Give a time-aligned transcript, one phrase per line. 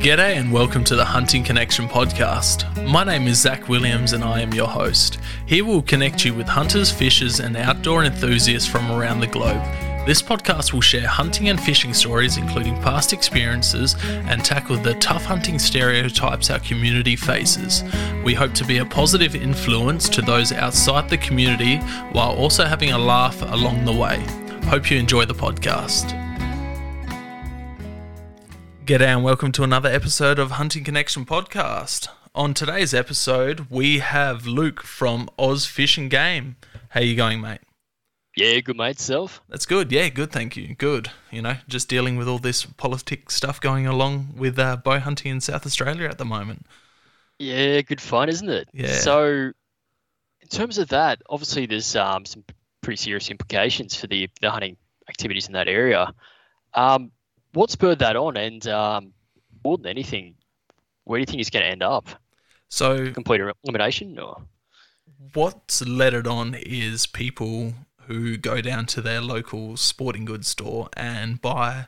[0.00, 2.88] G'day and welcome to the Hunting Connection podcast.
[2.88, 5.18] My name is Zach Williams and I am your host.
[5.44, 9.62] Here we'll connect you with hunters, fishers, and outdoor enthusiasts from around the globe.
[10.06, 15.26] This podcast will share hunting and fishing stories, including past experiences, and tackle the tough
[15.26, 17.84] hunting stereotypes our community faces.
[18.24, 21.76] We hope to be a positive influence to those outside the community
[22.12, 24.24] while also having a laugh along the way.
[24.64, 26.19] Hope you enjoy the podcast.
[28.86, 32.08] G'day and welcome to another episode of Hunting Connection podcast.
[32.34, 36.56] On today's episode, we have Luke from Oz Fish and Game.
[36.88, 37.60] How you going, mate?
[38.36, 39.42] Yeah, good mate, self.
[39.48, 39.92] That's good.
[39.92, 40.32] Yeah, good.
[40.32, 40.74] Thank you.
[40.74, 41.10] Good.
[41.30, 45.30] You know, just dealing with all this politics stuff going along with uh, bow hunting
[45.30, 46.66] in South Australia at the moment.
[47.38, 48.68] Yeah, good fun, isn't it?
[48.72, 48.94] Yeah.
[48.94, 49.52] So,
[50.40, 52.44] in terms of that, obviously there's um, some
[52.80, 54.76] pretty serious implications for the, the hunting
[55.08, 56.12] activities in that area.
[56.74, 57.12] Um,
[57.52, 58.36] what spurred that on?
[58.36, 59.12] And um,
[59.64, 60.34] more than anything,
[61.04, 62.08] where do you think it's going to end up?
[62.68, 64.42] So, Complete elimination, or
[65.34, 67.74] what's led it on is people
[68.06, 71.86] who go down to their local sporting goods store and buy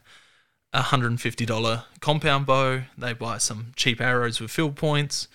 [0.73, 2.83] a $150 compound bow.
[2.97, 5.29] They buy some cheap arrows with field points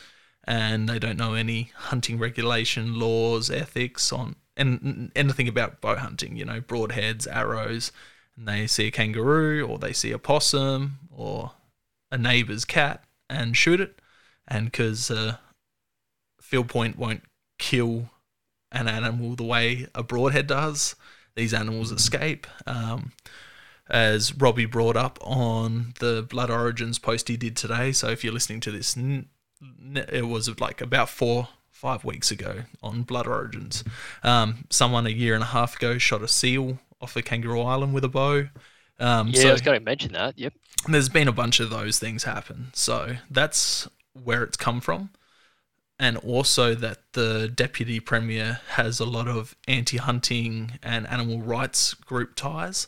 [0.44, 6.36] and they don't know any hunting regulation, laws, ethics on and anything about bow hunting,
[6.36, 7.92] you know, broadheads, arrows,
[8.38, 11.52] and they see a kangaroo or they see a possum or
[12.12, 14.00] a neighbor's cat and shoot it.
[14.48, 15.38] And because uh,
[16.40, 17.24] field point won't
[17.58, 18.10] kill
[18.72, 20.96] an animal the way a broadhead does,
[21.36, 22.48] these animals escape.
[22.66, 23.12] Um,
[23.90, 27.92] as Robbie brought up on the Blood Origins post he did today.
[27.92, 33.04] So if you're listening to this, it was like about four, five weeks ago on
[33.04, 33.84] Blood Origins.
[34.24, 37.94] Um, someone a year and a half ago shot a seal off of Kangaroo Island
[37.94, 38.48] with a bow.
[39.00, 40.38] Um, yeah, so I was going to mention that.
[40.38, 40.54] Yep.
[40.88, 42.72] there's been a bunch of those things happen.
[42.74, 43.88] So that's
[44.24, 45.12] where it's come from.
[46.00, 51.94] And also that the deputy premier has a lot of anti hunting and animal rights
[51.96, 52.88] group ties.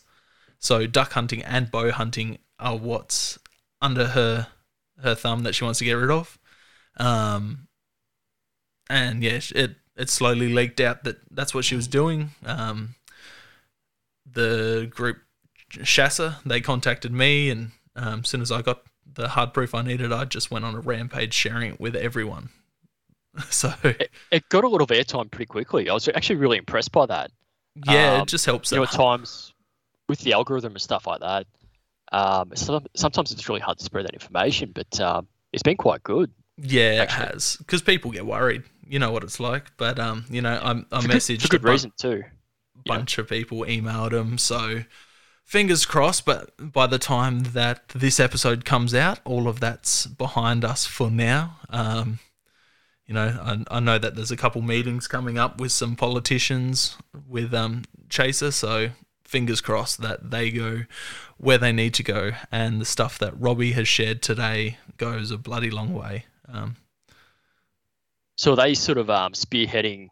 [0.59, 3.39] So duck hunting and bow hunting are what's
[3.81, 4.47] under her
[5.01, 6.37] her thumb that she wants to get rid of.
[6.97, 7.67] Um,
[8.89, 12.31] and yeah, it it slowly leaked out that that's what she was doing.
[12.45, 12.95] Um,
[14.33, 15.17] the group
[15.71, 19.81] CHASA, they contacted me, and um, as soon as I got the hard proof I
[19.81, 22.49] needed, I just went on a rampage sharing it with everyone.
[23.51, 25.89] So It, it got a lot of airtime pretty quickly.
[25.89, 27.31] I was actually really impressed by that.
[27.85, 28.71] yeah, Um, it just helps.
[28.71, 29.53] You know, at times
[30.09, 31.45] with the algorithm and stuff like that,
[32.11, 32.51] um,
[32.95, 36.31] sometimes it's really hard to spread that information, but um, it's been quite good.
[36.57, 38.63] yeah, it has because people get worried.
[38.87, 39.77] You know what it's like.
[39.77, 42.23] But um, you know, I, I For good, for good reason too.
[42.85, 42.97] Yeah.
[42.97, 44.37] bunch of people emailed him.
[44.37, 44.83] So
[45.43, 46.25] fingers crossed.
[46.25, 51.09] But by the time that this episode comes out, all of that's behind us for
[51.09, 51.57] now.
[51.69, 52.19] Um,
[53.05, 56.95] you know, I, I know that there's a couple meetings coming up with some politicians
[57.27, 58.53] with um, CHASA.
[58.53, 58.89] So
[59.23, 60.83] fingers crossed that they go
[61.37, 65.37] where they need to go, and the stuff that Robbie has shared today goes a
[65.37, 66.25] bloody long way.
[66.51, 66.75] Um,
[68.35, 70.09] So are they sort of um, spearheading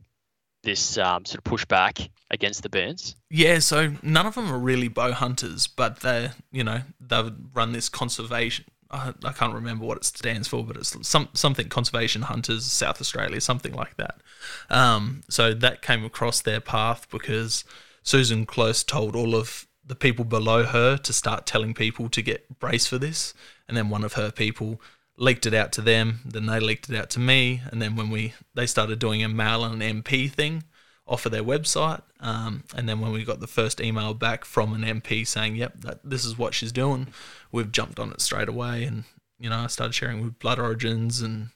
[0.64, 3.16] this um, sort of pushback against the burns.
[3.30, 7.72] Yeah, so none of them are really bow hunters, but they, you know, they've run
[7.72, 8.66] this conservation.
[8.90, 13.02] I, I can't remember what it stands for, but it's some something conservation hunters South
[13.02, 14.22] Australia, something like that.
[14.70, 17.64] Um, so that came across their path because
[18.04, 22.60] Susan Close told all of the people below her to start telling people to get
[22.60, 23.34] brace for this,
[23.68, 24.82] and then one of her people
[25.18, 26.20] leaked it out to them.
[26.26, 29.30] Then they leaked it out to me, and then when we they started doing a
[29.30, 30.64] mail and MP thing
[31.08, 32.02] off of their website.
[32.20, 35.82] Um, and then when we got the first email back from an MP saying, "Yep,
[35.82, 37.08] that this is what she's doing,"
[37.52, 38.84] we've jumped on it straight away.
[38.84, 39.04] And
[39.40, 41.50] you know, I started sharing with Blood Origins and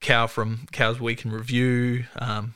[0.00, 2.04] Cal from Cal's Week in Review.
[2.16, 2.54] Um,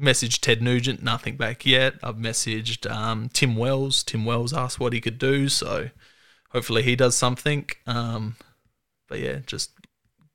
[0.00, 1.94] messaged Ted Nugent, nothing back yet.
[2.02, 4.02] I've messaged um, Tim Wells.
[4.02, 5.90] Tim Wells asked what he could do, so
[6.50, 7.68] hopefully he does something.
[7.86, 8.36] Um,
[9.10, 9.72] but yeah, just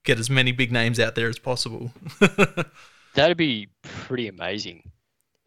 [0.03, 1.91] get as many big names out there as possible.
[3.15, 4.91] That'd be pretty amazing.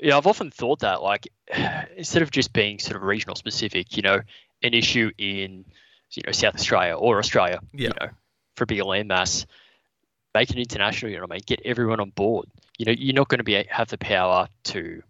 [0.00, 1.28] Yeah, I've often thought that, like,
[1.96, 4.20] instead of just being sort of regional specific, you know,
[4.62, 5.64] an issue in,
[6.12, 7.88] you know, South Australia or Australia, Yeah.
[7.90, 8.08] you know,
[8.56, 9.44] for a bigger landmass,
[10.34, 11.10] make it international.
[11.10, 11.42] You know what I mean?
[11.46, 12.46] Get everyone on board.
[12.78, 15.02] You know, you're not going to be have the power to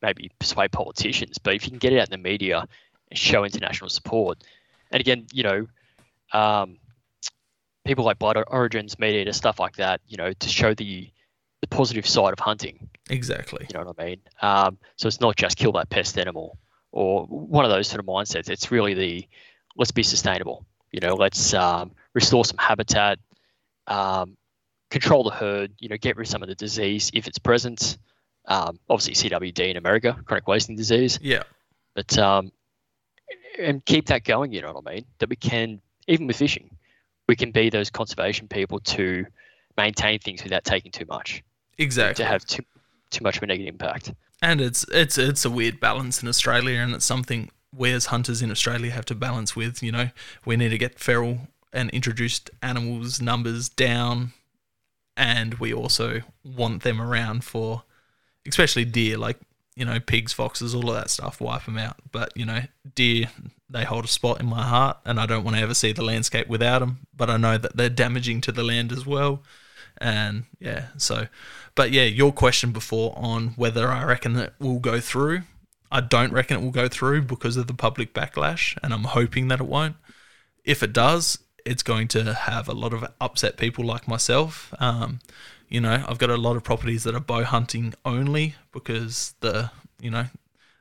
[0.00, 2.66] maybe persuade politicians, but if you can get it out in the media
[3.10, 4.44] and show international support,
[4.90, 5.66] and again, you know,
[6.32, 6.76] um,
[7.84, 11.10] people like Blood Origins, Meat Eater, stuff like that, you know, to show the
[11.60, 12.90] the positive side of hunting.
[13.08, 13.66] exactly.
[13.70, 14.20] You know what I mean?
[14.42, 16.58] Um, so it's not just kill that pest animal
[16.92, 18.50] or one of those sort of mindsets.
[18.50, 19.28] It's really the
[19.76, 20.66] let's be sustainable.
[20.92, 23.18] You know, let's um, restore some habitat,
[23.86, 24.36] um,
[24.90, 27.98] control the herd, you know, get rid of some of the disease if it's present.
[28.46, 31.18] Um, obviously, CWD in America, chronic wasting disease.
[31.22, 31.44] Yeah.
[31.94, 32.52] But um,
[33.58, 34.52] and keep that going.
[34.52, 35.04] You know what I mean?
[35.18, 36.73] That we can, even with fishing,
[37.28, 39.26] we can be those conservation people to
[39.76, 41.42] maintain things without taking too much.
[41.78, 42.22] Exactly.
[42.22, 42.62] To have too
[43.10, 44.12] too much of a negative impact.
[44.42, 48.42] And it's it's it's a weird balance in Australia, and it's something we as hunters
[48.42, 49.82] in Australia have to balance with.
[49.82, 50.10] You know,
[50.44, 54.32] we need to get feral and introduced animals numbers down,
[55.16, 57.84] and we also want them around for,
[58.46, 59.38] especially deer, like
[59.76, 61.40] you know, pigs, foxes, all of that stuff.
[61.40, 62.60] Wipe them out, but you know,
[62.94, 63.28] deer
[63.68, 66.04] they hold a spot in my heart, and I don't want to ever see the
[66.04, 67.06] landscape without them.
[67.16, 69.42] But I know that they're damaging to the land as well,
[69.98, 71.26] and yeah, so.
[71.74, 75.42] But yeah, your question before on whether I reckon that will go through.
[75.90, 79.48] I don't reckon it will go through because of the public backlash, and I'm hoping
[79.48, 79.96] that it won't.
[80.64, 84.72] If it does, it's going to have a lot of upset people like myself.
[84.78, 85.20] Um,
[85.68, 89.70] you know, I've got a lot of properties that are bow hunting only because the,
[90.00, 90.26] you know,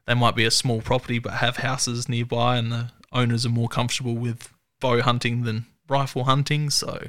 [0.05, 3.69] they might be a small property but have houses nearby, and the owners are more
[3.69, 4.49] comfortable with
[4.79, 6.69] bow hunting than rifle hunting.
[6.69, 7.07] So,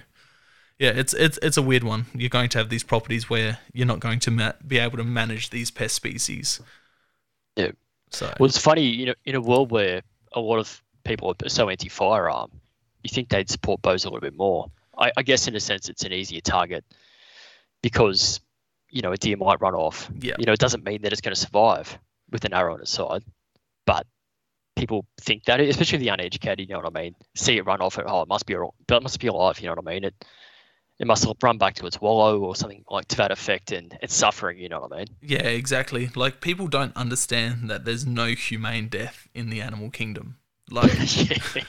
[0.78, 2.06] yeah, it's it's it's a weird one.
[2.14, 5.04] You're going to have these properties where you're not going to ma- be able to
[5.04, 6.60] manage these pest species.
[7.56, 7.72] Yeah.
[8.10, 11.48] So Well, it's funny, you know, in a world where a lot of people are
[11.48, 12.50] so anti-firearm,
[13.02, 14.70] you think they'd support bows a little bit more.
[14.96, 16.84] I, I guess in a sense, it's an easier target
[17.84, 18.40] because
[18.88, 20.10] you know a deer might run off.
[20.19, 20.36] Yeah.
[20.38, 21.98] You know, it doesn't mean that it's going to survive
[22.31, 23.22] with an arrow on its side,
[23.86, 24.06] but
[24.75, 26.66] people think that, especially the uneducated.
[26.66, 27.14] You know what I mean?
[27.36, 27.98] See it run off.
[27.98, 29.60] Oh, it must be a, it must be alive.
[29.60, 30.04] You know what I mean?
[30.04, 30.25] It
[30.98, 34.14] it must run back to its wallow or something like to that effect, and it's
[34.14, 34.56] suffering.
[34.56, 35.08] You know what I mean?
[35.20, 36.08] yeah, exactly.
[36.16, 40.38] Like people don't understand that there's no humane death in the animal kingdom.
[40.70, 40.90] Like
[41.28, 41.62] yeah.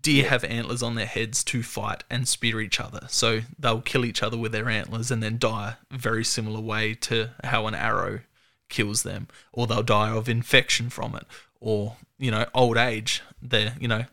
[0.00, 3.06] Deer have antlers on their heads to fight and spear each other.
[3.08, 6.94] So they'll kill each other with their antlers and then die a very similar way
[6.94, 8.20] to how an arrow
[8.68, 9.28] kills them.
[9.52, 11.24] Or they'll die of infection from it.
[11.60, 13.22] Or, you know, old age.
[13.40, 14.04] They you know,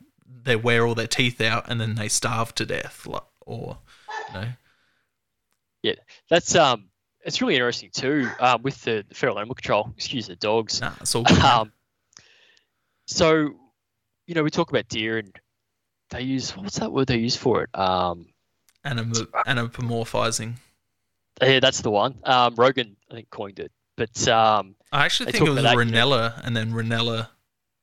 [0.44, 3.08] they wear all their teeth out and then they starve to death.
[3.46, 3.78] Or
[4.28, 4.48] you know.
[5.82, 5.96] Yeah,
[6.30, 6.90] that's um,
[7.24, 8.30] it's really interesting too.
[8.40, 10.82] Um, with the, the feral animal control, excuse the dogs.
[10.82, 11.38] Nah, it's all good.
[11.40, 11.72] Um,
[13.08, 13.56] so,
[14.28, 15.34] you know, we talk about deer and
[16.10, 17.70] they use what's that word they use for it?
[17.78, 18.28] Um,
[18.84, 20.56] Anam- anamorphizing.
[21.42, 22.16] yeah, that's the one.
[22.24, 23.72] Um, Rogan, I think, coined it.
[23.98, 26.08] But um, I actually think it was about you know.
[26.08, 27.28] Rinella, and then Rinella,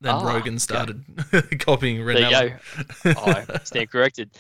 [0.01, 0.59] then Ah, Rogan okay.
[0.59, 1.05] started
[1.61, 2.57] copying there you go.
[3.17, 4.31] Oh, I stand corrected.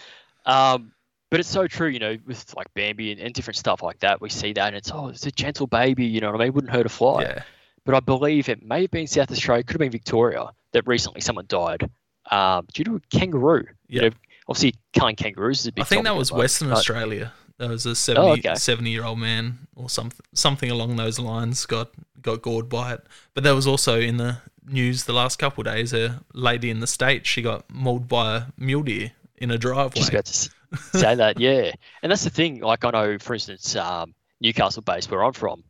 [0.46, 0.92] Um,
[1.30, 4.20] but it's so true, you know, with like Bambi and, and different stuff like that.
[4.20, 6.06] We see that, and it's oh, it's a gentle baby.
[6.06, 6.54] You know what I mean?
[6.54, 7.22] Wouldn't hurt a fly.
[7.22, 7.42] yeah,
[7.84, 11.20] but I believe it may have been South Australia, could have been Victoria, that recently
[11.20, 11.90] someone died
[12.30, 13.64] um, due to a kangaroo.
[13.88, 14.02] Yeah.
[14.04, 14.16] You know,
[14.48, 16.76] obviously, killing kangaroos is a big I think that was at the moment, Western but-
[16.78, 17.32] Australia.
[17.58, 18.54] There was a 70, Oh, okay.
[18.54, 21.88] 70 year old man or something something along those lines got
[22.20, 23.00] got gored by it.
[23.32, 24.36] But there was also in the
[24.68, 28.36] news the last couple of days a lady in the states she got mauled by
[28.36, 29.94] a mule deer in a driveway.
[30.00, 30.50] Just about to
[30.98, 31.72] say that, yeah.
[32.02, 32.60] And that's the thing.
[32.60, 35.64] Like I know, for instance, um, Newcastle base where I'm from,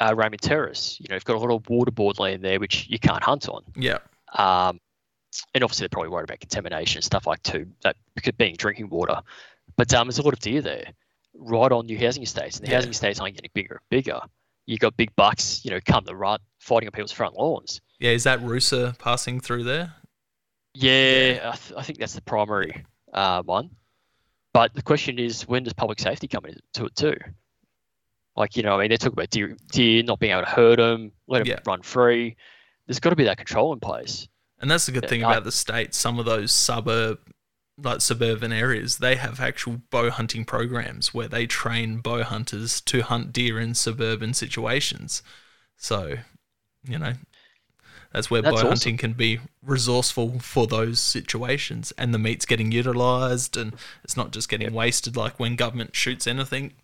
[0.00, 0.96] uh, Raymond Terrace.
[0.98, 3.62] You know, you've got a lot of waterboard land there which you can't hunt on.
[3.76, 3.98] yeah,
[4.34, 4.80] Um,
[5.54, 7.96] and obviously they're probably worried about contamination and stuff like too that
[8.38, 9.20] being drinking water.
[9.76, 10.92] But um, there's a lot of deer there,
[11.34, 12.76] right on new housing estates, and the Yeah.
[12.76, 14.20] housing estates aren't getting bigger and bigger.
[14.66, 17.80] You got big bucks, you know, come the rut, fighting on people's front lawns.
[17.98, 18.10] yeah.
[18.10, 19.94] Is that Rusa passing through there?
[20.74, 23.70] Yeah, I, th- I think that's the primary uh, one.
[24.52, 27.16] But the question is, when does public safety come into it too?
[28.36, 30.76] Like, you know, I mean, they talk about deer, deer not being able to hurt
[30.76, 31.58] them, let them Yeah.
[31.66, 32.36] run free.
[32.86, 34.28] There's got to be that control in place.
[34.62, 35.98] And that's the good Yeah, thing I- about the states.
[35.98, 37.20] Some of those suburb,
[37.76, 43.02] like suburban areas, they have actual bow hunting programs where they train bow hunters to
[43.02, 45.22] hunt deer in suburban situations.
[45.76, 46.16] So,
[46.84, 47.14] you know,
[48.12, 48.68] that's where That's bow awesome.
[48.68, 54.32] hunting can be resourceful for those situations, and the meat's getting utilized, and it's not
[54.32, 56.74] just getting wasted like when government shoots anything.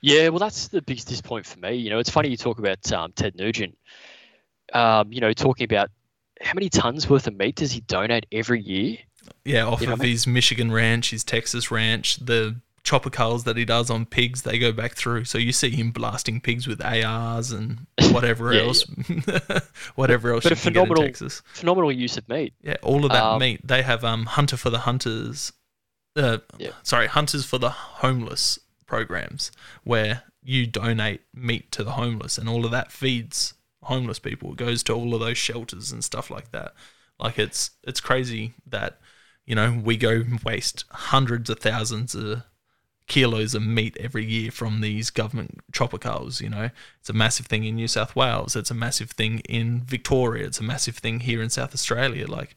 [0.00, 1.76] Yeah, well, that's the biggest disappointment for me.
[1.76, 3.76] You know, it's funny you talk about um, Ted Nugent.
[4.74, 5.90] Um, you know, talking about
[6.40, 8.98] how many tons worth of meat does he donate every year?
[9.44, 10.12] Yeah, off You of what I mean?
[10.12, 14.58] his Michigan ranch, his Texas ranch, the chopper culls that he does on pigs, they
[14.58, 15.24] go back through.
[15.24, 18.84] So you see him blasting pigs with ARs and whatever Yeah, else,
[19.94, 21.42] whatever else But you a can get in phenomenal- Texas.
[21.52, 22.54] Phenomenal use of meat.
[22.62, 23.60] Yeah, all of that Um, meat.
[23.66, 25.52] They have um Hunter for the Hunters,
[26.16, 26.70] uh, Yeah.
[26.82, 29.52] sorry, Hunters for the Homeless programs
[29.84, 33.52] where you donate meat to the homeless, and all of that feeds
[33.88, 34.52] homeless people.
[34.52, 36.74] It goes to all of those shelters and stuff like that.
[37.18, 38.98] Like it's it's crazy that
[39.48, 42.42] You know, we go waste hundreds of thousands of
[43.06, 46.42] kilos of meat every year from these government culls.
[46.42, 46.68] You know,
[47.00, 48.54] it's a massive thing in New South Wales.
[48.54, 50.46] It's a massive thing in Victoria.
[50.46, 52.26] It's a massive thing here in South Australia.
[52.26, 52.56] Like,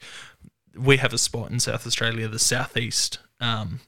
[0.76, 3.80] we have a spot in South Australia, the southeast, um,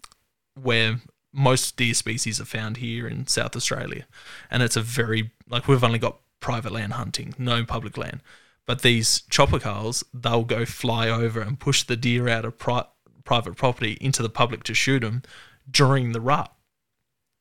[0.53, 1.01] where
[1.33, 4.05] most deer species are found here in South Australia,
[4.49, 8.21] and it's a very like we've only got private land hunting, no public land.
[8.67, 12.85] But these chopper culls, they'll go fly over and push the deer out of pri-
[13.25, 15.23] private property into the public to shoot them
[15.69, 16.53] during the rut.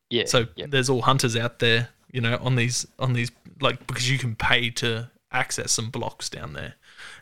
[0.08, 0.24] Yeah.
[0.26, 3.30] So there's all hunters out there, you know, on these on these
[3.60, 6.74] like because you can pay to access some blocks down there.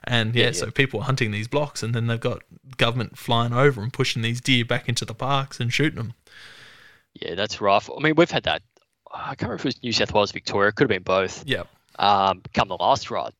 [0.05, 0.53] And yeah, Yeah, yeah.
[0.53, 2.43] so people are hunting these blocks and then they've got
[2.77, 6.15] government flying over and pushing these deer back into the parks and shooting them.
[7.15, 7.91] Yeah, that's rough.
[7.97, 8.63] I mean, we've had that.
[9.13, 10.73] I can't remember if it was New South Wales, Victoria.
[10.73, 11.45] Could have been both.
[11.47, 11.65] Yeah.
[11.99, 13.33] Um, come the last ride,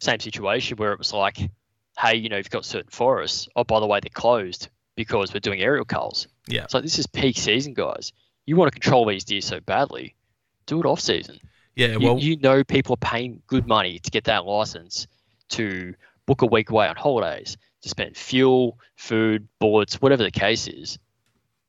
[0.00, 1.38] same situation where it was like,
[1.98, 3.48] hey, you know, you've got certain forests.
[3.56, 6.26] Oh, by the way, they're closed because we're doing aerial culls.
[6.46, 6.66] Yeah.
[6.72, 8.12] Like this is peak season, guys.
[8.46, 10.14] You want to control these deer so badly,
[10.66, 11.38] do it off season.
[11.74, 15.06] Yeah, You, well you know people are paying good money to get that license
[15.50, 15.94] to
[16.26, 20.98] book a week away on holidays, to spend fuel, food, bullets, whatever the case is,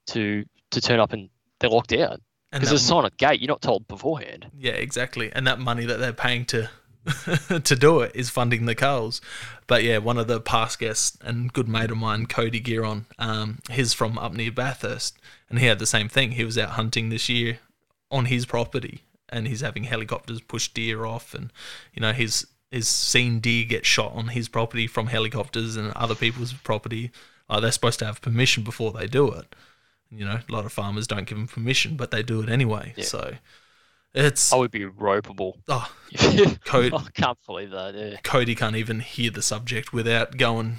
[0.08, 1.30] to to turn up and
[1.60, 2.20] they're locked out.
[2.54, 4.48] Because there's a the gate, you're not told beforehand.
[4.58, 5.32] Yeah, exactly.
[5.34, 6.70] And that money that they're paying to
[7.64, 9.22] to do it is funding the culls.
[9.68, 13.60] But yeah, one of the past guests and good mate of mine, Cody Giron, um,
[13.72, 15.18] he's from up near Bathurst,
[15.50, 16.32] and he had the same thing.
[16.32, 17.60] He was out hunting this year
[18.12, 21.52] on his property, and he's having helicopters push deer off, and
[21.94, 26.16] you know he's he's seen deer get shot on his property from helicopters and other
[26.16, 27.12] people's property.
[27.50, 29.54] Uh, they're supposed to have permission before they do it.
[30.16, 32.94] You know, a lot of farmers don't give them permission, but they do it anyway.
[32.96, 33.04] Yeah.
[33.06, 33.34] So
[34.14, 35.58] it's I would be ropeable.
[35.68, 37.96] oh, I can't believe that.
[37.96, 38.18] Yeah.
[38.24, 40.78] Cody can't even hear the subject without going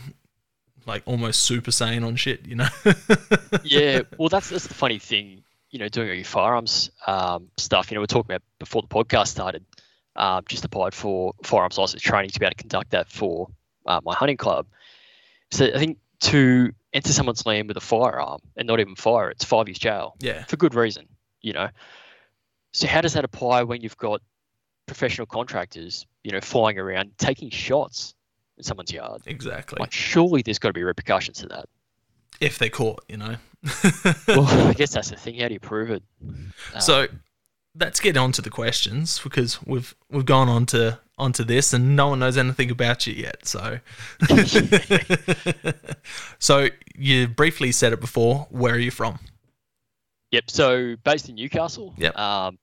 [0.86, 2.68] like almost super saiyan on shit, you know?
[3.64, 5.42] yeah, well, that's that's the funny thing.
[5.70, 7.90] You know, doing all your firearms um, stuff.
[7.90, 9.64] You know, we are talking about before the podcast started.
[10.16, 13.48] Um, just applied for firearms license training to be able to conduct that for
[13.86, 14.66] uh, my hunting club.
[15.50, 19.44] So I think to enter someone's land with a firearm and not even fire, it's
[19.44, 20.44] five years jail yeah.
[20.44, 21.06] for good reason.
[21.42, 21.68] You know.
[22.72, 24.22] So how does that apply when you've got
[24.86, 28.14] professional contractors, you know, flying around taking shots
[28.56, 29.22] in someone's yard?
[29.26, 29.76] Exactly.
[29.78, 31.68] Like, surely there's got to be repercussions to that.
[32.40, 33.36] if they're caught, you know.
[34.26, 35.38] Well, I guess that's the thing.
[35.38, 36.02] How do you prove it?
[36.22, 37.06] Um, so
[37.78, 41.94] let's get on to the questions because we've we've gone on to onto this and
[41.94, 43.46] no one knows anything about you yet.
[43.46, 43.78] So
[46.38, 49.18] So you briefly said it before, where are you from?
[50.32, 50.50] Yep.
[50.50, 51.94] So based in Newcastle.
[51.96, 52.18] Yep.
[52.18, 52.58] Um,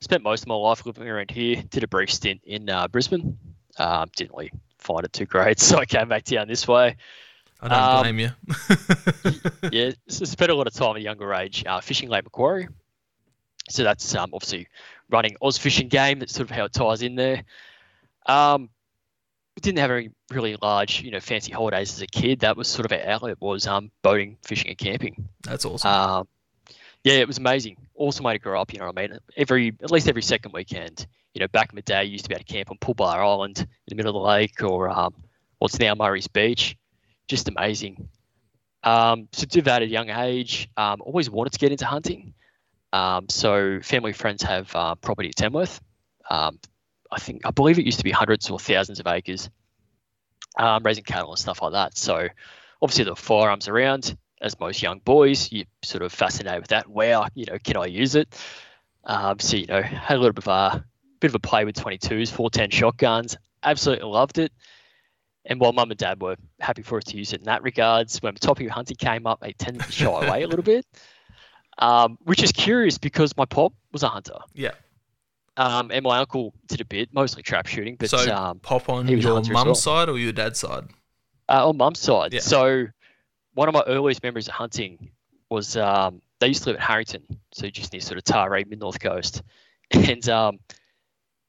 [0.00, 1.62] spent most of my life living around here.
[1.70, 3.38] Did a brief stint in uh, Brisbane.
[3.78, 6.96] Um, didn't really find it too great, so I came back down this way.
[7.60, 8.30] I don't Um, blame you.
[9.72, 12.68] yeah, so spent a lot of time at a younger age uh, fishing Lake Macquarie.
[13.70, 14.68] So that's um, obviously
[15.08, 16.18] running Oz Fish and Game.
[16.18, 17.42] That's sort of how it ties in there.
[18.26, 18.70] Um,
[19.56, 22.40] we didn't have any really large, you know, fancy holidays as a kid.
[22.40, 25.28] That was sort of our outlet was um, boating, fishing, and camping.
[25.42, 25.90] That's awesome.
[25.90, 26.28] Um,
[27.04, 27.76] yeah, it was amazing.
[27.94, 28.72] Awesome way to grow up.
[28.72, 29.18] You know what I mean?
[29.36, 31.06] Every at least every second weekend.
[31.34, 33.16] You know, back in the day, you used to be able to camp on Pulbah
[33.16, 35.14] Island in the middle of the lake, or um,
[35.58, 36.76] what's now Murray's Beach.
[37.28, 38.08] Just amazing.
[38.84, 40.68] Um, so did that at a young age.
[40.76, 42.34] Um, always wanted to get into hunting.
[42.92, 45.80] Um, so family friends have uh, property at Tamworth.
[47.14, 49.48] I think I believe it used to be hundreds or thousands of acres,
[50.58, 51.96] um, raising cattle and stuff like that.
[51.96, 52.28] So
[52.82, 54.16] obviously the firearms around.
[54.40, 56.86] As most young boys, you're sort of fascinated with that.
[56.86, 58.36] Wow, you know, can I use it?
[59.04, 60.84] Um, so you know, had a little bit of a
[61.20, 63.36] bit of a play with 22s, 410 shotguns.
[63.62, 64.52] Absolutely loved it.
[65.46, 68.20] And while mum and dad were happy for us to use it in that regards,
[68.22, 70.86] when the topic of hunting came up, they tended to shy away a little bit,
[71.78, 74.38] um, which is curious because my pop was a hunter.
[74.52, 74.72] yeah.
[75.56, 79.06] Um, and my uncle did a bit, mostly trap shooting, but So um, pop on
[79.06, 79.74] he was a your mum's well.
[79.74, 80.84] side or your dad's side?
[81.48, 82.32] uh, on mum's side.
[82.32, 82.40] Yeah.
[82.40, 82.86] So
[83.54, 85.10] one of my earliest memories of hunting
[85.50, 88.80] was um, they used to live at Harrington, so just near sort of Taree, mid
[88.80, 89.42] north coast,
[89.92, 90.58] and um,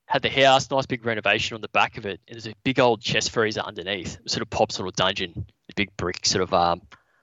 [0.05, 2.79] had the house, nice big renovation on the back of it, and there's a big
[2.79, 6.81] old chest freezer underneath, sort of Pop's little dungeon, a big brick sort of um,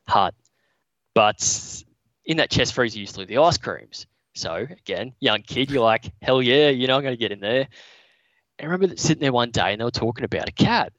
[0.08, 0.34] hut.
[1.14, 1.84] But
[2.24, 4.06] in that chest freezer used to live the ice creams.
[4.34, 7.40] So again, young kid, you're like, hell yeah, you know, I'm going to get in
[7.40, 7.68] there.
[8.58, 10.92] And I remember sitting there one day and they were talking about a cat.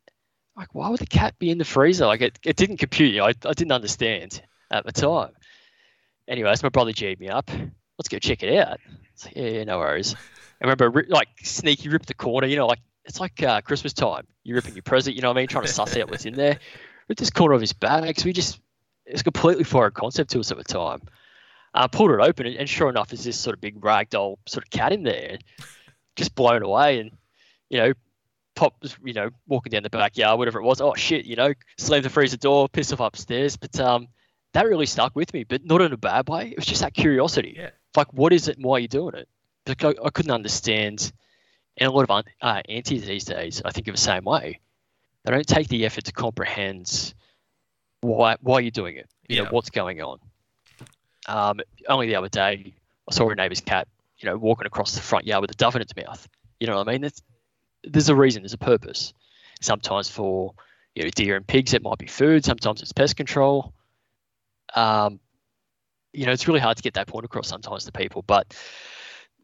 [0.56, 2.06] Like, why would the cat be in the freezer?
[2.06, 3.12] Like, it, it didn't compute.
[3.12, 5.32] You know, I, I didn't understand at the time.
[6.28, 7.50] Anyway, so my brother G'd me up.
[7.98, 8.80] Let's go check it out.
[9.36, 10.16] Yeah, yeah, no worries.
[10.62, 14.28] I remember, like, sneaky rip the corner, you know, like, it's like uh, Christmas time.
[14.44, 15.48] You're ripping your present, you know what I mean?
[15.48, 16.60] Trying to suss out what's in there.
[17.10, 18.18] Ripped this corner of his bag.
[18.18, 18.62] So we just
[19.06, 21.02] it's completely foreign concept to us at the time.
[21.74, 24.64] Uh, pulled it open, and, and sure enough, there's this sort of big ragdoll sort
[24.64, 25.40] of cat in there,
[26.16, 27.00] just blown away.
[27.00, 27.12] And
[27.70, 27.94] you know,
[28.56, 30.82] pop, you know, walking down the backyard, whatever it was.
[30.82, 33.58] Oh shit, you know, slammed the freezer door, pissed off upstairs.
[33.58, 34.08] But um,
[34.54, 36.50] that really stuck with me, but not in a bad way.
[36.50, 37.56] It was just that curiosity.
[37.58, 37.72] Yeah.
[37.96, 39.28] Like, what is it and why are you doing it?
[39.68, 41.12] Like, I, I couldn't understand.
[41.78, 44.60] And a lot of uh, aunties these days, I think, of the same way.
[45.26, 47.16] They don't take the effort to comprehend
[48.02, 49.10] why why you're doing it.
[49.28, 49.44] You Yeah.
[49.44, 50.20] know what's going on.
[51.28, 52.74] Um, only the other day,
[53.10, 53.88] I saw a neighbour's cat,
[54.18, 56.28] you know, walking across the front yard with a dove in its mouth.
[56.60, 57.10] You know what I mean?
[57.84, 59.14] There's a reason, there's a purpose.
[59.62, 60.54] Sometimes for
[60.96, 62.46] you know deer and pigs, it might be food.
[62.46, 63.74] Sometimes it's pest control.
[64.76, 65.20] Um,
[66.12, 68.56] you know, it's really hard to get that point across sometimes to people, but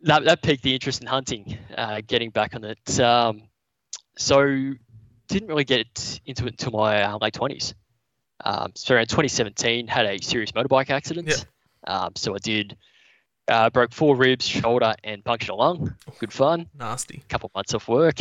[0.03, 1.57] that, that piqued the interest in hunting.
[1.75, 3.43] Uh, getting back on it, um,
[4.17, 4.73] so
[5.27, 7.73] didn't really get into it until my uh, late twenties.
[8.43, 11.27] Um, so around 2017, had a serious motorbike accident.
[11.27, 11.35] Yeah.
[11.85, 12.77] Um, so I did
[13.47, 15.95] uh, broke four ribs, shoulder, and punctured a lung.
[16.19, 16.67] Good fun.
[16.77, 17.23] Nasty.
[17.29, 18.19] couple months off work.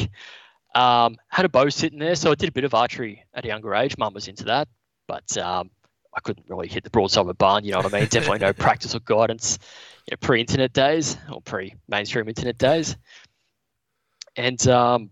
[0.74, 3.48] Um, had a bow sitting there, so I did a bit of archery at a
[3.48, 3.96] younger age.
[3.98, 4.68] Mum was into that,
[5.06, 5.70] but um,
[6.14, 7.64] I couldn't really hit the broadside of a barn.
[7.64, 8.08] You know what I mean?
[8.08, 9.58] Definitely no practice or guidance.
[10.06, 12.96] You know, pre-internet days or pre-mainstream internet days,
[14.36, 15.10] and um,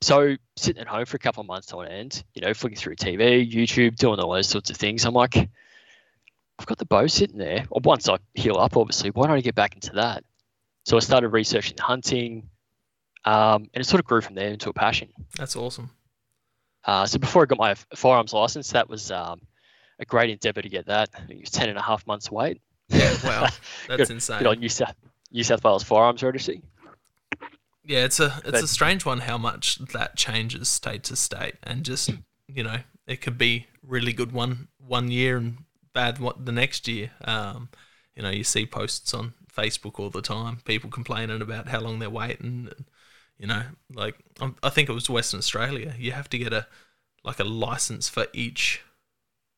[0.00, 2.96] so sitting at home for a couple of months on end, you know, flicking through
[2.96, 5.04] TV, YouTube, doing all those sorts of things.
[5.04, 5.48] I'm like,
[6.58, 7.64] I've got the bow sitting there.
[7.70, 10.24] Once I heal up, obviously, why don't I get back into that?
[10.84, 12.48] So I started researching hunting,
[13.24, 15.08] um, and it sort of grew from there into a passion.
[15.36, 15.90] That's awesome.
[16.84, 19.40] Uh, so before I got my firearms license, that was um,
[19.98, 21.10] a great endeavor to get that.
[21.14, 22.60] I think it was 10 and a half months wait.
[22.88, 23.40] Yeah, wow.
[23.88, 24.38] That's Good- insane.
[24.38, 24.94] Good on New South,
[25.30, 26.62] New South Wales Firearms Registry.
[27.84, 31.54] Yeah, it's a it's But- a strange one how much that changes state to state,
[31.62, 32.10] and just
[32.46, 35.58] you know it could be really good one one year and
[35.98, 37.10] bad what the next year.
[37.24, 37.70] Um,
[38.14, 41.98] you know, you see posts on Facebook all the time, people complaining about how long
[41.98, 42.68] they're waiting.
[42.70, 42.84] And,
[43.36, 45.94] you know, like um, I think it was Western Australia.
[45.98, 46.66] You have to get a
[47.24, 48.80] like a license for each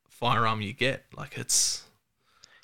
[0.09, 1.05] firearm you get.
[1.15, 1.85] Like it's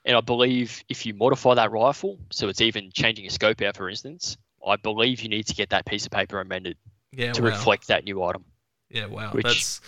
[0.06, 3.76] And I believe if you modify that rifle, so it's even changing a scope out,
[3.76, 6.78] for instance, I believe you need to get that piece of paper amended
[7.12, 7.48] yeah, to wow.
[7.50, 8.44] reflect that new item.
[8.88, 9.32] Yeah, wow.
[9.32, 9.80] which- That's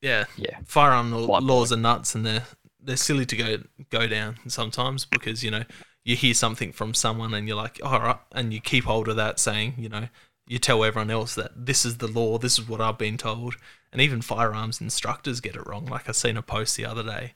[0.00, 0.24] yeah.
[0.36, 0.58] Yeah.
[0.64, 2.46] Firearm law, laws are nuts, and they're
[2.82, 3.58] they're silly to go
[3.90, 5.64] go down sometimes because you know
[6.04, 9.08] you hear something from someone and you're like, oh, all right, and you keep hold
[9.08, 10.08] of that, saying you know
[10.46, 13.54] you tell everyone else that this is the law, this is what I've been told,
[13.92, 15.86] and even firearms instructors get it wrong.
[15.86, 17.34] Like I seen a post the other day.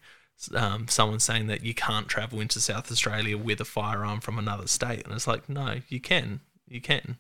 [0.53, 4.67] Um, someone saying that you can't travel into South Australia with a firearm from another
[4.67, 7.19] state, and it's like, no, you can, you can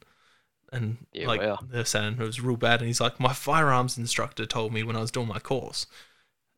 [0.75, 1.59] and Yeah, like wow.
[1.61, 2.81] they're saying it was real bad.
[2.81, 5.87] And he's like, my firearms instructor told me when I was doing my course.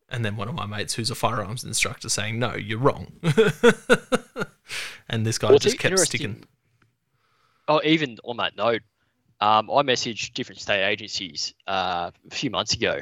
[0.08, 3.12] And then one of my mates, who's a firearms instructor, saying, no, you're wrong.
[5.08, 6.44] and this guy Well, just kept sticking.
[7.68, 8.82] Oh, even on that note,
[9.40, 13.00] um, I messaged different state agencies uh, a few months ago,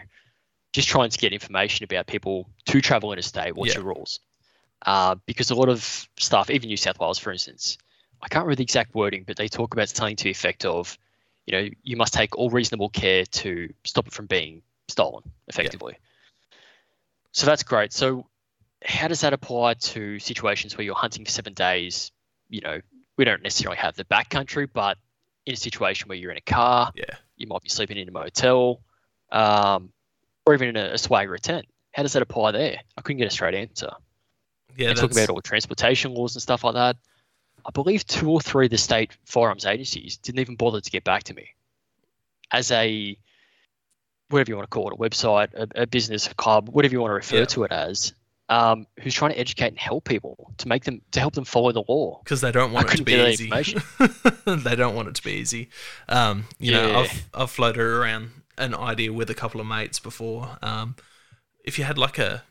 [0.73, 3.57] just trying to get information about people to travel interstate.
[3.57, 3.81] What's Yeah.
[3.81, 4.21] your rules?
[4.87, 7.79] Uh, because a lot of stuff, even New South Wales, for instance,
[8.23, 10.99] I can't remember the exact wording, but they talk about something to the effect of,
[11.47, 15.97] you know, you must take all reasonable care to stop it from being stolen, effectively.
[17.33, 17.93] So that's great.
[17.93, 18.27] So,
[18.85, 22.13] how does that apply to situations where you're hunting for seven days?
[22.49, 22.81] You know,
[23.17, 24.99] we don't necessarily have the backcountry, but
[25.47, 27.05] in a situation where you're in a car, Yeah.
[27.37, 28.81] you might be sleeping in a motel,
[29.33, 29.93] um,
[30.47, 31.67] or even in a, a swagger tent.
[31.93, 32.79] How does that apply there?
[32.97, 33.91] I couldn't get a straight answer.
[34.77, 34.89] Yeah.
[34.89, 36.97] and talk about all transportation laws and stuff like that.
[37.67, 41.05] I believe two or three of the state firearms agencies didn't even bother to get
[41.05, 41.49] back to me.
[42.53, 43.17] As a
[44.29, 47.01] whatever you want to call it, a website, a, a business, a club, whatever you
[47.01, 47.45] want to refer Yeah.
[47.47, 48.13] to it as,
[48.49, 51.73] um, who's trying to educate and help people to make them to help them follow
[51.73, 52.21] the law.
[52.23, 53.49] because they don't want it to be easy.
[54.45, 55.71] they don't want it to be easy.
[56.09, 60.59] Um, you know, I've I've floated around an idea with a couple of mates before.
[60.63, 60.97] Um,
[61.65, 62.43] if you had like a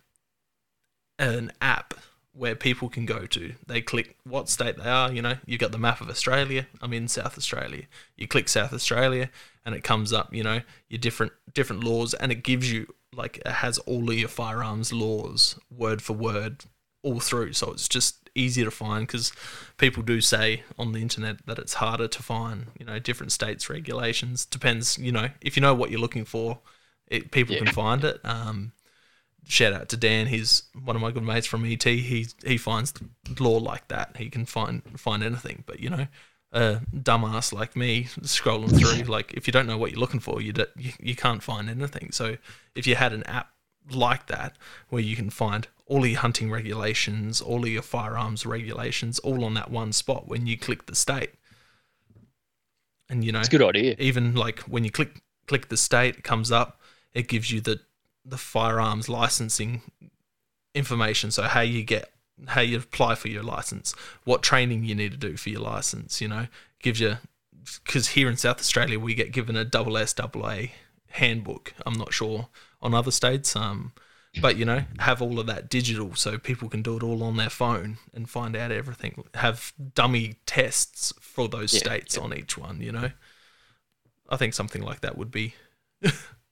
[1.19, 1.93] an app
[2.35, 5.11] where people can go to, they click what state they are.
[5.11, 6.67] You know, you've got the map of Australia.
[6.81, 7.83] I'm in South Australia.
[8.17, 9.29] You click South Australia,
[9.65, 10.33] and it comes up.
[10.33, 14.15] You know, your different different laws, and it gives you like it has all of
[14.17, 16.65] your firearms laws word for word
[17.03, 17.53] all through.
[17.53, 19.31] So it's just easier to find because
[19.77, 22.67] people do say on the internet that it's harder to find.
[22.79, 24.97] You know, different states' regulations depends.
[24.97, 26.59] You know, if you know what you're looking for,
[27.07, 27.65] it, people Yeah.
[27.65, 28.19] can find it.
[28.23, 28.71] Um,
[29.47, 30.27] shout out to Dan.
[30.27, 31.83] He's one of my good mates from ET.
[31.83, 32.93] He he finds
[33.39, 34.17] law like that.
[34.17, 35.63] He can find find anything.
[35.65, 36.07] But you know,
[36.51, 40.41] a dumbass like me scrolling through, like if you don't know what you're looking for,
[40.41, 42.11] you, do, you you can't find anything.
[42.11, 42.37] So
[42.75, 43.49] if you had an app
[43.91, 44.57] like that
[44.89, 49.69] where you can find all your hunting regulations, all your firearms regulations, all on that
[49.69, 51.31] one spot when you click the state.
[53.09, 53.95] And you know, It's a good idea.
[53.99, 56.79] even like when you click click the state, it comes up.
[57.13, 57.81] It gives you the
[58.25, 59.81] the firearms licensing
[60.73, 61.31] information.
[61.31, 62.09] So how you get
[62.47, 66.21] how you apply for your license, what training you need to do for your license.
[66.21, 66.47] You know,
[66.81, 67.17] gives you
[67.83, 70.71] because here in South Australia we get given a double S double A
[71.11, 71.73] handbook.
[71.85, 72.47] I'm not sure
[72.81, 73.55] on other states.
[73.55, 73.93] Um,
[74.41, 77.37] but you know, have all of that digital so people can do it all on
[77.37, 79.23] their phone and find out everything.
[79.35, 82.23] Have dummy tests for those Yeah, states yeah.
[82.23, 82.81] on each one.
[82.81, 83.11] You know,
[84.29, 85.53] I think something like that would be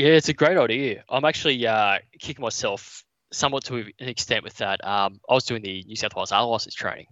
[0.00, 1.04] Yeah, it's a great idea.
[1.10, 4.82] I'm actually uh, kicking myself somewhat to an extent with that.
[4.82, 7.06] Um, I was doing the New South Wales license training.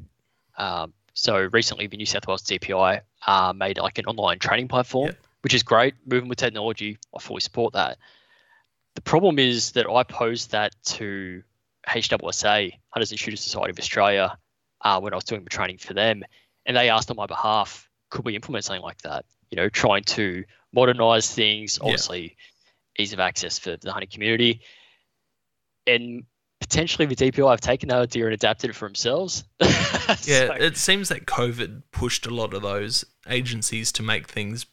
[0.57, 5.09] Um, so recently, the New South Wales DPI uh, made like an online training platform,
[5.09, 5.17] Yep.
[5.43, 5.97] which is great.
[6.07, 7.99] Moving with technology, I fully support that.
[8.95, 11.43] The problem is that I posed that to
[11.87, 14.39] HWSA, Hunters and Shooters Society of Australia,
[14.81, 16.23] uh, when I was doing the training for them,
[16.65, 19.27] and they asked on my behalf, could we implement something like that?
[19.51, 21.91] You know, trying to modernize things, Yeah.
[22.99, 24.61] Ease of access for the hunting community,
[25.87, 26.25] and
[26.61, 29.45] potentially the DPI have taken that idea and adapted it for themselves.
[30.25, 34.65] Yeah, So- it seems that COVID pushed a lot of those agencies to make things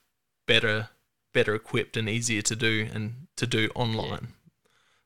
[0.47, 0.87] better,
[1.33, 4.29] better equipped and easier to do and to do online.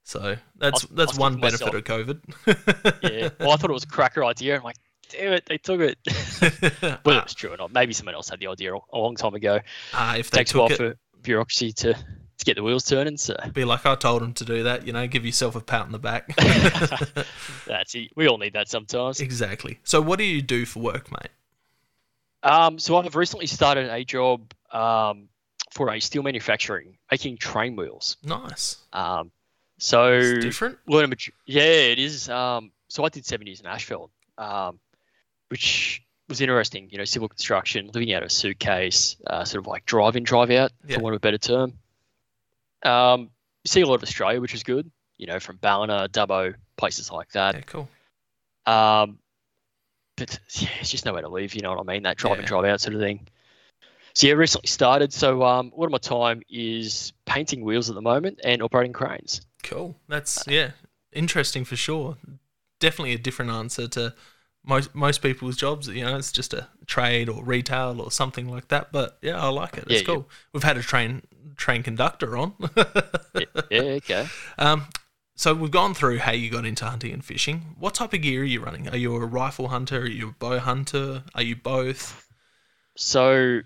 [0.03, 2.21] So that's was- that's one benefit of COVID.
[3.12, 3.29] yeah.
[3.39, 4.58] Well, I thought it was a cracker idea.
[4.58, 4.75] I'm like,
[5.10, 5.97] damn it, they took it.
[7.03, 9.34] Whether it was true or not, maybe someone else had the idea a long time
[9.34, 9.60] ago.
[9.93, 11.95] Ah, if they takes a while took it, for bureaucracy to,
[12.39, 13.17] to get the wheels turning.
[13.17, 14.88] So be like, I told him to do that.
[14.88, 16.36] You know, give yourself a pat on the back.
[17.67, 18.12] that's it.
[18.15, 19.19] We all need that sometimes.
[19.19, 19.80] exactly.
[19.84, 21.30] So, what do you do for work, mate?
[22.41, 25.28] Um, so I've recently started a job um,
[25.71, 28.17] for a steel manufacturing, making train wheels.
[28.23, 28.78] Nice.
[28.93, 29.32] Um,
[29.78, 30.78] so It's different.
[30.88, 32.30] learn a yeah, it is.
[32.30, 34.80] Um, so I did seven years in asphalt, um,
[35.49, 36.89] which was interesting.
[36.91, 40.23] You know, civil construction, living out of a suitcase, uh, sort of like drive in,
[40.23, 40.95] drive out, Yeah.
[40.97, 41.73] for want of a better term.
[42.84, 43.30] Um,
[43.63, 44.89] you see a lot of Australia, which is good.
[45.18, 47.56] You know, from Ballina, Dubbo, places like that.
[47.56, 47.89] Yeah, cool.
[48.65, 49.20] Um,
[50.15, 51.56] but yeah, it's just nowhere to live.
[51.56, 52.04] You know what I mean?
[52.04, 52.46] That drive Yeah.
[52.46, 53.28] drive out sort of thing.
[54.13, 55.13] So yeah, recently started.
[55.13, 58.94] So um, a lot of my time is painting wheels at the moment and operating
[58.94, 59.42] cranes.
[59.63, 59.96] Cool.
[60.08, 60.72] That's yeah,
[61.12, 62.18] interesting for sure.
[62.80, 64.13] Definitely a different answer to
[64.65, 65.88] most most people's jobs.
[65.88, 68.91] You know, it's just a trade or retail or something like that.
[68.91, 69.86] But yeah, I like it.
[69.88, 70.04] It's Yeah, yeah.
[70.04, 70.30] cool.
[70.54, 71.24] We've had a train
[71.56, 72.54] train conductor on.
[73.36, 74.28] yeah, yeah, okay.
[74.58, 74.88] um,
[75.36, 77.76] so we've gone through how you got into hunting and fishing.
[77.80, 78.89] What type of gear are you running?
[78.89, 80.02] Are you a rifle hunter?
[80.02, 81.24] Are you a bow hunter?
[81.34, 82.26] Are you both?
[82.98, 83.62] So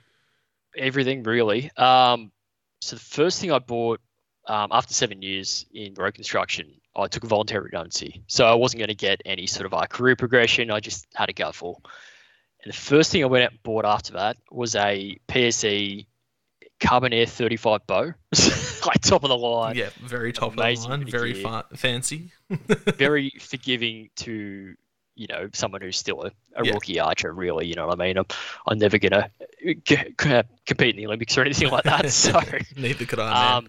[0.78, 1.72] everything really.
[1.78, 2.32] Um,
[2.82, 4.02] so the first thing I bought
[4.48, 8.24] um, after seven years in road construction, I took a voluntary redundancy.
[8.28, 10.70] So I wasn't going to get any sort of uh, career progression.
[10.72, 11.82] I just had to go full.
[12.64, 16.06] And the first thing I went out and bought after that was a PSE
[16.80, 18.14] Carbon Air 35 bow,
[18.86, 19.76] like top of the line.
[19.76, 22.32] yeah, very top of the line, very fa- fancy.
[22.98, 24.76] very forgiving to
[25.16, 26.74] you know someone who's still a, a Yeah.
[26.74, 28.26] rookie archer really you know what i mean i'm,
[28.68, 29.30] I'm never gonna
[29.64, 32.42] g- g- compete in the olympics or anything like that so
[32.76, 33.68] Neither could I, um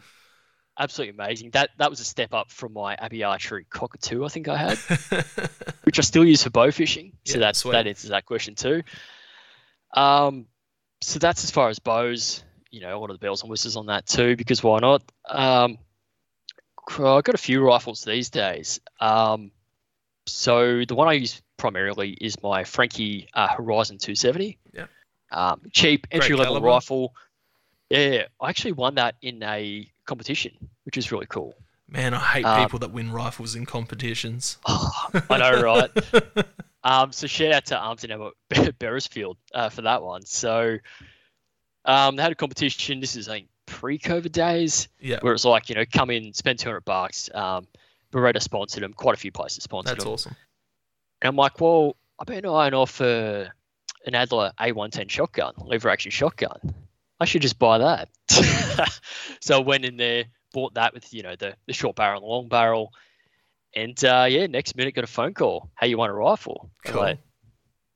[0.79, 4.49] absolutely amazing that that was a step up from my abbey archery cockatoo i think
[4.49, 4.77] i had
[5.85, 7.73] which i still use for bow fishing so Yeah, that's sweet.
[7.73, 8.83] that answers that question too
[9.95, 10.47] um
[11.01, 13.77] so that's as far as bows you know a lot of the bells and whistles
[13.77, 15.79] on that too because why not um
[16.87, 18.79] I've got a few rifles these days.
[19.01, 19.53] Um,
[20.27, 24.59] so the one I use primarily is my Franchi uh, Horizon 270.
[24.75, 24.87] Yeah.
[25.33, 27.15] Um, cheap entry level rifle.
[27.89, 30.53] Yeah, I actually won that in a competition,
[30.85, 31.55] which is really cool.
[31.89, 34.59] Man, I hate Um, people that win rifles in competitions.
[34.67, 34.91] Oh,
[35.31, 35.91] I know, right?
[36.87, 40.27] Um, so shout out to Arms and Ammo Beresfield uh, for that one.
[40.27, 40.77] So
[41.87, 43.01] um, they had a competition.
[43.01, 44.89] This is I think pre-COVID days.
[45.01, 47.67] yeah, where it's like you know come in spend 200 bucks um
[48.13, 50.37] beretta sponsored them quite a few places sponsored that's them awesome.
[51.23, 53.47] and i'm like well i've been eyeing off uh,
[54.07, 56.75] an adler a110 shotgun lever action shotgun
[57.21, 58.09] i should just buy that
[59.41, 62.23] so i went in there bought that with you know the, the short barrel and
[62.25, 62.93] the long barrel
[63.75, 67.01] and uh, yeah next minute got a phone call hey you want a rifle Cool.
[67.01, 67.19] like,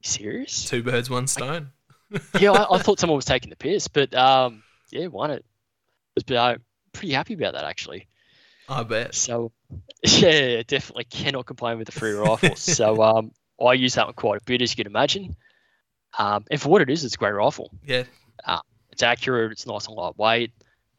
[0.03, 1.71] "You serious Two birds, one stone.
[2.41, 5.45] yeah I, I thought someone was taking the piss but um yeah won it
[6.27, 8.09] But I'm pretty happy about that actually
[8.71, 9.15] I bet.
[9.15, 9.51] So,
[10.03, 12.55] yeah, definitely cannot complain with the free rifle.
[12.55, 15.37] so, um, I use that one quite a bit, as you can imagine.
[16.19, 17.71] Um, and for what it is, it's a great rifle.
[17.83, 18.05] Yeah,
[18.99, 19.53] It's accurate.
[19.53, 20.51] It's nice and lightweight.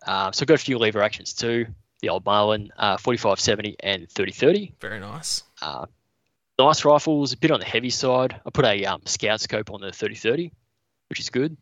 [0.08, 1.66] Um, so, I've got a few lever actions too.
[2.02, 4.74] the old Marlin, uh, 4570 and 3030.
[4.80, 5.44] Very nice.
[5.62, 5.86] Uh,
[6.58, 8.40] nice rifles, a bit on the heavy side.
[8.46, 10.50] I put a um, scout scope on the 3030,
[11.10, 11.58] which is good.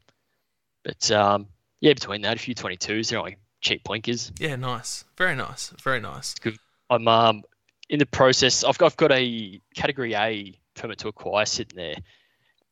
[0.84, 1.48] But um,
[1.82, 4.32] yeah, between that, a few 22s, they're only cheap plinkers.
[4.40, 5.06] Yeah, nice.
[5.18, 5.74] Very nice.
[5.82, 6.36] Very nice.
[6.36, 6.58] Good.
[6.92, 7.42] I'm um,
[7.90, 8.64] in the process.
[8.64, 11.96] I've got, I've got a Category A permit to acquire sitting there,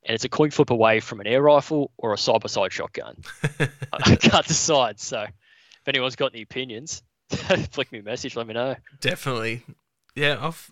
[0.06, 2.72] and it's a coin flip away from an air rifle or a side by side
[2.72, 3.18] shotgun.
[3.94, 5.00] I can't decide.
[5.00, 8.36] So if anyone's got any opinions, flick me a message.
[8.36, 8.76] Let me know.
[9.02, 9.64] Definitely.
[10.16, 10.72] Yeah, I've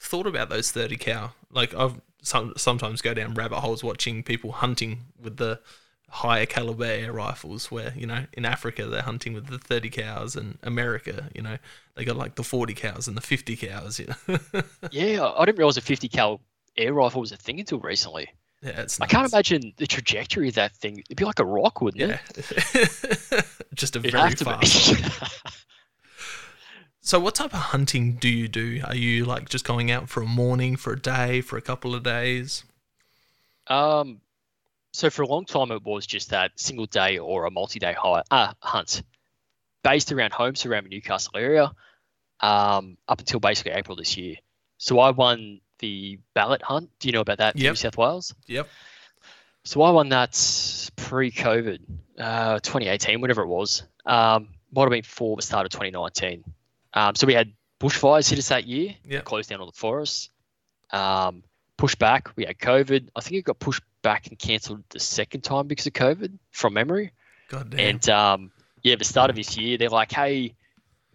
[0.00, 1.34] thought about those 30 cal.
[1.50, 5.60] Like I've some, sometimes go down rabbit holes watching people hunting with the
[6.08, 10.36] higher caliber air rifles where you know in africa they're hunting with the 30 cals
[10.36, 11.56] and america you know
[11.94, 15.56] they got like the 40 cals and the 50 cals you know yeah i didn't
[15.56, 16.42] realize a 50 cal
[16.76, 18.28] air rifle was a thing until recently
[18.62, 20.98] yeah it's i can't imagine the trajectory of that thing.
[20.98, 22.18] It'd be like a rock wouldn't yeah.
[22.36, 24.94] it just a It'd very fast
[27.00, 28.80] so what type of hunting do you do?
[28.86, 31.94] Are you like just going out for a morning for a day for a couple
[31.94, 32.64] of days?
[33.66, 34.20] Um
[34.92, 38.52] so for a long time, it was just that single day or a multi-day uh,
[38.60, 39.02] hunt.
[39.82, 41.72] Based around homes around the Newcastle area
[42.40, 44.36] um, up until basically April this year.
[44.78, 46.88] So I won the ballot hunt.
[46.98, 47.56] Do you know about that?
[47.56, 47.72] Yep.
[47.72, 48.34] New South Wales.
[48.46, 48.66] Yep.
[49.64, 51.80] So I won that pre-COVID,
[52.18, 53.82] uh, 2018, whatever it was.
[54.06, 56.42] Um, might have been before the start of 2019.
[56.94, 58.94] Um, so we had bushfires hit us that year.
[59.04, 59.20] Yeah.
[59.20, 60.30] Closed down all the forests.
[60.90, 61.44] Um,
[61.76, 62.34] pushed back.
[62.36, 63.08] We had COVID.
[63.14, 66.74] I think it got pushed back and cancelled the second time because of COVID from
[66.74, 67.12] memory.
[67.48, 67.80] God damn.
[67.80, 68.50] And um,
[68.82, 70.54] yeah, the start of this year, they're like, hey,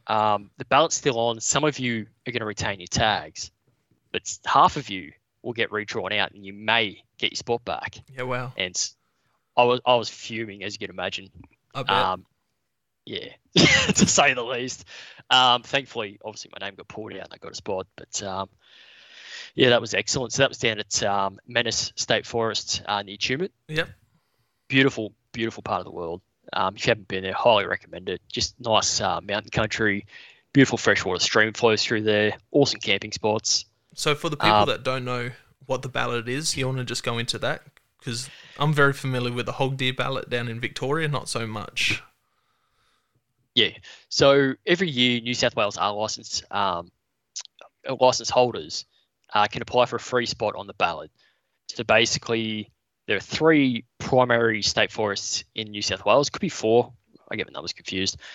[0.07, 1.39] um, the ballot's still on.
[1.41, 3.51] Some of you are going to retain your tags,
[4.17, 5.11] but half of you
[5.43, 7.99] will get redrawn out, and you may get your spot back.
[8.15, 8.51] Yeah, wow.
[8.57, 8.75] And
[9.55, 11.29] I was I was fuming, as you can imagine.
[11.75, 11.95] I bet.
[11.95, 12.25] Um,
[13.05, 14.85] yeah, to say the least.
[15.29, 18.49] Um, thankfully, obviously, my name got pulled out and I got a spot, but um,
[19.53, 20.33] yeah, that was excellent.
[20.33, 23.51] So that was down at um, Mannus State Forest uh, near Tumut.
[23.67, 23.87] Yep.
[24.67, 26.21] Beautiful, beautiful part of the world.
[26.51, 28.21] Um, if you haven't been there, highly recommend it.
[28.31, 30.07] Just nice uh, mountain country,
[30.53, 33.65] beautiful freshwater stream flows through there, awesome camping spots.
[33.97, 35.31] So for the people um, that don't know
[35.65, 37.63] what the ballot is, you want to just go into that
[37.99, 38.29] because
[38.59, 42.03] I'm very familiar with the hog deer ballot down in Victoria, not so much.
[43.55, 43.71] Yeah.
[44.09, 46.91] So every year, New South Wales are licensed um,
[47.99, 48.85] license holders
[49.33, 51.09] uh, can apply for a free spot on the ballot.
[51.69, 52.69] So basically,
[53.07, 56.29] there are three primary state forests in New South Wales.
[56.29, 56.93] Could be four.
[57.31, 58.17] I get the numbers confused.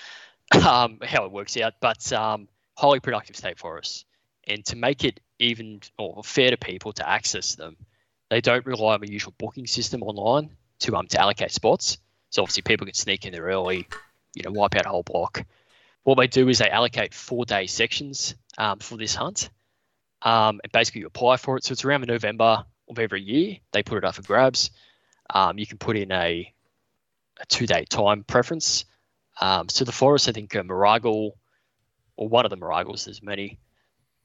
[0.52, 2.46] Um, how it works out, but um,
[2.76, 4.04] highly productive state forests.
[4.46, 7.76] And to make it even or fair to people to access them,
[8.30, 10.50] they don't rely on the usual booking system online
[10.80, 11.98] to um to allocate spots.
[12.30, 13.86] So obviously people can sneak in there early,
[14.34, 15.44] you know, wipe out a whole block.
[16.04, 19.50] What they do is they allocate four day sections um, for this hunt,
[20.22, 21.64] um, and basically you apply for it.
[21.64, 23.58] So it's around the November of every year.
[23.72, 24.70] They put it up for grabs.
[25.30, 26.52] Um, you can put in a,
[27.40, 28.84] a two day time preference.
[29.40, 30.62] Um, so the forest, I think, uh,
[32.16, 33.58] or one of the Maragles, there's many.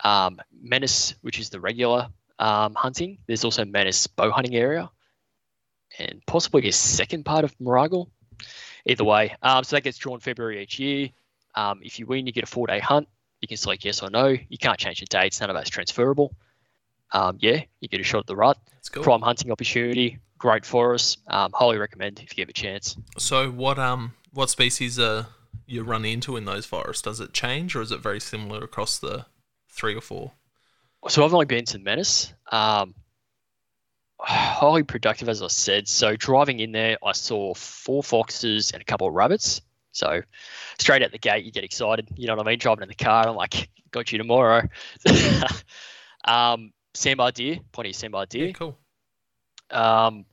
[0.03, 3.17] Um, Mannus, which is the regular um, hunting.
[3.27, 4.89] There's also Mannus bow hunting area,
[5.97, 8.09] and possibly a second part of Maragle.
[8.85, 11.09] Either way, um, so that gets drawn February each year.
[11.55, 13.07] Um, if you win, you get a four day hunt.
[13.41, 14.27] You can select yes or no.
[14.27, 15.41] You can't change the dates.
[15.41, 16.33] None of that's transferable.
[17.11, 18.57] Um, yeah, you get a shot at the rut.
[18.91, 19.03] Cool.
[19.03, 20.19] Prime hunting opportunity.
[20.37, 21.17] Great for us.
[21.27, 22.95] Um, highly recommend if you get a chance.
[23.17, 25.27] So what um what species are
[25.65, 27.01] you run into in those forests?
[27.01, 29.25] Does it change or is it very similar across the
[29.77, 30.33] three or four?
[31.07, 32.33] So I've only been to Mannus.
[32.51, 32.95] Um,
[34.19, 35.87] highly productive, as I said.
[35.87, 39.61] So driving in there, I saw four foxes and a couple of rabbits.
[39.91, 40.21] So
[40.79, 42.07] straight out the gate, you get excited.
[42.15, 42.59] You know what I mean?
[42.59, 44.67] Driving in the car, I'm like, got you tomorrow.
[46.25, 48.47] um, sambar deer, plenty of sambar deer.
[48.47, 48.77] Yeah, cool.
[49.69, 50.25] Um,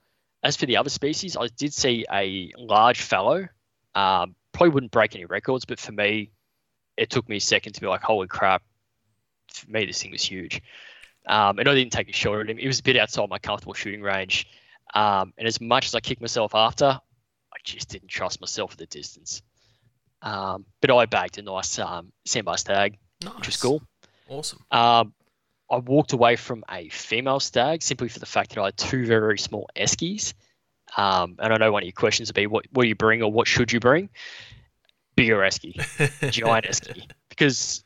[0.42, 3.48] as for the other species, I did see a large fallow.
[3.94, 6.30] Um, probably wouldn't break any records, but for me,
[6.96, 8.62] it took me a second to be like, holy crap.
[9.54, 10.62] For me, this thing was huge.
[11.26, 12.58] Um, and I didn't take a shot at him.
[12.58, 14.46] It was a bit outside my comfortable shooting range.
[14.94, 18.78] Um, and as much as I kicked myself after, I just didn't trust myself at
[18.78, 19.42] the distance.
[20.22, 23.34] Um, but I bagged a nice um, sambar stag, nice.
[23.36, 23.82] which was cool.
[24.28, 24.64] Awesome.
[24.70, 25.12] Um,
[25.70, 29.06] I walked away from a female stag simply for the fact that I had two
[29.06, 30.34] very, very small eskies.
[30.96, 33.22] Um, and I know one of your questions would be, what, what do you bring
[33.22, 34.10] or what should you bring?
[35.16, 35.74] Bigger esky,
[36.30, 37.10] giant esky.
[37.28, 37.82] Because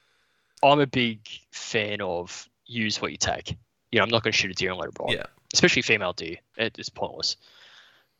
[0.62, 3.56] I'm a big fan of use what you take.
[3.92, 5.12] You know, I'm not going to shoot a deer and let it ride.
[5.12, 5.26] Yeah.
[5.54, 6.36] Especially female deer.
[6.56, 7.36] It's pointless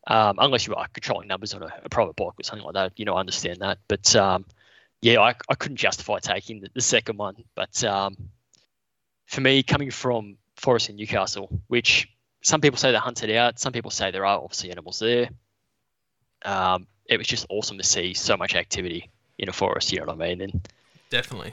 [0.09, 2.92] um, unless you are controlling numbers on a, a, private block or something like that.
[2.96, 3.79] You know, I understand that.
[3.88, 4.44] But um,
[5.03, 7.37] yeah, I, I couldn't justify taking the, the second one.
[7.55, 8.16] But um,
[9.27, 12.09] for me, coming from Forest in Newcastle, which
[12.42, 15.29] some people say they're hunted out, some people say there are obviously animals there.
[16.44, 19.92] Um, it was just awesome to see so much activity in a forest.
[19.92, 20.40] You know what I mean?
[20.40, 20.68] And
[21.11, 21.53] Definitely.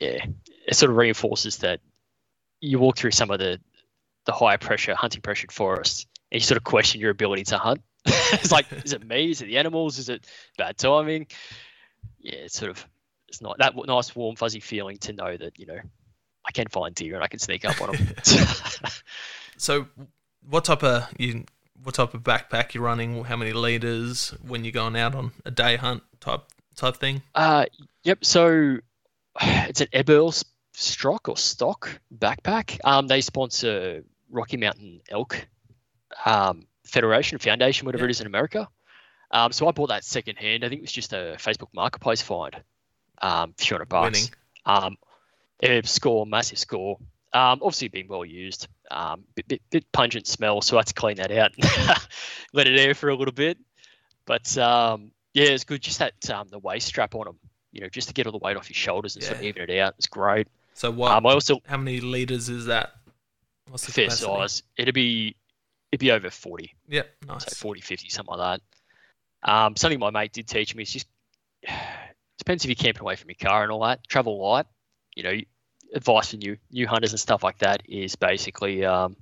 [0.00, 0.24] Yeah,
[0.66, 1.80] it sort of reinforces that
[2.60, 3.60] you walk through some of the
[4.26, 7.82] the higher pressure hunting pressured forests, and you sort of question your ability to hunt.
[8.06, 9.30] it's like, is it me?
[9.30, 9.98] Is it the animals?
[9.98, 10.26] Is it
[10.58, 11.26] bad timing?
[12.18, 12.86] Yeah, it's sort of
[13.28, 15.78] it's not that nice warm fuzzy feeling to know that you know
[16.46, 18.08] I can find deer and I can sneak up on them.
[19.60, 19.88] So,
[20.48, 21.44] what type of you?
[21.82, 23.24] What type of backpack you're running?
[23.24, 26.44] How many liters when you're going out on a day hunt type
[26.76, 27.20] type thing?
[27.34, 27.66] uh,
[28.02, 28.24] yep.
[28.24, 28.78] So
[29.40, 32.78] it's an Eberl Strock or Stock backpack.
[32.84, 35.46] Um, they sponsor Rocky Mountain Elk
[36.24, 38.08] um, Federation Foundation, whatever Yeah.
[38.08, 38.68] it is in America.
[39.30, 40.64] Um, so I bought that secondhand.
[40.64, 42.56] I think it was just a Facebook Marketplace find.
[43.22, 44.30] Um, few hundred bucks.
[44.66, 44.96] Winning.
[45.62, 46.96] Um, score, massive score.
[47.32, 48.66] Um, obviously being well used.
[48.90, 51.52] Um, bit, bit, bit pungent smell, so I had to clean that out.
[52.52, 53.56] Let it air for a little bit.
[54.26, 55.80] But um, yeah, it's good.
[55.80, 57.38] Just that um, the waist strap on them,
[57.72, 59.62] you know, just to get all the weight off your shoulders and sort of even
[59.62, 59.94] it out.
[59.98, 60.48] It's great.
[60.74, 61.12] So what?
[61.12, 62.94] Um, I also how many liters is that?
[63.68, 64.32] What's the fair capacity?
[64.32, 64.62] size.
[64.76, 65.36] It'd be
[65.92, 67.54] it'd be over forty, Yep, so nice.
[67.54, 68.60] 40, 50, something like
[69.42, 69.50] that.
[69.50, 71.06] Um, something my mate did teach me is just
[72.38, 74.06] depends if you're camping away from your car and all that.
[74.08, 74.66] Travel light.
[75.14, 75.38] You know,
[75.94, 79.16] advice for new new hunters and stuff like that is basically um,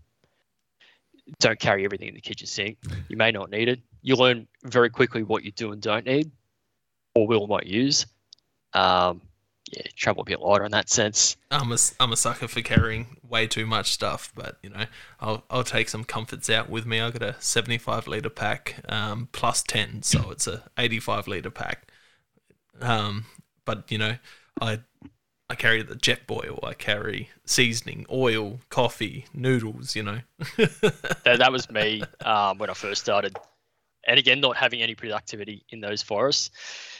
[1.40, 2.78] don't carry everything in the kitchen sink.
[3.08, 3.80] You may not need it.
[4.02, 6.30] You learn very quickly what you do and don't need,
[7.14, 8.06] or will not use.
[8.74, 9.22] Um,
[9.72, 11.36] yeah, travel a bit lighter in that sense.
[11.50, 14.84] I'm a, I'm a sucker for carrying way too much stuff, but you know,
[15.20, 17.00] I'll I'll take some comforts out with me.
[17.00, 21.90] I got a 75 liter pack um, plus 10, so it's a 85 liter pack.
[22.80, 23.26] Um,
[23.64, 24.16] but you know,
[24.60, 24.80] I
[25.50, 29.96] I carry the jet boil, I carry seasoning, oil, coffee, noodles.
[29.96, 30.18] You know,
[30.56, 33.36] that, that was me um, when I first started.
[34.06, 36.50] And again, not having any productivity in those forests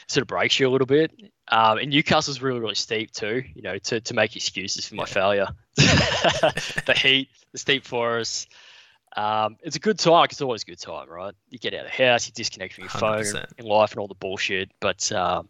[0.09, 1.11] sort of breaks you a little bit.
[1.47, 5.05] Um, and Newcastle's really, really steep too, you know, to, to make excuses for my
[5.05, 5.47] failure.
[5.75, 8.51] the heat, the steep forest.
[9.15, 10.25] Um, it's a good time.
[10.25, 11.33] It's always a good time, right?
[11.49, 13.45] You get out of the house, you disconnect from your phone 100%.
[13.57, 14.71] and life and all the bullshit.
[14.79, 15.49] But um,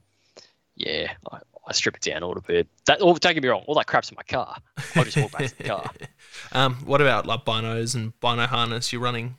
[0.76, 2.68] yeah, I, I strip it down a little bit.
[2.86, 4.56] That, oh, don't get me wrong, all that crap's in my car.
[4.96, 5.92] I'll just walk back to the car.
[6.52, 8.92] um, what about like binos and bino harness?
[8.92, 9.38] You're running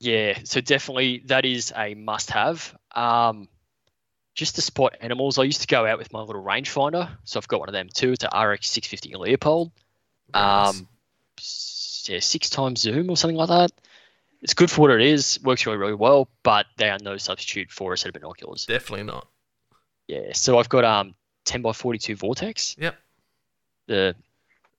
[0.00, 2.76] Yeah, so definitely that is a must-have.
[2.94, 3.48] Um,
[4.38, 7.48] just to spot animals, I used to go out with my little rangefinder, so I've
[7.48, 8.12] got one of them too.
[8.12, 9.72] It's a RX 650 Leupold.
[10.32, 10.76] Nice.
[10.78, 10.88] Um,
[12.08, 13.72] yeah, six times zoom or something like that.
[14.40, 15.40] It's good for what it is.
[15.42, 18.64] Works really, really well, but they are no substitute for a set of binoculars.
[18.64, 19.26] definitely not.
[20.06, 22.76] Yeah, so I've got um 10 by 42 Vortex.
[22.78, 22.96] Yep.
[23.88, 24.22] The I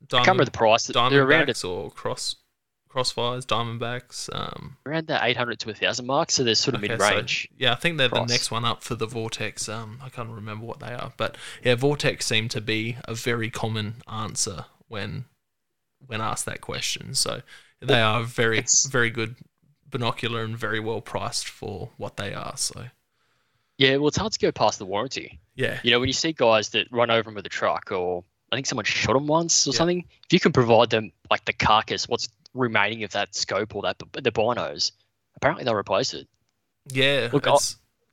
[0.08, 0.88] Diamond, can't remember the price.
[0.88, 2.38] They're around Diamondbacks or cross
[2.93, 4.30] crossfires, Diamondbacks.
[4.34, 7.47] Um, around the 800 to 1000 mark, so they're sort of okay, mid-range.
[7.58, 9.69] yeah, I think they're the next one up for the Vortex.
[9.69, 13.49] Um, I can't remember what they are, but yeah, Vortex seem to be a very
[13.49, 15.25] common answer when
[16.08, 17.13] when asked that question.
[17.13, 17.41] So
[17.82, 19.36] they are very very good
[19.89, 22.56] binocular and very well priced for what they are.
[22.58, 22.86] So
[23.78, 25.39] yeah, well, it's hard to go past the warranty.
[25.56, 28.23] yeah, You know, when you see guys that run over them with a truck, or
[28.52, 29.78] I think someone shot them once or Yeah.
[29.78, 33.82] something, if you can provide them like the carcass, what's remaining of that scope or
[33.84, 34.92] that the binos,
[35.36, 36.28] apparently they'll replace it.
[36.92, 37.30] yeah.
[37.32, 37.58] Look, I-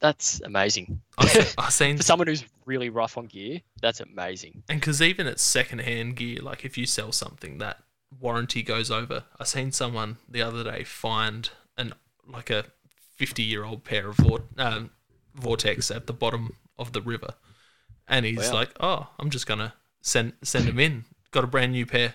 [0.01, 1.01] That's amazing.
[1.18, 4.62] I've, I've seen For someone who's really rough on gear, that's amazing.
[4.68, 7.79] And because even it's secondhand gear, like if you sell something that
[8.20, 11.94] warranty goes over, I seen someone the other day find an
[12.29, 12.64] like a
[13.16, 14.90] fifty year old pair of vor- um,
[15.35, 17.35] vortex at the bottom of the river,
[18.07, 18.55] and he's Wow.
[18.55, 19.72] like, "Oh, I'm just gonna
[20.03, 21.05] send send them in.
[21.31, 22.14] Got a brand new pair."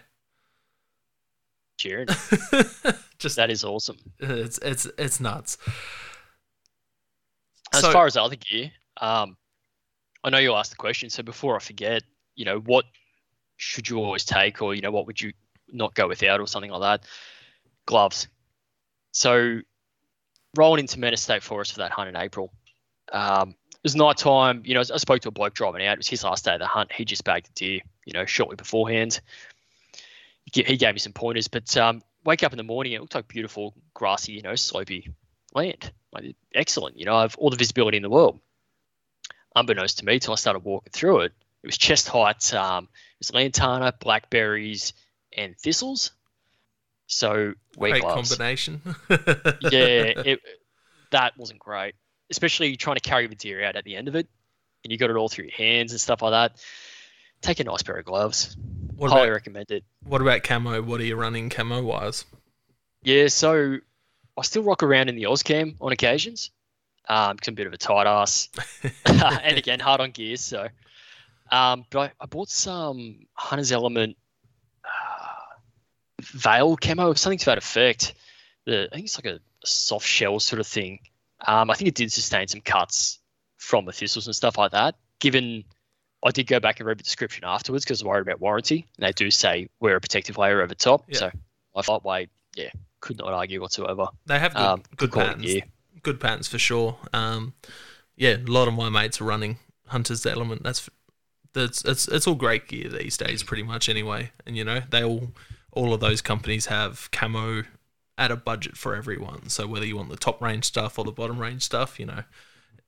[3.19, 3.97] Just that is awesome.
[4.19, 5.57] it's it's it's nuts.
[7.73, 9.37] As So- far as other gear, um,
[10.23, 12.03] I know you asked the question, so before I forget,
[12.35, 12.85] you know, what
[13.57, 15.33] should you always take, or you know, what would you
[15.69, 17.07] not go without, or something like that?
[17.85, 18.27] Gloves.
[19.13, 19.61] So,
[20.55, 22.51] rolling into Menace State Forest for that hunt in April.
[23.11, 24.61] Um, it was night time.
[24.65, 25.93] You know, I spoke to a bloke driving out.
[25.93, 26.91] It was his last day of the hunt.
[26.91, 27.81] He just bagged a deer.
[28.05, 29.21] You know, shortly beforehand.
[30.45, 33.27] He gave me some pointers, but um, wake up in the morning, it looked like
[33.27, 35.11] beautiful, grassy, you know, slopy
[35.53, 35.91] land.
[36.11, 36.97] Like, excellent.
[36.97, 38.39] You know, I have all the visibility in the world.
[39.55, 41.33] Unbeknownst to me, till I started walking through it,
[41.63, 42.53] it was chest height.
[42.53, 44.93] Um, it was lantana, blackberries,
[45.35, 46.11] and thistles.
[47.07, 48.29] So wear Great gloves.
[48.29, 48.81] combination.
[49.09, 49.59] yeah,
[50.25, 50.39] it,
[51.11, 51.95] that wasn't great.
[52.29, 54.27] Especially trying to carry the deer out at the end of it.
[54.83, 56.63] and you got it all through your hands and stuff like that,
[57.41, 58.55] take a nice pair of gloves.
[59.01, 59.83] What Highly about recommend it.
[60.03, 60.79] what about camo?
[60.83, 62.23] What are you running camo wise?
[63.01, 63.77] Yeah, so
[64.37, 66.51] I still rock around in the Auscam on occasions.
[67.09, 68.49] Um, 'cause I'm a bit of a tight ass,
[69.05, 70.41] and again hard on gears.
[70.41, 70.67] So,
[71.51, 74.17] um, but I, I bought some Hunter's Element
[74.85, 75.55] uh,
[76.21, 78.13] Veil camo, something to that effect.
[78.65, 80.99] The I think it's like a, a soft shell sort of thing.
[81.45, 83.17] Um, I think it did sustain some cuts
[83.57, 84.93] from the thistles and stuff like that.
[85.19, 85.63] Given
[86.23, 88.85] I did go back and read the description afterwards because I was worried about warranty,
[88.97, 91.03] and they do say wear a protective layer over top.
[91.07, 91.17] Yeah.
[91.17, 91.31] So
[91.75, 92.69] I thought, wait, yeah,
[92.99, 94.07] could not argue whatsoever.
[94.25, 95.45] They have good, Um, good patterns.
[95.45, 95.61] gear.
[96.03, 96.97] Good patterns for sure.
[97.13, 97.53] Um,
[98.15, 99.57] yeah, a lot of my mates are running
[99.87, 100.63] Hunter's Element.
[100.63, 100.89] That's
[101.53, 104.31] that's it's it's all great gear these days, pretty much anyway.
[104.45, 105.31] And you know, they all
[105.71, 107.63] all of those companies have camo
[108.17, 109.49] at a budget for everyone.
[109.49, 112.23] So whether you want the top range stuff or the bottom range stuff, you know,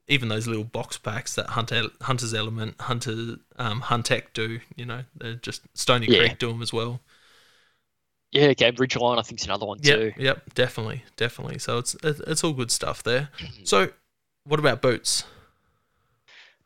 [0.08, 5.04] even those little box packs that Hunter Hunter's Element, Hunter um, Huntec do, you know,
[5.16, 6.20] they're just Stoney Yeah.
[6.20, 6.99] Creek do them as well.
[8.32, 8.72] Yeah, okay.
[8.72, 10.14] Ridgeline, I think, is another one Yep, too.
[10.18, 11.60] yep, definitely, definitely.
[11.60, 13.30] So it's it, it's all good stuff there.
[13.64, 13.89] So,
[14.45, 15.24] what about boots?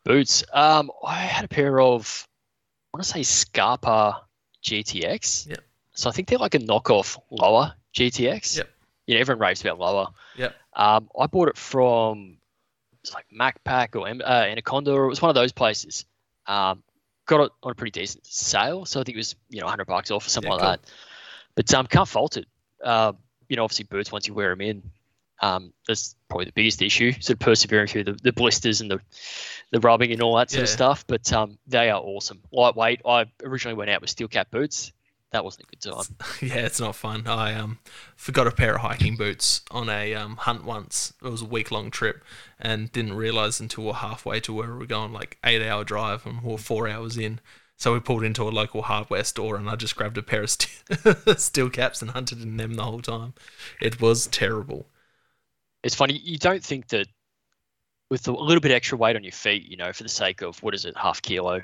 [0.04, 0.42] Boots.
[0.52, 2.26] Um, I had a pair of,
[2.94, 4.22] I want to say Scarpa
[4.64, 5.48] GTX.
[5.48, 5.60] Yep.
[5.92, 8.56] So I think they're like a knockoff Lowa GTX.
[8.56, 8.70] Yep.
[9.06, 10.12] You know, everyone raves about Lowa.
[10.36, 10.54] Yep.
[10.74, 12.38] Um, I bought it from,
[13.08, 16.04] it's like Macpac or uh, Anaconda, or it was one of those places.
[16.46, 16.82] Um,
[17.26, 19.86] got it on a pretty decent sale, so I think it was you know 100
[19.86, 20.70] bucks off or something Yeah, like cool.
[20.70, 20.92] that.
[21.54, 22.46] But um, can't fault it.
[22.82, 23.12] Uh,
[23.48, 24.82] you know, obviously boots once you wear them in,
[25.40, 27.12] um, that's probably the biggest issue.
[27.12, 29.00] Sort of persevering through the, the blisters and the
[29.70, 31.04] the rubbing and all that sort of stuff.
[31.06, 32.40] But um, they are awesome.
[32.52, 33.02] Lightweight.
[33.06, 34.92] I originally went out with steel cap boots.
[35.30, 36.16] That wasn't a good time.
[36.40, 37.26] yeah, it's not fun.
[37.26, 37.78] I um
[38.16, 41.12] forgot a pair of hiking boots on a um, hunt once.
[41.22, 42.24] It was a week long trip,
[42.58, 46.24] and didn't realize until we're halfway to where we were going, like eight hour drive,
[46.24, 47.40] and we we're four hours in.
[47.76, 50.50] So we pulled into a local hardware store, and I just grabbed a pair of
[50.50, 53.34] st- steel caps and hunted in them the whole time.
[53.80, 54.86] It was terrible.
[55.84, 56.14] It's funny.
[56.18, 57.06] You don't think that
[58.10, 60.60] with a little bit extra weight on your feet, you know, for the sake of
[60.62, 61.62] what is it, half kilo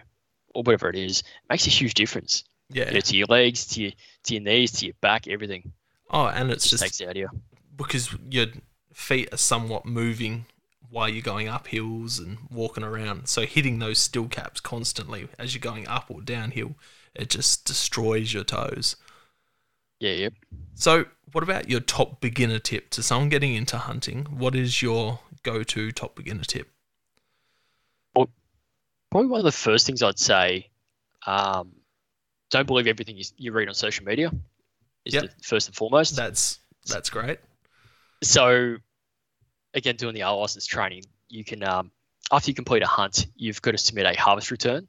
[0.55, 2.45] or whatever it is, makes a huge difference.
[2.71, 2.89] Yeah.
[2.89, 3.93] You know, to your legs, to your
[4.25, 5.73] to your knees, to your back, everything.
[6.11, 7.29] Oh, and it's Just, just takes it out of you.
[7.77, 8.47] because your
[8.93, 10.47] feet are somewhat moving
[10.91, 13.27] while you're going up hills and walking around.
[13.29, 16.77] So hitting those steel caps constantly as you're going up or downhill,
[17.15, 18.97] it just destroys your toes.
[20.01, 20.35] Yeah, yep.
[20.75, 24.25] So, what about your top beginner tip to someone getting into hunting?
[24.31, 26.69] What is your go-to top beginner tip?
[28.15, 28.29] Well,
[29.11, 30.69] probably one of the first things I'd say.
[31.27, 31.73] Um,
[32.55, 34.31] don't believe everything you, you read on social media.
[35.05, 35.25] Is Yep.
[35.43, 36.17] first and foremost.
[36.17, 37.39] That's that's great.
[38.23, 38.77] so
[39.75, 41.91] again doing the R license training you can um,
[42.33, 44.87] after you complete a hunt you've got to submit a harvest return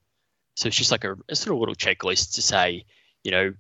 [0.56, 2.86] so it's just like a, a sort of little checklist to say
[3.24, 3.54] you know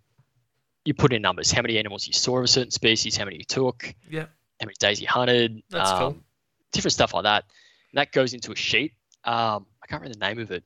[0.86, 3.38] you put in numbers how many animals you saw of a certain species how many
[3.38, 4.26] you took Yeah,
[4.62, 6.08] how many days you hunted That's cool.
[6.08, 6.24] um,
[6.72, 7.46] different stuff like that
[7.92, 8.94] and that goes into a sheet
[9.24, 10.64] um, i can't remember the name of it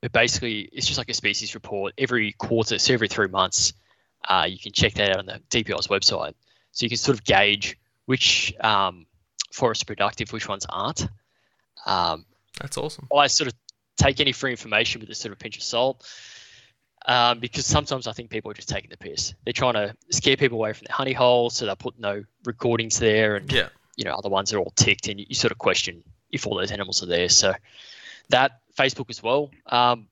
[0.00, 3.72] but basically it's just like a species report every quarter so every three months
[4.28, 6.34] uh, you can check that out on the dpi's website
[6.72, 9.06] so you can sort of gauge which um,
[9.52, 11.08] forests are productive which ones aren't
[11.86, 12.24] um,
[12.60, 13.08] that's awesome.
[13.14, 13.54] I sort of
[13.96, 16.06] take any free information with a sort of pinch of salt
[17.06, 19.34] um, because sometimes I think people are just taking the piss.
[19.44, 22.98] They're trying to scare people away from the honey hole, so they'll put no recordings
[22.98, 25.58] there, and Yeah, you know other ones are all ticked, and you, you sort of
[25.58, 27.28] question if all those animals are there.
[27.28, 27.54] So
[28.30, 29.50] that Facebook as well.
[29.66, 30.08] Um,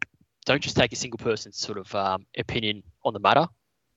[0.46, 3.46] don't just take a single person's sort of um, opinion on the matter.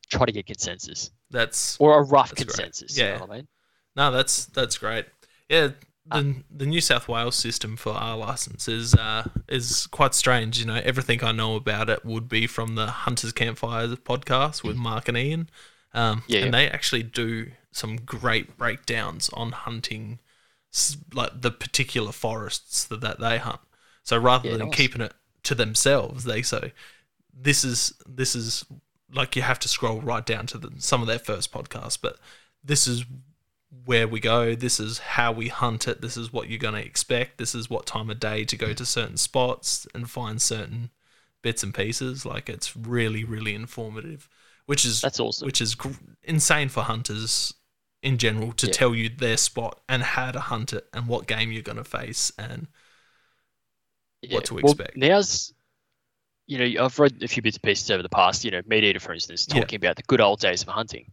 [0.10, 2.56] Try to get consensus that's or a rough That's great.
[2.56, 2.98] consensus.
[2.98, 3.06] Yeah.
[3.06, 3.48] You know what I mean?
[3.98, 5.06] No, that's that's great.
[5.50, 5.70] Yeah,
[6.10, 10.60] the the New South Wales system for our license is uh, is quite strange.
[10.60, 14.78] You know, everything I know about it would be from the Hunters Campfire podcast with
[14.78, 15.50] Mark and Ian,
[15.94, 16.52] um, Yeah, and yeah.
[16.52, 20.20] they actually do some great breakdowns on hunting,
[21.14, 23.60] like the particular forests that, that they hunt.
[24.08, 24.78] So rather Yeah, than nice.
[24.78, 26.72] keeping it to themselves, they say
[27.34, 28.64] this is this is
[29.12, 32.18] like you have to scroll right down to the, some of their first podcasts, but
[32.64, 33.04] this is
[33.84, 34.56] where we go.
[34.56, 36.00] This is how we hunt it.
[36.00, 37.38] This is what you're going to expect.
[37.38, 40.90] This is what time of day to go to certain spots and find certain
[41.42, 42.26] bits and pieces.
[42.26, 44.30] Like it's really, really informative,
[44.68, 45.46] which is That's awesome.
[45.46, 45.90] which is gr-
[46.24, 47.54] insane for hunters
[48.02, 48.74] in general to Yeah.
[48.74, 51.84] tell you their spot and how to hunt it and what game you're going to
[51.84, 52.68] face and
[54.30, 54.98] what to Well, expect.
[54.98, 55.54] now's,
[56.48, 58.84] you know, I've read a few bits and pieces over the past, you know, Meat
[58.84, 59.60] Eater, for instance, Yeah.
[59.62, 61.12] talking about the good old days of hunting.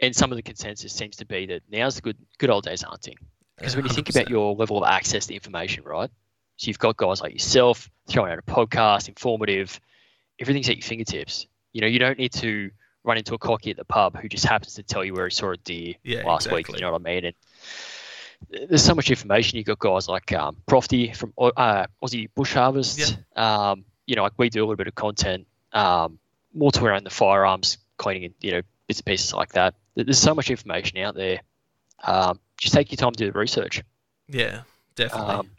[0.00, 2.82] And some of the consensus seems to be that now's the good good old days
[2.82, 3.16] of hunting.
[3.56, 4.30] Because when you think about 100%.
[4.30, 6.10] your level of access to information, right?
[6.58, 9.80] So you've got guys like yourself throwing out a podcast, informative,
[10.38, 11.46] everything's at your fingertips.
[11.72, 12.70] You know, you don't need to
[13.04, 15.30] run into a cocky at the pub who just happens to tell you where he
[15.34, 16.56] saw a deer Yeah, last exactly.
[16.58, 16.80] week.
[16.80, 17.24] You know what I mean?
[17.26, 17.34] And
[18.50, 19.58] there's so much information.
[19.58, 22.98] You've got guys like um, Profty from uh, Aussie Bush Harvest.
[23.36, 26.18] Um, you know, like we do a little bit of content um,
[26.54, 29.74] more to around the firearms cleaning and you know bits and pieces like that.
[29.94, 31.40] There's so much information out there.
[32.04, 33.82] Um, just take your time to do the research.
[34.28, 34.62] Yeah,
[34.94, 35.34] definitely.
[35.34, 35.50] Um,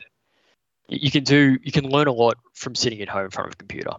[0.90, 3.54] you can do you can learn a lot from sitting at home in front of
[3.54, 3.92] a computer.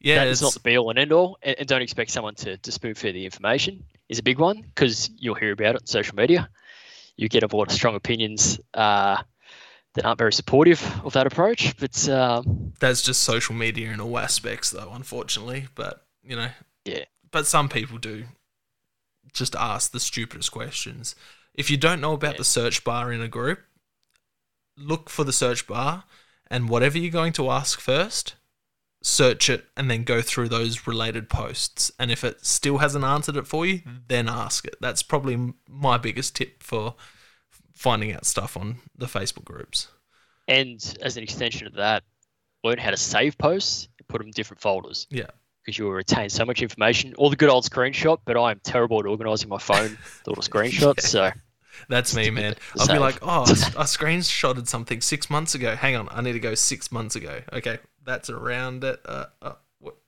[0.00, 2.10] yeah, That it's, is not the be all and end all, and, and don't expect
[2.10, 5.76] someone to, to spoon feed the information is a big one because you'll hear about
[5.76, 6.48] it on social media.
[7.16, 9.22] You get a lot of strong opinions uh,
[9.94, 14.18] that aren't very supportive of that approach, but um, that's just social media in all
[14.18, 14.90] aspects, though.
[14.92, 16.48] Unfortunately, but you know,
[16.84, 17.04] Yeah.
[17.30, 18.24] But some people do
[19.32, 21.14] just ask the stupidest questions.
[21.54, 22.38] If you don't know about Yeah.
[22.38, 23.60] the search bar in a group,
[24.76, 26.04] look for the search bar,
[26.48, 28.34] and whatever you're going to ask first,
[29.04, 31.92] search it and then go through those related posts.
[31.98, 33.96] And if it still hasn't answered it for you, hmm.
[34.08, 34.76] then ask it.
[34.80, 36.94] That's probably my biggest tip for
[37.74, 39.88] finding out stuff on the Facebook groups.
[40.48, 42.02] and as an extension of that,
[42.64, 45.06] learn how to save posts and put them in different folders.
[45.10, 45.26] Yeah.
[45.62, 48.18] Because you will retain so much information, or the good old screenshot.
[48.24, 51.00] But I am terrible at organizing my phone, the little screenshots.
[51.02, 51.30] So
[51.88, 52.54] That's me, man.
[52.78, 55.74] I'll be like, oh, I screenshotted something six months ago.
[55.74, 57.40] Hang on, I need to go six months ago.
[57.52, 59.00] Okay, that's around it.
[59.04, 59.52] Uh, uh.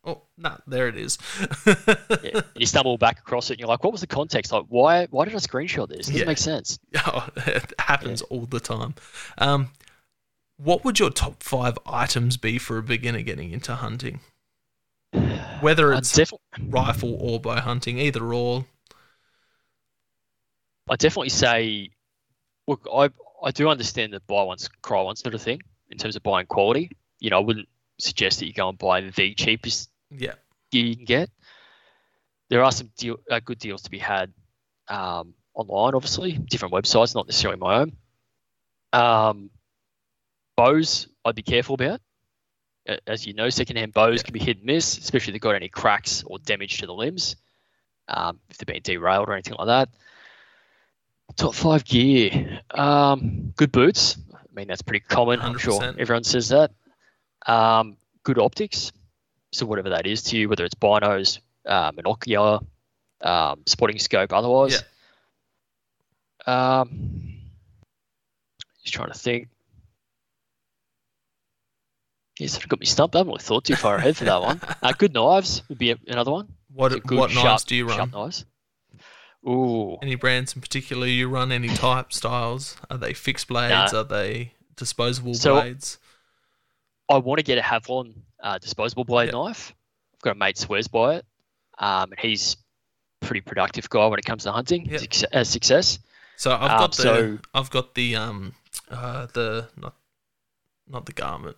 [0.06, 1.18] Oh, no, there it is.
[1.66, 4.50] yeah, you stumble back across it, and you're like, "What was the context?
[4.52, 5.04] Like, why?
[5.10, 6.08] Why did I screenshot this?
[6.08, 6.24] It doesn't Yeah.
[6.24, 8.94] make sense." Oh, it happens all the time.
[9.36, 9.68] Um,
[10.56, 14.20] what would your top five items be for a beginner getting into hunting?
[15.60, 18.64] Whether it's definitely, rifle or bow hunting, either or.
[20.88, 21.90] I definitely say,
[22.66, 23.10] look, I
[23.44, 26.46] I do understand that buy once, cry once sort of thing in terms of buying
[26.46, 26.90] quality.
[27.20, 27.68] You know, I wouldn't
[27.98, 30.34] suggest that you go and buy the cheapest Yeah,
[30.70, 31.30] gear you can get.
[32.48, 34.32] There are some deal, uh, good deals to be had
[34.88, 37.96] um, online, obviously, different websites, not necessarily my own.
[38.92, 39.50] Um,
[40.56, 42.00] bows, I'd be careful about.
[43.08, 44.22] As you know, secondhand bows Yeah.
[44.22, 46.94] can be hit and miss, especially if they've got any cracks or damage to the
[46.94, 47.34] limbs,
[48.06, 49.88] um, if they've been derailed or anything like that.
[51.34, 52.60] Top five gear.
[52.70, 54.16] Um, good boots.
[54.32, 55.40] I mean, that's pretty common.
[55.40, 56.70] I'm sure everyone says that.
[57.46, 58.92] Um, good optics.
[59.52, 62.64] So whatever that is to you, whether it's binos, uh, monocular,
[63.22, 64.82] um, spotting scope, otherwise.
[66.46, 67.38] Um,
[68.82, 69.48] just trying to think.
[72.38, 73.14] Yeah, sort of got me stumped.
[73.14, 74.60] I haven't really thought too far ahead for that one.
[74.82, 76.48] Uh, good knives would be another one.
[76.72, 77.96] What So good, what knives do you run?
[77.96, 78.44] Sharp knives.
[79.48, 81.50] Ooh, Any brands in particular you run?
[81.50, 82.76] Any type styles?
[82.90, 83.92] Are they fixed blades?
[83.92, 84.00] Nah.
[84.00, 85.98] Are they disposable So- blades?
[87.08, 89.74] I want to get a Havalon uh, disposable blade knife.
[90.14, 91.26] I've got a mate swears by it,
[91.78, 92.56] um, and he's
[93.22, 94.90] a pretty productive guy when it comes to hunting.
[94.98, 95.98] Suc- As success.
[96.36, 98.54] So I've Um, got the so- I've got the um
[98.90, 99.94] uh the not
[100.86, 101.56] not the garment.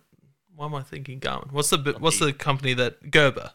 [0.55, 1.51] Why am I thinking garment?
[1.51, 3.51] What's the what's the- the company that Gerber,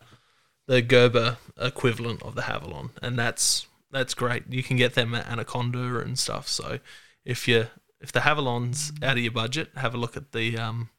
[0.67, 4.45] the Gerber equivalent of the Havalon, and that's that's great.
[4.51, 6.49] You can get them at Anaconda and stuff.
[6.49, 6.81] So
[7.25, 7.69] if you
[8.01, 10.91] if the Havalon's out of your budget, have a look at the um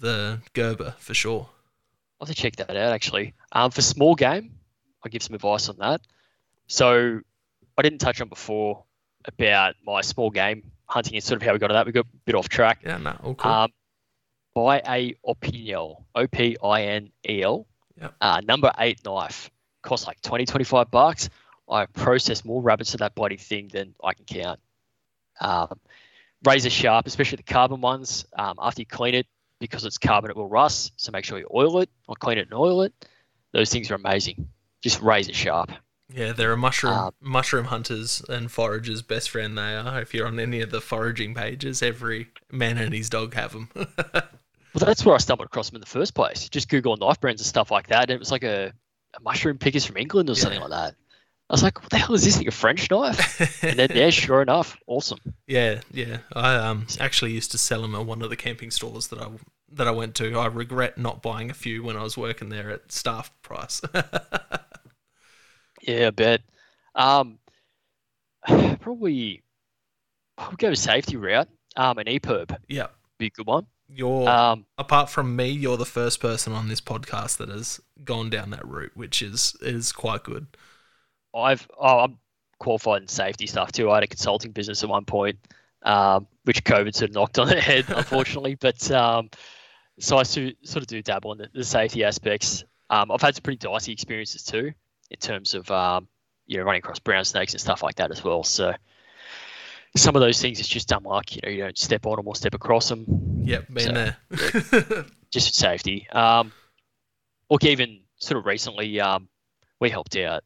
[0.00, 1.48] the Gerber for sure.
[2.20, 3.34] I'll have to check that out actually.
[3.52, 4.52] Um, for small game,
[5.04, 6.00] I'll give some advice on that.
[6.66, 7.20] So
[7.76, 8.84] I didn't touch on before
[9.24, 11.86] about my small game hunting and sort of how we got to that.
[11.86, 12.80] We got a bit off track.
[12.84, 13.50] Yeah, no, all cool.
[13.52, 13.70] Um,
[14.54, 17.66] buy a Opinel, O P I N E L,
[18.00, 18.14] Yep.
[18.20, 19.50] uh, number eight knife.
[19.82, 21.28] Costs like 20, 25 bucks.
[21.70, 24.60] I process more rabbits to that bloody thing than I can count.
[25.40, 25.78] Um,
[26.44, 28.24] razor sharp, especially the carbon ones.
[28.36, 29.26] Um, after you clean it,
[29.60, 30.92] because it's carbon, it will rust.
[30.96, 32.92] So make sure you oil it or clean it and oil it.
[33.52, 34.48] Those things are amazing.
[34.82, 35.70] Just razor sharp.
[36.10, 39.58] Yeah, they're a mushroom Um, mushroom hunters and foragers' best friend.
[39.58, 40.00] They are.
[40.00, 43.68] If you're on any of the foraging pages, every man and his dog have them.
[44.74, 46.48] Well, that's where I stumbled across them in the first place.
[46.48, 48.02] Just Google knife brands and stuff like that.
[48.02, 48.72] And it was like a,
[49.14, 50.94] a mushroom pickers from England or something like that.
[51.50, 52.48] I was like, what the hell is this thing?
[52.48, 53.62] A French knife?
[53.64, 55.18] And then, yeah, sure enough, awesome.
[55.46, 56.18] yeah, yeah.
[56.34, 59.28] I um actually used to sell them at one of the camping stores that I
[59.72, 60.38] that I went to.
[60.38, 63.80] I regret not buying a few when I was working there at staff price.
[65.82, 66.42] Yeah, I bet.
[66.94, 67.38] Um,
[68.80, 69.42] probably,
[70.36, 71.48] I would go safety route.
[71.76, 72.88] Um, an EPIRB yeah,
[73.18, 73.66] be a good one.
[73.88, 78.30] you're Um, apart from me, you're the first person on this podcast that has gone
[78.30, 80.48] down that route, which is is quite good.
[81.34, 82.18] I've oh, I'm
[82.58, 83.90] qualified in safety stuff too.
[83.90, 85.38] I had a consulting business at one point.
[85.82, 88.54] um, which COVID sort of knocked on the head, unfortunately.
[88.56, 89.30] but um,
[90.00, 92.64] so I sort of do dabble in the, the safety aspects.
[92.90, 94.72] Um, I've had some pretty dicey experiences too,
[95.10, 96.08] in terms of um,
[96.46, 98.42] you know running across brown snakes and stuff like that as well.
[98.44, 98.74] So
[99.96, 101.34] some of those things it's just dumb luck.
[101.34, 103.04] You know, you don't step on them or step across them.
[103.44, 105.06] Yep, been So, there.
[105.30, 106.08] just for safety.
[106.10, 106.52] Um,
[107.50, 109.28] look, even sort of recently, um,
[109.80, 110.42] we helped out.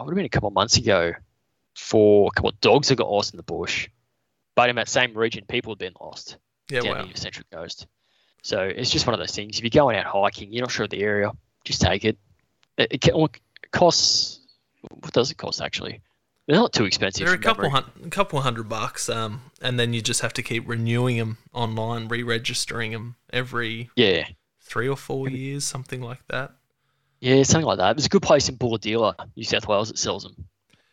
[0.00, 1.12] Oh, it would have been a couple of months ago
[1.76, 3.86] for a couple of dogs that got lost in the bush.
[4.56, 6.38] But in that same region, people had been lost
[6.70, 7.12] yeah, down wow.
[7.12, 7.86] the Central Coast.
[8.42, 9.58] So it's just one of those things.
[9.58, 11.32] If you're going out hiking, you're not sure of the area,
[11.66, 12.16] just take it.
[12.78, 14.40] It, it, ca- look, it costs.
[14.88, 16.00] What does it cost actually?
[16.46, 17.26] They're not too expensive.
[17.26, 20.42] They're a couple hun- a couple hundred bucks, um, and then you just have to
[20.42, 24.26] keep renewing them online, re-registering them every Yeah,
[24.62, 26.52] three or four years, something like that.
[27.20, 27.96] Yeah, something like that.
[27.96, 30.46] There's a good place in Bulahdelah, New South Wales, that sells them.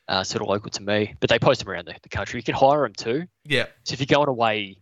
[0.09, 2.39] Uh, sort of local to me, but they post them around the, the country.
[2.39, 3.25] You can hire them too.
[3.43, 4.78] Yeah, So if you're going away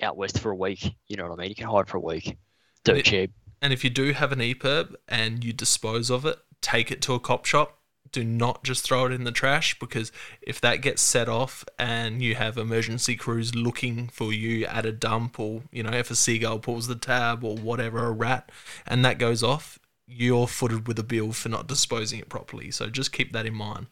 [0.00, 1.48] out west for a week, you know what I mean.
[1.48, 2.36] You can hire for a week.
[2.84, 3.32] Dirt it- cheap.
[3.60, 7.14] and if you do have an EPIRB and you dispose of it, take it to
[7.14, 7.78] a cop shop.
[8.12, 12.22] Do not just throw it in the trash because if that gets set off and
[12.22, 16.14] you have emergency crews looking for you at a dump or, you know, if a
[16.14, 18.52] seagull pulls the tab or whatever, a rat,
[18.86, 22.70] and that goes off, you're footed with a bill for not disposing it properly.
[22.70, 23.86] So just keep that in mind.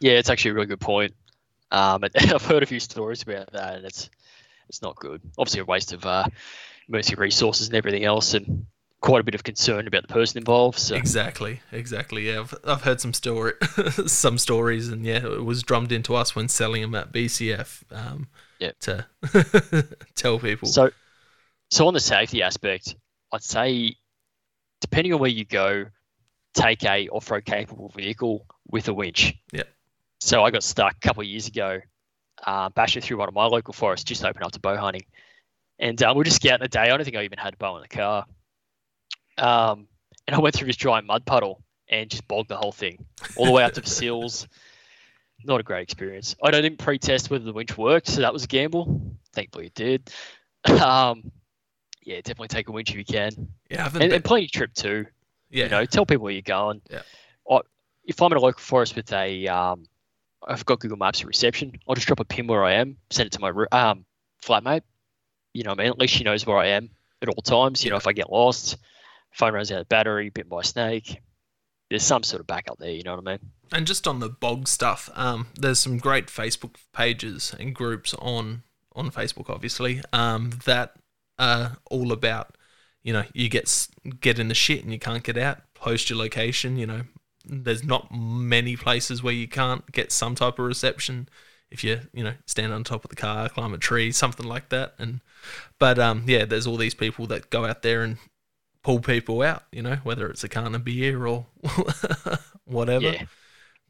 [0.00, 1.14] Yeah, it's actually a really good point.
[1.70, 4.10] Um, and I've heard a few stories about that, and it's
[4.68, 5.20] it's not good.
[5.38, 6.24] Obviously, a waste of uh,
[6.88, 8.66] emergency resources and everything else, and
[9.00, 10.78] quite a bit of concern about the person involved.
[10.78, 12.28] So Exactly, exactly.
[12.28, 13.54] Yeah, I've, I've heard some story,
[14.06, 17.82] some stories, and yeah, it was drummed into us when selling them at BCF.
[17.90, 18.28] Um,
[18.60, 18.78] Yep.
[18.80, 19.06] To
[20.16, 20.68] tell people.
[20.68, 20.90] So,
[21.70, 22.96] so on the safety aspect,
[23.32, 23.94] I'd say,
[24.80, 25.86] depending on where you go,
[26.54, 29.34] take a off-road capable vehicle with a winch.
[29.52, 29.68] Yep.
[30.20, 31.80] So I got stuck a couple of years ago,
[32.44, 35.04] uh, bashing through one of my local forests, just open up to bow hunting,
[35.78, 36.80] and um, we are just scouting the day.
[36.80, 38.24] I don't think I even had a bow in the car.
[39.36, 39.86] Um,
[40.26, 43.04] and I went through this giant mud puddle and just bogged the whole thing
[43.36, 44.48] all the way up to the sills.
[45.44, 46.34] Not a great experience.
[46.42, 49.16] I didn't pre-test whether the winch worked, so that was a gamble.
[49.32, 50.10] Thankfully, it did.
[50.68, 51.30] Um,
[52.08, 53.30] yeah, definitely take a winch if you can,
[53.70, 55.06] yeah, and, been- and plan your trip too.
[55.50, 56.80] yeah, You know, tell people where you're going.
[56.90, 57.02] Yeah.
[57.50, 57.60] I,
[58.04, 59.86] if I'm in a local forest with a, um,
[60.46, 61.72] I've got Google Maps reception.
[61.86, 64.04] I'll just drop a pin where I am, send it to my um,
[64.42, 64.82] flatmate.
[65.52, 66.90] You know, what I mean, at least she knows where I am
[67.20, 67.84] at all times.
[67.84, 68.76] You know, if I get lost,
[69.32, 71.20] phone runs out of battery, bitten by a snake,
[71.90, 72.90] there's some sort of backup there.
[72.90, 73.38] You know what I mean?
[73.72, 78.62] And just on the bog stuff, um, there's some great Facebook pages and groups on
[78.94, 80.94] on Facebook, obviously, um, that
[81.38, 82.56] are all about,
[83.02, 83.88] you know, you get
[84.20, 85.58] get in the shit and you can't get out.
[85.74, 86.76] Post your location.
[86.76, 87.02] You know,
[87.44, 91.28] there's not many places where you can't get some type of reception.
[91.70, 94.70] If you you know stand on top of the car, climb a tree, something like
[94.70, 94.94] that.
[94.98, 95.20] And
[95.78, 98.18] but um, yeah, there's all these people that go out there and
[98.82, 99.64] pull people out.
[99.72, 101.46] You know, whether it's a can of beer or
[102.64, 103.04] whatever.
[103.04, 103.22] Yeah,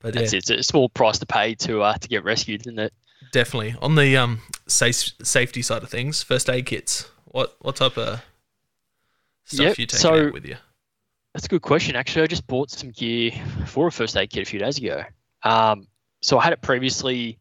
[0.01, 0.35] But yeah, it.
[0.35, 2.93] It's a small price to pay to uh, to get rescued, isn't it?
[3.33, 6.23] definitely on the um safe, safety side of things.
[6.23, 7.11] First aid kits.
[7.31, 8.21] What what type of
[9.45, 10.57] stuff Yep, you take so- out with you?
[11.35, 11.95] That's a good question.
[11.95, 13.31] Actually, I just bought some gear
[13.67, 15.05] for a first aid kit a few days ago.
[15.45, 15.87] Um,
[16.21, 17.39] so I had it previously.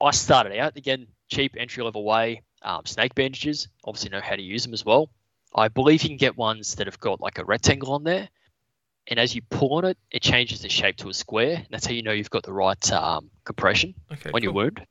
[0.00, 2.42] I started out again cheap entry level way.
[2.62, 3.68] Um, snake bandages.
[3.84, 5.10] Obviously, know how to use them as well.
[5.54, 8.28] I believe you can get ones that have got like a rectangle on there,
[9.06, 11.56] and as you pull on it, it changes the shape to a square.
[11.56, 14.84] And that's how you know you've got the right um, compression Okay, on your wound.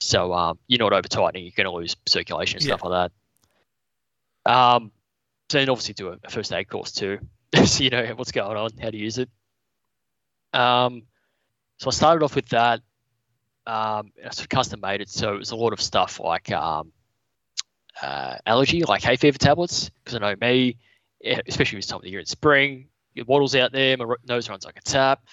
[0.00, 1.44] So um, you're not over tightening.
[1.44, 2.76] You're going to lose circulation and Yeah.
[2.76, 3.12] stuff like that.
[4.46, 4.92] Um,
[5.48, 7.18] so then obviously do a, first aid course too,
[7.64, 9.28] so you know what's going on, how to use it.
[10.52, 11.02] Um,
[11.78, 12.80] so I started off with that.
[13.66, 16.50] Um, I sort of custom made it, so it was a lot of stuff like
[16.52, 16.92] um,
[18.00, 19.90] uh, allergy, like hay fever tablets.
[19.90, 20.78] Because I know me,
[21.46, 24.64] especially this time of the year in spring, your waddles out there, my nose runs
[24.64, 25.24] like a tap.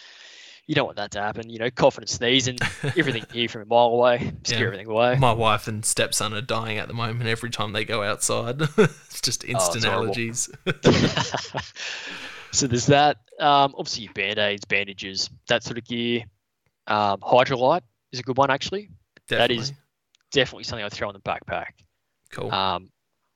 [0.67, 1.49] You don't want that to happen.
[1.49, 2.57] You know, coughing and sneezing,
[2.97, 4.65] everything here from a mile away, scare Yeah.
[4.67, 5.17] everything away.
[5.17, 8.61] My wife and stepson are dying at the moment every time they go outside.
[8.77, 10.49] it's just instant Oh, allergies.
[12.51, 13.17] so there's that.
[13.39, 16.23] Um, obviously, your band aids, bandages, that sort of gear.
[16.87, 18.89] Um, Hydralyte is a good one, actually.
[19.29, 19.79] That is- Definitely.
[20.31, 21.65] Definitely something I throw in the backpack.
[22.31, 22.51] cool.
[22.51, 22.89] Um,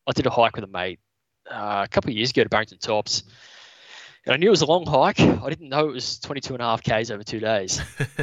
[0.08, 1.00] I did a hike with a mate
[1.48, 3.22] uh, a couple of years ago to Barrington Tops.
[4.28, 5.22] And I knew it was a long hike.
[5.22, 7.80] I didn't know it was 22 and a half Ks over two days.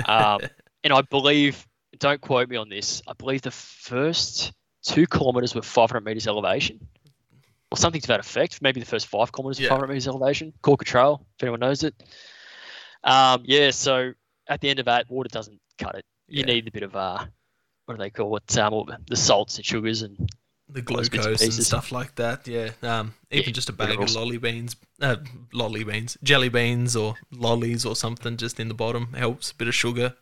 [0.07, 0.41] Um,
[0.85, 1.67] and I believe,
[1.99, 4.53] don't quote me on this, I believe the first
[4.83, 6.87] two kilometers were 500 meters elevation
[7.71, 8.61] or something to that effect.
[8.61, 9.69] Maybe the first five kilometers Yeah.
[9.71, 10.53] were 500 meters elevation.
[10.61, 11.95] Corker Trail, if anyone knows it.
[13.03, 14.13] Um, yeah, so
[14.47, 16.05] at the end of that, water doesn't cut it.
[16.29, 16.53] You Yeah.
[16.55, 17.25] need a bit of uh,
[17.87, 18.59] what do they call it?
[18.59, 20.29] Um, the salts and sugars and
[20.69, 22.47] the and glucose and stuff like that.
[22.47, 25.17] Yeah, um, even Yeah, just a bag of lolly beans, uh,
[25.53, 29.51] lolly beans, jelly beans, or lollies or something just in the bottom helps.
[29.51, 30.15] A bit of sugar.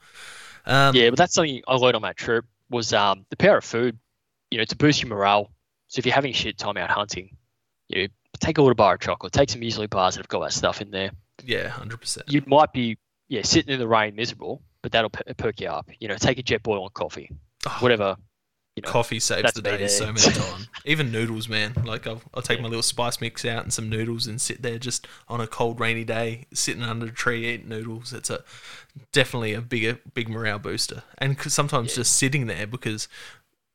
[0.66, 3.64] Um, yeah, but that's something I learned on that trip was um, the power of
[3.64, 3.98] food.
[4.50, 5.50] You know, to boost your morale.
[5.88, 7.36] So if you're having a shit time out hunting,
[7.88, 10.40] you know, take a little bar of chocolate, take some muesli bars that have got
[10.40, 11.10] that stuff in there.
[11.44, 12.30] yeah, hundred percent.
[12.30, 15.88] You might be yeah sitting in the rain miserable, but that'll per- perk you up.
[16.00, 17.30] You know, take a jet boil on coffee,
[17.80, 18.16] whatever.
[18.76, 20.68] You know, Coffee saves the day so many times.
[20.86, 21.74] Even noodles, man.
[21.84, 24.78] Like I'll, I'll take my little spice mix out and some noodles and sit there
[24.78, 28.12] just on a cold rainy day, sitting under a tree eating noodles.
[28.14, 28.42] It's a
[29.12, 31.02] definitely a bigger big morale booster.
[31.18, 33.08] And sometimes just sitting there because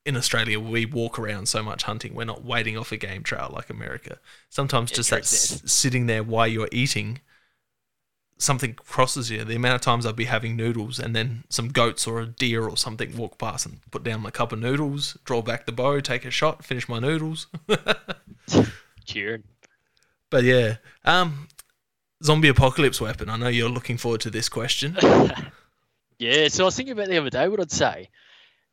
[0.06, 2.16] in Australia we walk around so much hunting.
[2.16, 4.18] We're not waiting off a game trail like America.
[4.50, 7.20] Sometimes just true, that s- sitting there while you're eating.
[8.40, 9.44] Something crosses you.
[9.44, 12.68] The amount of times I'd be having noodles and then some goats or a deer
[12.68, 16.00] or something walk past and put down my cup of noodles, draw back the bow,
[16.02, 17.48] take a shot, finish my noodles.
[19.06, 19.44] cheering.
[20.30, 21.48] But yeah, um,
[22.24, 23.30] zombie apocalypse weapon.
[23.30, 24.98] I know you're looking forward to this question.
[26.20, 28.10] Yeah, so I was thinking about the other day what I'd say,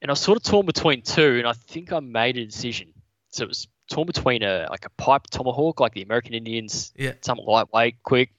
[0.01, 2.89] and I was sort of torn between two, and I think I made a decision.
[3.33, 7.13] So it was torn between a like a pipe tomahawk, like the American Indians, Yeah.
[7.21, 8.31] something lightweight, quick,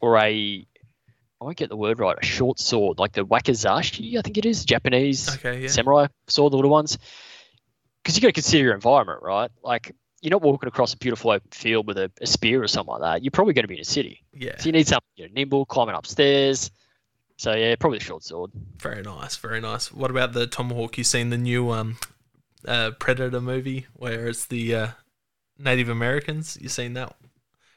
[0.00, 0.66] or a
[1.40, 4.46] I won't get the word right, a short sword, like the wakizashi, I think it
[4.46, 6.96] is, Japanese Okay, yeah, samurai sword, the little ones.
[8.02, 9.50] Because you got to consider your environment, right?
[9.62, 12.92] Like you're not walking across a beautiful open field with a, a spear or something
[12.92, 13.24] like that.
[13.24, 14.56] You're probably going to be in a city, yeah.
[14.58, 16.70] so you need something you know, nimble, climbing upstairs.
[17.36, 18.50] So yeah, probably the short sword.
[18.78, 19.92] Very nice, very nice.
[19.92, 20.96] What about the tomahawk?
[20.96, 21.98] You seen the new um,
[22.66, 24.88] uh, Predator movie where it's the uh,
[25.58, 26.56] Native Americans?
[26.60, 27.14] You seen that?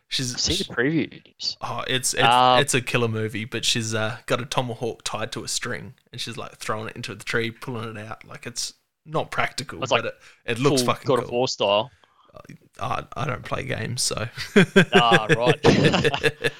[0.09, 1.57] She's I've seen the previews.
[1.61, 5.31] Oh, it's it's, Um, it's a killer movie, but she's uh, got a tomahawk tied
[5.33, 8.25] to a string, and she's like throwing it into the tree, pulling it out.
[8.25, 8.73] Like it's
[9.05, 10.13] not practical, It's but like
[10.45, 11.39] it, it looks Full fucking God of cool.
[11.39, 11.91] War style.
[12.79, 14.27] I, I don't play games, so.
[14.93, 15.59] Ah, right.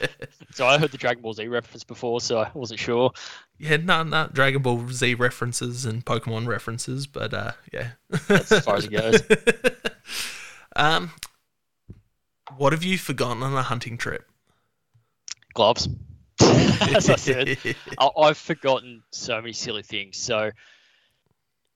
[0.54, 3.12] So I heard the Dragon Ball Z reference before, so I wasn't sure.
[3.60, 7.90] yeah, no, no, Dragon Ball Z references and Pokemon references, but uh, yeah.
[8.28, 9.22] That's as far as it goes.
[10.76, 11.12] um,
[12.56, 14.30] what have you forgotten on a hunting trip?
[15.54, 15.90] Gloves.
[16.40, 17.58] as I said,
[17.98, 20.18] I, I've forgotten so many silly things.
[20.18, 20.52] So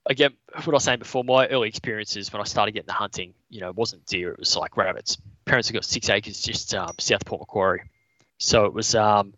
[0.06, 3.34] again, what I was saying before, my early experiences when I started getting the hunting,
[3.50, 5.18] you know, it wasn't deer, it was like rabbits.
[5.46, 7.84] Parents have got six acres just um, south of Port Macquarie.
[8.38, 9.34] So it was um,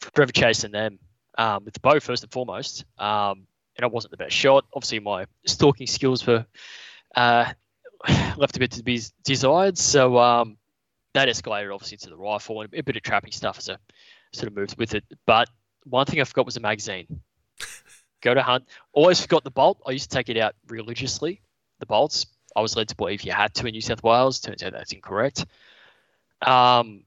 [0.00, 0.98] forever chasing them
[1.38, 2.84] um, with the bow first and foremost.
[2.98, 3.46] Um,
[3.76, 4.66] and I wasn't the best shot.
[4.74, 6.44] Obviously, my stalking skills were
[7.16, 7.52] uh,
[8.36, 9.78] left a bit to be desired.
[9.78, 10.58] So um,
[11.14, 13.76] that escalated obviously to the rifle and a bit of trapping stuff as I
[14.32, 15.04] sort of moved with it.
[15.26, 15.48] But
[15.84, 17.20] one thing I forgot was a magazine.
[18.22, 18.68] Go to hunt.
[18.92, 19.80] Always forgot the bolt.
[19.86, 21.40] I used to take it out religiously.
[21.78, 22.26] The bolts.
[22.54, 24.40] I was led to believe you had to in New South Wales.
[24.40, 25.46] Turns out that's incorrect.
[26.42, 27.04] Um,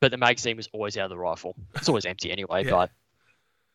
[0.00, 1.56] but the magazine was always out of the rifle.
[1.74, 2.64] It's always empty anyway.
[2.64, 2.70] Yeah.
[2.70, 2.90] But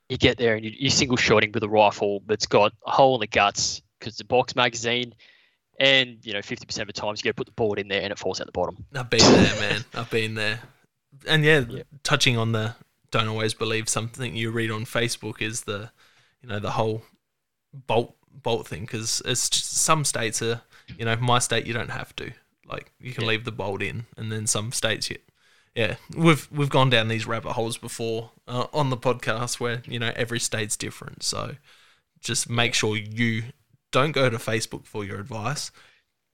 [0.09, 3.15] you get there and you, you're single shotting with a rifle that's got a hole
[3.15, 5.13] in the guts because a box magazine.
[5.79, 8.01] And you know, 50% of the times you got to put the board in there
[8.01, 8.85] and it falls out the bottom.
[8.95, 9.85] I've been there, man.
[9.93, 10.59] I've been there.
[11.27, 11.83] And yeah, Yeah.
[12.03, 12.75] touching on the
[13.11, 15.91] don't always believe something you read on Facebook is the,
[16.41, 17.03] you know, the whole
[17.73, 20.61] bolt bolt thing because it's just, some states are,
[20.97, 22.31] you know, my state you don't have to.
[22.67, 23.29] Like you can Yeah.
[23.29, 25.17] leave the bolt in, and then some states you.
[25.75, 29.99] Yeah, we've we've gone down these rabbit holes before uh, on the podcast where you
[29.99, 31.23] know every state's different.
[31.23, 31.55] So
[32.19, 33.43] just make sure you
[33.97, 35.71] don't go to Facebook for your advice.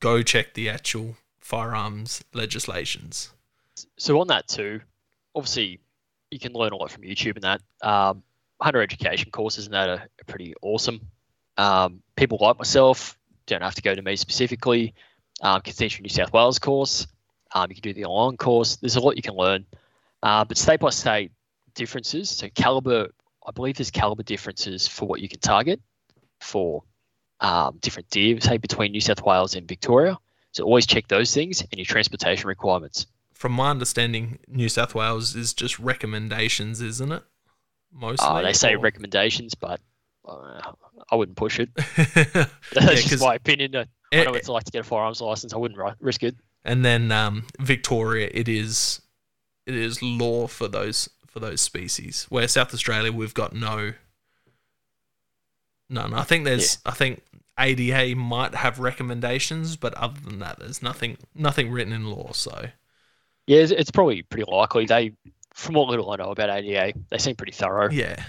[0.01, 3.32] Go check the actual firearms legislations.
[3.97, 4.82] so on that too,
[5.34, 5.80] obviously
[6.30, 7.61] you can learn a lot from YouTube and that.
[7.82, 8.22] Um,
[8.59, 10.99] hunter education courses and that are, pretty awesome.
[11.57, 14.93] Um, people like myself don't have to go to me specifically.
[15.41, 17.07] Um, New South Wales course.
[17.55, 18.76] Um, you can do the online course.
[18.76, 19.66] There's a lot you can learn,
[20.22, 21.32] uh, but state by state
[21.76, 22.30] differences.
[22.30, 23.07] So caliber,
[23.47, 25.80] I believe there's caliber differences for what you can target
[26.41, 26.84] for
[27.44, 30.18] um, different deer, say between New South Wales and Victoria.
[30.54, 33.06] So always check those things and your transportation requirements.
[33.34, 37.24] From my understanding, New South Wales is just recommendations, isn't it?
[37.91, 38.26] Mostly.
[38.28, 39.80] Uh, they say or- recommendations, but
[40.28, 40.62] uh,
[41.12, 41.70] I wouldn't push it.
[41.98, 43.76] yeah, That's 'cause- just my opinion.
[43.76, 43.86] I I
[44.16, 45.54] Eh, know what it's like to get a firearms license.
[45.54, 46.36] I wouldn't risk it.
[46.64, 49.02] and then um, Victoria, it is
[49.66, 52.28] it is law for those for those species.
[52.30, 53.94] Where South Australia, we've got no
[55.89, 56.14] none.
[56.14, 57.24] I think there's I think
[57.60, 62.32] ADA might have recommendations, but other than that, there's nothing nothing written in law.
[62.34, 62.70] So
[63.47, 64.86] Yeah, it's, it's probably pretty likely.
[64.86, 65.14] They,
[65.54, 67.89] from what little I know about ADA, they seem pretty thorough.
[67.89, 68.26] yeah,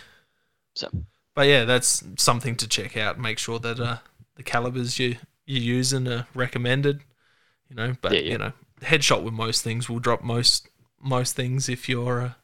[0.75, 0.89] So
[1.35, 3.19] but yeah, that's something to check out.
[3.19, 3.99] Make sure that uh,
[4.37, 5.17] the calibers you
[5.47, 7.03] you're using are recommended.
[7.71, 8.35] You know, but Yeah, yeah.
[8.35, 8.53] you know,
[8.83, 10.69] headshot with most things will drop most
[11.03, 12.37] most things if you're a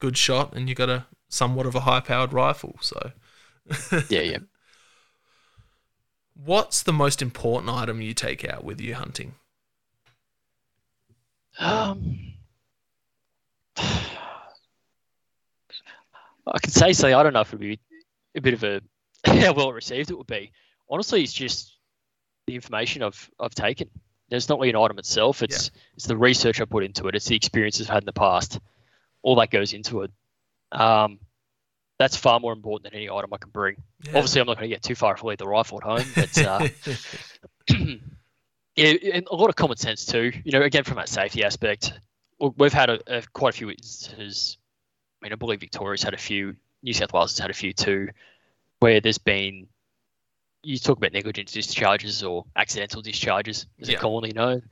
[0.00, 2.76] good shot and you got a somewhat of a high powered rifle.
[2.82, 3.12] So,
[4.08, 4.38] Yeah, yeah.
[6.44, 9.34] what's the most important item you take out with you hunting?
[11.58, 12.34] Um,
[13.76, 14.04] I
[16.62, 17.14] can say something.
[17.14, 17.80] I don't know if it would be
[18.36, 18.80] a bit of a
[19.26, 20.52] how well received it would be.
[20.88, 21.76] Honestly, it's just
[22.46, 23.90] the information I've I've taken.
[24.30, 25.42] It's not really an item itself.
[25.42, 27.14] It's it's the research I put into it.
[27.14, 28.60] It's the experiences I've had in the past.
[29.22, 30.12] All that goes into it.
[30.70, 31.18] Um,
[31.98, 33.76] that's far more important than any item I can bring.
[34.04, 34.12] Yeah.
[34.16, 36.12] Obviously, I'm not going to get too far if I leave the rifle at home,
[36.14, 36.68] but uh,
[38.76, 40.32] yeah, and a lot of common sense too.
[40.44, 41.92] You know, again from that safety aspect,
[42.40, 44.58] we- we've had a, a, quite a few instances.
[45.20, 47.72] I mean, I believe Victoria's had a few, New South Wales has had a few
[47.72, 48.08] too,
[48.80, 49.66] where there's been.
[50.64, 53.98] You talk about negligent discharges or accidental discharges, as Yeah.
[53.98, 54.62] commonly known.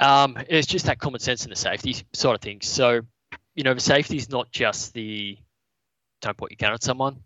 [0.00, 2.66] Um, it's just that common sense and the safety side of things.
[2.66, 3.02] So,
[3.54, 5.38] you know, the safety is not just the
[6.24, 7.20] don't point your gun at someone.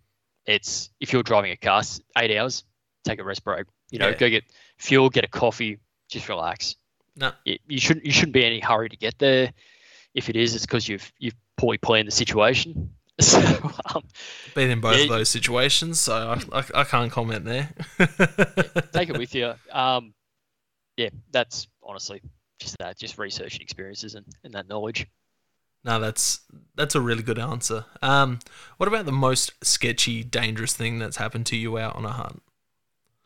[0.47, 1.83] It's if you're driving a car,
[2.19, 2.65] eight hours,
[3.05, 3.67] take a rest break.
[3.91, 4.15] You know, Yeah.
[4.17, 4.45] go get
[4.79, 5.79] fuel, get a coffee,
[6.11, 6.77] just relax.
[7.17, 7.33] No.
[7.45, 9.53] It, you shouldn't you shouldn't be in any hurry to get there.
[10.15, 12.91] If it is, it's because you've you've poorly planned the situation.
[13.21, 13.41] So
[13.97, 14.05] um,
[14.55, 15.03] Been in both Yeah.
[15.03, 16.15] of those situations, so
[16.53, 17.69] I, I, I can't comment there.
[18.93, 19.55] take it with you.
[19.73, 20.15] Um,
[20.97, 22.23] yeah, that's honestly
[22.61, 25.09] just that, just research and experiences and, and that knowledge.
[25.89, 26.41] No, that's
[26.75, 27.87] that's a really good answer.
[28.03, 28.41] Um,
[28.77, 32.43] what about the most sketchy, dangerous thing that's happened to you out on a hunt?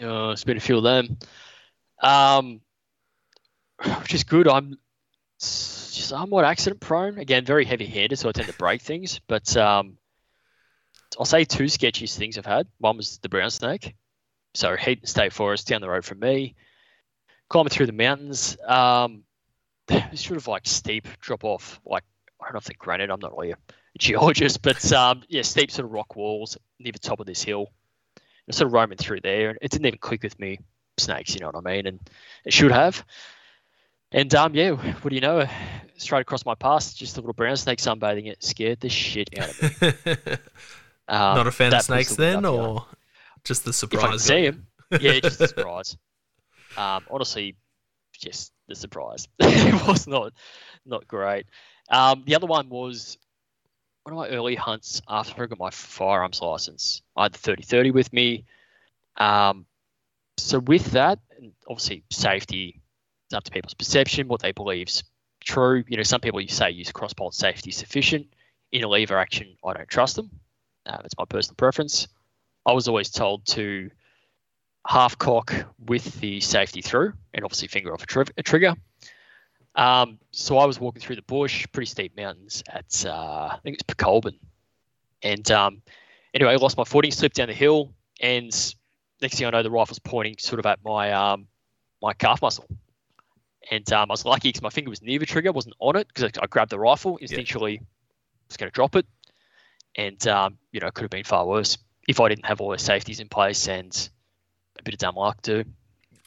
[0.01, 1.19] Uh, it's been a few of them.
[2.01, 2.61] Um,
[4.01, 4.47] which is good.
[4.47, 4.79] I'm
[5.39, 7.19] somewhat accident prone.
[7.19, 9.21] Again, very heavy handed, so I tend to break things.
[9.27, 9.99] But um,
[11.19, 12.69] I'll say two sketchiest things I've had.
[12.79, 13.97] One was the brown snake.
[14.55, 16.55] So Heaton State Forest down the road from me.
[17.49, 18.57] Climbing through the mountains.
[18.65, 19.25] Um,
[20.15, 21.81] sort of like steep drop off.
[21.85, 22.05] Like
[22.43, 23.11] I don't know if they're granite.
[23.11, 23.57] I'm not really a
[23.99, 27.69] geologist, but um, yeah, steep sort of rock walls near the top of this hill.
[28.49, 30.59] I'm sort of roaming through there, and it didn't even click with me.
[30.99, 32.01] Snakes, you know what I mean, and
[32.45, 33.03] it should have.
[34.11, 35.47] And um, yeah, what do you know?
[35.97, 38.27] Straight across my path, just a little brown snake sunbathing.
[38.27, 40.37] It scared the shit out of me.
[41.09, 42.47] Um, Not a fan of snakes the then, one.
[42.47, 42.87] or
[43.45, 44.05] just the surprise?
[44.05, 44.67] if I see him,
[45.01, 45.97] yeah, just the surprise.
[46.77, 47.57] Um, honestly,
[48.19, 49.29] just the surprise.
[49.39, 50.33] it was not
[50.87, 51.47] not great.
[51.93, 53.19] Um, the other one was
[54.03, 57.03] one of my early hunts after I got my firearms license.
[57.17, 58.45] I had the 30-30 with me.
[59.19, 59.67] Um,
[60.39, 61.21] so with that,
[61.69, 62.81] obviously safety
[63.31, 65.05] is up to people's perception, what they believe's
[65.45, 65.85] true.
[65.87, 68.27] You know, some people you say use cross-bolt safety sufficient.
[68.73, 70.31] In a lever action, I don't trust them.
[70.87, 72.09] Uh, it's my personal preference.
[72.65, 73.91] I was always told to
[74.87, 78.75] half cock with the safety through and obviously finger off a, tri- a trigger.
[79.75, 83.75] Um, so I was walking through the bush, pretty steep mountains at, uh, I think
[83.75, 84.39] it's Pokolbin.
[85.23, 85.83] And um,
[86.35, 88.53] anyway, I lost my footing, slipped down the hill, and
[89.21, 91.47] next thing I know, the rifle's pointing sort of at my um,
[92.03, 92.67] my calf muscle.
[93.71, 96.09] And um, I was lucky because my finger was near the trigger, wasn't on it
[96.09, 97.81] because I, I grabbed the rifle, instinctually
[98.49, 99.07] was going to drop it.
[99.97, 102.71] And, um, you know, it could have been far worse if I didn't have all
[102.71, 104.11] those safeties in place and
[104.79, 105.65] a bit of dumb luck too.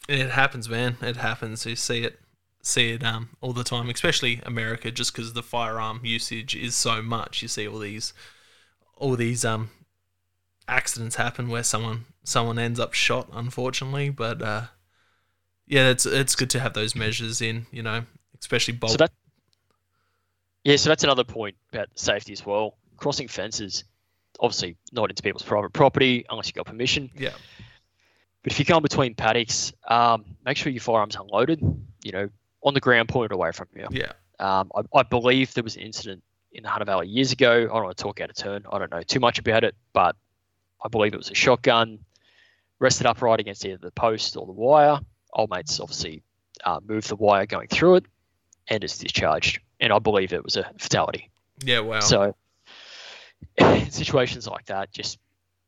[0.08, 0.98] It happens, man.
[1.02, 1.66] It happens.
[1.66, 2.20] You see it,
[2.66, 7.01] see it um all the time, especially America, just because the firearm usage is so
[7.01, 7.41] much.
[7.41, 8.13] You see all these,
[8.97, 9.70] all these um
[10.68, 14.09] accidents happen where someone someone ends up shot, unfortunately.
[14.09, 14.63] But uh,
[15.68, 17.68] yeah, it's it's good to have those measures in.
[17.72, 18.05] You know,
[18.39, 18.93] especially bolt.
[18.93, 19.11] So that,
[20.63, 22.78] yeah, so that's another point about safety as well.
[22.97, 23.84] Crossing fences,
[24.39, 27.11] obviously not into people's private property unless you got permission.
[27.16, 27.32] yeah,
[28.41, 31.59] But if you come between paddocks, um, make sure your firearms unloaded.
[32.03, 32.30] You know,
[32.66, 33.88] on the ground, pointed away from you.
[33.91, 37.51] yeah, Um, I, I believe there was an incident in the Hunter Valley years ago.
[37.51, 38.66] I don't want to talk out of turn.
[38.72, 40.16] I don't know too much about it, but
[40.84, 41.99] I believe it was a shotgun
[42.80, 44.99] rested upright against either the post or the wire.
[45.34, 46.24] Old mates obviously
[46.66, 48.05] uh, moved the wire going through it,
[48.68, 49.59] and it's discharged.
[49.80, 51.30] And I believe it was a fatality.
[51.63, 51.80] yeah.
[51.80, 51.99] Wow.
[51.99, 52.36] So,
[53.57, 55.20] in situations like that, just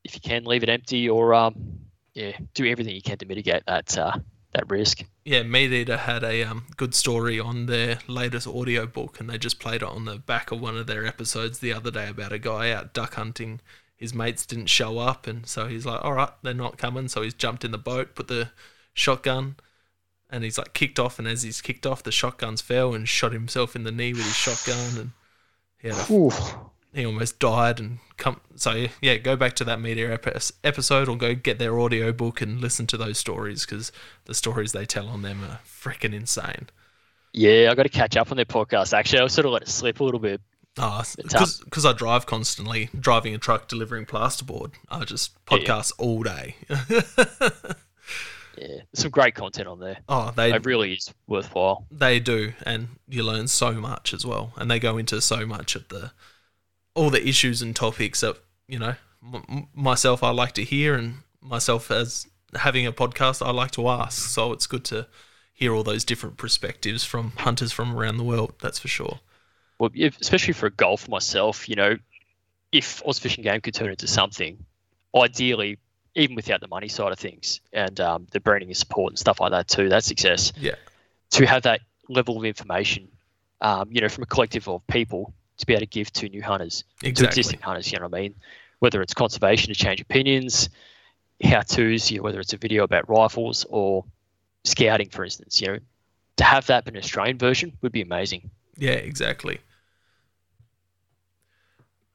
[0.04, 1.80] if you can leave it empty or um,
[2.14, 4.18] yeah, do everything you can to mitigate that uh,
[4.58, 5.04] that risk.
[5.24, 9.38] yeah, Meat Eater had a um, good story on their latest audio book, and they
[9.38, 12.32] just played it on the back of one of their episodes the other day about
[12.32, 13.60] a guy out duck hunting.
[13.96, 17.22] His mates didn't show up, and so he's like, "All right, they're not coming." So
[17.22, 18.50] he's jumped in the boat, put the
[18.94, 19.56] shotgun,
[20.30, 21.20] and he's like kicked off.
[21.20, 24.26] And as he's kicked off, the shotguns fell and shot himself in the knee with
[24.26, 25.12] his shotgun, and
[25.80, 26.32] he had a Ooh,
[26.94, 28.40] he almost died and come.
[28.56, 32.42] So yeah, go back to that media epi- episode or go get their audio book
[32.42, 33.92] and listen to those stories because
[34.26, 36.70] the stories they tell on them are freaking insane.
[37.34, 38.94] Yeah, I got to catch up on their podcast.
[38.98, 40.42] Actually, I sort of let it slip a little bit.
[40.80, 41.60] Oh, tough.
[41.64, 44.74] because I drive constantly, driving a truck, delivering plasterboard.
[44.90, 45.66] I just Yeah, yeah.
[45.66, 46.56] podcast all day.
[48.60, 49.98] Yeah, some great content on there.
[50.10, 51.86] oh, they It really is worthwhile.
[51.92, 54.52] they do, and you learn so much as well.
[54.56, 56.10] And they go into so much of the
[56.98, 58.38] all the issues and topics that
[58.68, 58.96] you know
[59.34, 63.88] m- myself I like to hear, and myself as having a podcast I like to
[63.88, 64.30] ask.
[64.30, 65.08] So it's good to
[65.54, 68.54] hear all those different perspectives from hunters from around the world.
[68.62, 69.20] That's for sure.
[69.80, 69.92] Well,
[70.22, 71.98] especially for a golf myself, you know,
[72.72, 74.66] if Oz Fish and Game could turn into something,
[75.16, 75.78] ideally,
[76.16, 79.40] even without the money side of things and um, the branding and support and stuff
[79.40, 80.52] like that too, that's success.
[80.58, 80.76] Yeah.
[81.32, 83.10] To have that level of information,
[83.62, 86.42] um, you know, from a collective of people to be able to give to new
[86.42, 88.36] hunters, to existing hunters, you know what I mean?
[88.80, 90.70] Whether it's conservation to change opinions,
[91.44, 94.06] how to's, you know, whether it's a video about rifles or
[94.64, 95.80] scouting, for instance, you know,
[96.38, 98.50] to have that but an Australian version would be amazing.
[98.78, 99.60] Yeah, exactly.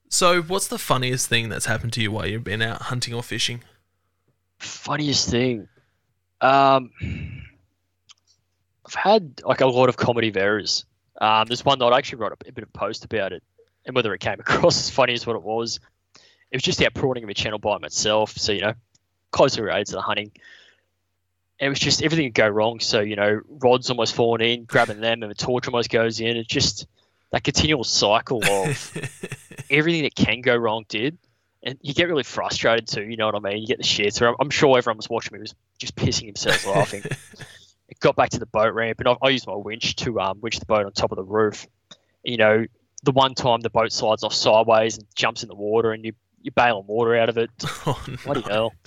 [0.08, 3.22] So, what's the funniest thing that's happened to you while you've been out hunting or
[3.22, 3.62] fishing?
[4.58, 5.68] Funniest thing.
[6.40, 6.90] Um,
[8.86, 10.84] I've had like a lot of comedy of errors.
[11.20, 13.42] Um, there's one that I actually wrote a, a bit of a post about it,
[13.86, 15.80] and whether it came across as funny as what it was,
[16.50, 18.36] it was just out prawning of a channel by myself.
[18.36, 18.74] So you know,
[19.30, 20.32] closer aids to the hunting.
[21.60, 22.80] And it was just everything would go wrong.
[22.80, 26.36] So you know, rods almost falling in, grabbing them, and the torch almost goes in.
[26.36, 26.86] It's just
[27.30, 28.98] that continual cycle of
[29.70, 31.18] everything that can go wrong did.
[31.64, 33.58] And you get really frustrated too, you know what I mean?
[33.58, 34.14] You get the shit.
[34.14, 37.04] So I'm, I'm sure everyone was watching me was just pissing themselves laughing.
[37.92, 40.40] It got back to the boat ramp, and I, I used my winch to um,
[40.40, 41.66] winch the boat on top of the roof.
[42.24, 42.64] You know,
[43.02, 46.14] the one time the boat slides off sideways and jumps in the water, and you
[46.40, 47.50] you bailing water out of it.
[47.86, 48.72] oh, Bloody hell!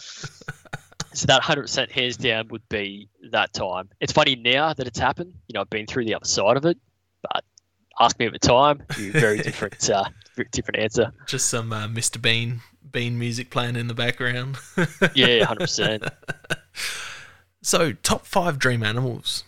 [1.13, 3.87] So that 100% hands down would be that time.
[4.01, 5.33] It's funny now that it's happened.
[5.47, 6.77] You know, I've been through the other side of it,
[7.21, 7.45] but
[7.97, 10.03] ask me at the time, it'd be a very different, uh,
[10.35, 11.13] very different answer.
[11.25, 12.21] Just some uh, Mr.
[12.21, 12.59] Bean
[12.91, 14.57] Bean music playing in the background.
[15.15, 16.11] Yeah, 100%.
[17.65, 19.43] So, top five dream animals.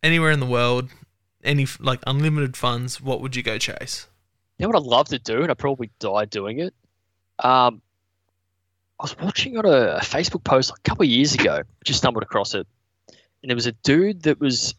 [0.00, 0.88] Anywhere in the world,
[1.42, 4.06] any like unlimited funds, what would you go chase?
[4.56, 6.72] You know what I'd love to do, and I probably die doing it.
[7.40, 7.82] Um,
[9.00, 11.62] I was watching on a, a Facebook post a couple of years ago.
[11.84, 12.68] Just stumbled across it,
[13.42, 14.76] and there was a dude that was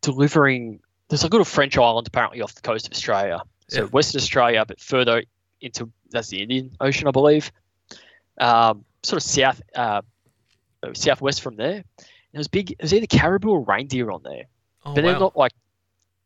[0.00, 0.80] delivering.
[1.10, 3.88] There's a little French island apparently off the coast of Australia, so Yeah.
[3.88, 5.24] Western Australia, but further
[5.60, 7.52] into that's the Indian Ocean, I believe.
[8.40, 10.00] Um, sort of south, uh,
[10.82, 11.74] Uh, southwest from there.
[11.76, 11.84] And
[12.34, 12.72] it was big.
[12.72, 14.44] It was either caribou or reindeer on there
[14.84, 15.52] Oh, but they're not like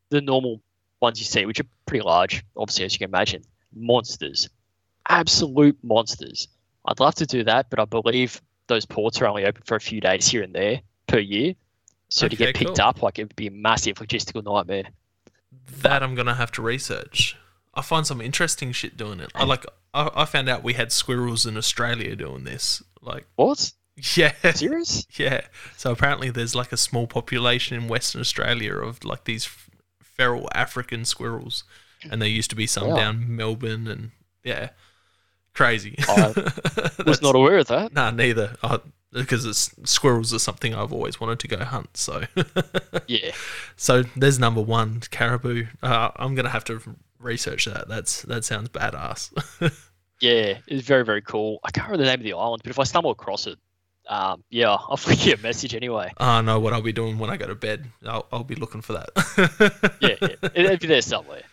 [0.09, 0.61] the normal
[1.01, 3.43] ones you see, which are pretty large, obviously, as you can imagine.
[3.73, 4.49] Monsters,
[5.07, 6.47] absolute monsters.
[6.85, 9.79] I'd love to do that, but I believe those ports are only open for a
[9.79, 11.53] few days here and there per year.
[12.09, 12.85] So to get picked cool.
[12.85, 14.85] up, like it would be a massive logistical nightmare.
[15.81, 17.35] that I'm gonna have to research.
[17.73, 19.29] I find some interesting shit doing it.
[19.35, 19.65] I like.
[19.93, 22.81] I, I found out we had squirrels in Australia doing this.
[23.01, 23.71] Like, What?
[24.15, 25.05] yeah, Serious?
[25.17, 25.41] yeah.
[25.75, 29.49] So apparently, there's like a small population in Western Australia of like these
[30.01, 31.63] feral African squirrels,
[32.09, 32.95] and there used to be some Wow.
[32.95, 34.11] down Melbourne, and
[34.43, 34.69] yeah,
[35.53, 35.95] crazy.
[36.07, 36.33] I
[37.05, 37.93] Was not aware of that.
[37.93, 38.55] Nah, neither.
[38.63, 38.79] I,
[39.11, 41.95] because it's, squirrels are something I've always wanted to go hunt.
[41.97, 42.23] So,
[43.07, 43.31] Yeah.
[43.77, 45.65] so there's number one, caribou.
[45.81, 46.79] Uh, I'm gonna have to
[47.19, 47.87] research that.
[47.87, 49.31] That's that sounds badass.
[50.19, 50.57] Yeah.
[50.67, 51.59] It's very, very cool.
[51.63, 53.57] I can't remember the name of the island, but if I stumble across it,
[54.07, 56.11] um, yeah, I'll flick you a message anyway.
[56.17, 57.85] I know what I'll be doing when I go to bed.
[58.05, 59.09] I'll, I'll be looking for that.
[60.01, 60.27] yeah, yeah.
[60.41, 61.43] It- it'd be there somewhere.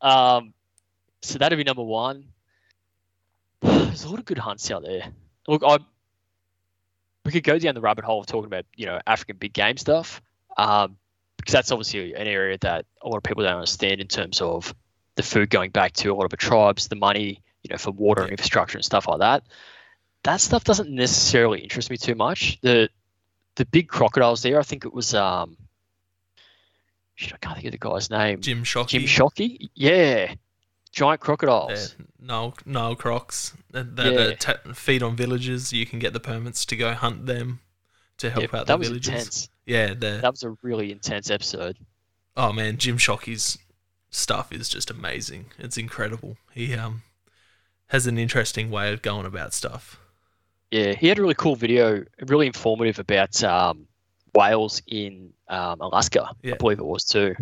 [0.00, 0.52] Um,
[1.22, 2.24] so that'd be number one.
[3.62, 5.04] There's a lot of good hunts out there.
[5.48, 5.78] Look, I
[7.24, 9.76] we could go down the rabbit hole of talking about you know African big game
[9.78, 10.20] stuff,
[10.58, 10.96] um,
[11.38, 14.74] because that's obviously an area that a lot of people don't understand in terms of
[15.14, 17.92] the food going back to a lot of the tribes, the money you know for
[17.92, 19.42] water and infrastructure and stuff like that.
[20.24, 22.60] That stuff doesn't necessarily interest me too much.
[22.62, 22.88] The
[23.56, 25.56] the big crocodiles there, I think it was um,
[27.14, 28.40] shit, I can't think of the guy's name.
[28.40, 28.88] Jim Shockey.
[28.88, 29.68] Jim Shockey?
[29.74, 30.34] Yeah.
[30.92, 31.94] Giant crocodiles.
[31.98, 32.06] Yeah.
[32.20, 34.34] Nile, Nile crocs that, that, Yeah.
[34.34, 35.72] ta- feed on villages.
[35.72, 37.60] You can get the permits to go hunt them
[38.18, 39.08] to help Yeah, out that the was villages.
[39.08, 39.48] intense.
[39.66, 41.76] Yeah, That was a really intense episode.
[42.36, 43.58] oh man, Jim Shockey's
[44.10, 45.46] stuff is just amazing.
[45.58, 46.36] It's incredible.
[46.52, 47.02] He um
[47.88, 50.00] has an interesting way of going about stuff.
[50.70, 53.86] Yeah, he had a really cool video, really informative about um,
[54.34, 56.30] whales in um, Alaska.
[56.42, 56.54] Yeah.
[56.54, 57.34] I believe it was too.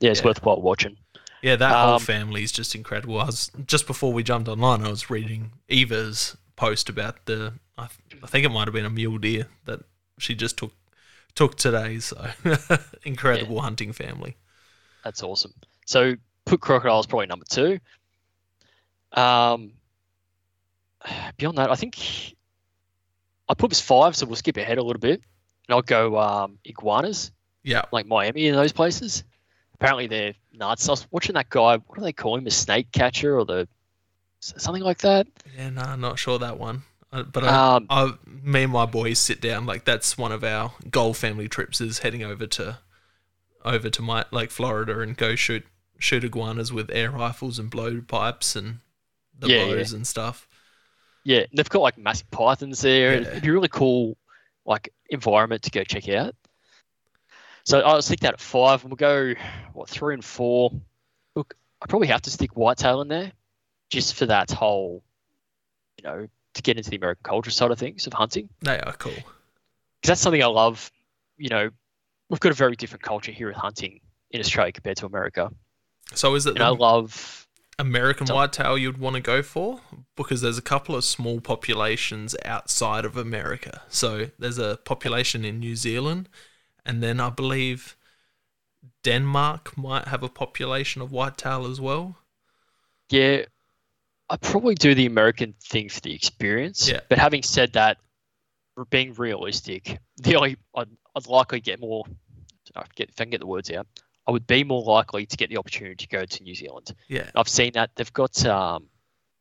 [0.00, 0.26] Yeah, it's Yeah.
[0.26, 0.96] worthwhile watching.
[1.42, 3.20] Yeah, that whole Um, family is just incredible.
[3.20, 7.54] I was just before we jumped online, I was reading Eva's post about the.
[7.76, 9.80] I, th- I think it might have been a mule deer that
[10.18, 10.72] she just took
[11.36, 12.00] took today.
[12.00, 12.28] So
[13.04, 14.36] incredible hunting family.
[15.04, 15.54] That's awesome.
[15.86, 16.14] So
[16.44, 17.78] put crocodiles probably number two.
[19.12, 19.72] Um,
[21.36, 22.34] beyond that, I think
[23.48, 25.20] I put this five, so we'll skip ahead a little bit,
[25.66, 27.30] and I'll go um, iguanas,
[27.62, 29.24] Yeah, like Miami and those places.
[29.74, 30.88] Apparently they're nuts.
[30.88, 31.76] I was watching that guy.
[31.76, 32.46] What do they call him?
[32.46, 33.68] A snake catcher or the
[34.40, 35.26] something like that?
[35.56, 36.82] yeah, no, not sure that one.
[37.12, 39.66] Uh, but I, Um, I, me and my boys sit down.
[39.66, 42.78] Like that's one of our goal family trips is heading over to
[43.64, 45.64] over to my like Florida and go shoot
[45.98, 48.78] shoot iguanas with air rifles and blowpipes and
[49.38, 49.74] the Yeah, yeah.
[49.76, 50.47] bows and stuff.
[51.28, 53.20] Yeah, they've got like massive pythons there.
[53.20, 53.28] Yeah.
[53.28, 54.16] It'd be a really cool
[54.64, 56.34] like environment to go check out.
[57.64, 59.34] So I'll stick that at five, and we'll go
[59.74, 60.72] what three and four.
[61.36, 61.52] Look,
[61.82, 63.30] I probably have to stick whitetail in there,
[63.90, 65.02] just for that whole,
[65.98, 68.94] you know, to get into the American culture side of things of hunting, They are
[68.94, 69.12] cool.
[69.12, 69.26] because
[70.04, 70.90] that's something I love.
[71.36, 71.68] You know,
[72.30, 74.00] we've got a very different culture here with hunting
[74.30, 75.50] in Australia compared to America,
[76.14, 77.44] So is it and I love.
[77.78, 79.80] American So- whitetail you'd want to go for?
[80.16, 83.82] Because there's a couple of small populations outside of America.
[83.88, 86.28] So there's a population in New Zealand,
[86.84, 87.96] and then I believe
[89.04, 92.18] Denmark might have a population of whitetail as well.
[93.10, 93.44] Yeah,
[94.28, 96.88] I probably do the American thing for the experience.
[96.88, 97.00] Yeah.
[97.08, 97.98] But having said that,
[98.90, 99.98] being realistic.
[100.18, 102.04] The only I'd, I'd likely get more.
[102.76, 103.86] I get, if I can get the words out,
[104.28, 106.94] I would be more likely to get the opportunity to go to New Zealand.
[107.08, 107.30] Yeah.
[107.34, 108.86] I've seen that they've got um,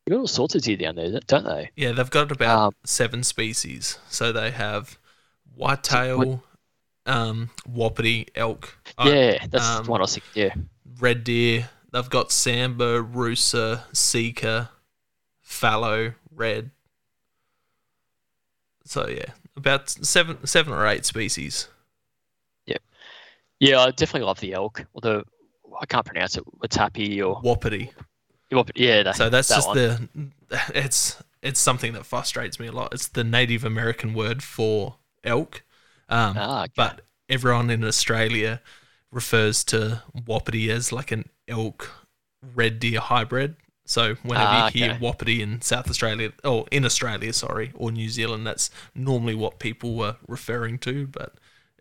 [0.06, 1.70] they've got all sorts of deer down there, don't they?
[1.76, 4.00] Yeah, they've got about Um, seven species.
[4.10, 4.98] So they have
[5.54, 6.42] whitetail,
[7.06, 10.44] um, wapiti, elk, uh, yeah, that's um, the one I was thinking.
[10.44, 10.54] Yeah,
[11.02, 11.70] red deer.
[11.92, 14.70] They've got sambar, rusa, sika,
[15.42, 16.72] fallow, red.
[18.86, 21.68] So yeah, about seven, seven or eight species.
[23.60, 24.86] Yeah, I definitely love the elk.
[24.94, 25.24] Although
[25.82, 26.44] I can't pronounce it.
[26.60, 27.92] Watapi or Wapiti.
[28.76, 29.78] yeah, that, So that's that just one.
[29.78, 30.30] the.
[30.74, 32.94] It's it's something that frustrates me a lot.
[32.94, 35.64] It's the Native American word for elk,
[36.10, 36.72] um, Ah, okay.
[36.76, 38.62] but everyone in Australia
[39.12, 41.90] refers to wapiti as like an elk
[42.56, 43.56] red deer hybrid.
[43.86, 45.00] So whenever Ah, you hear okay.
[45.02, 49.96] wapiti in South Australia, or in Australia, sorry, or New Zealand, that's normally what people
[49.96, 51.08] were referring to.
[51.08, 51.36] But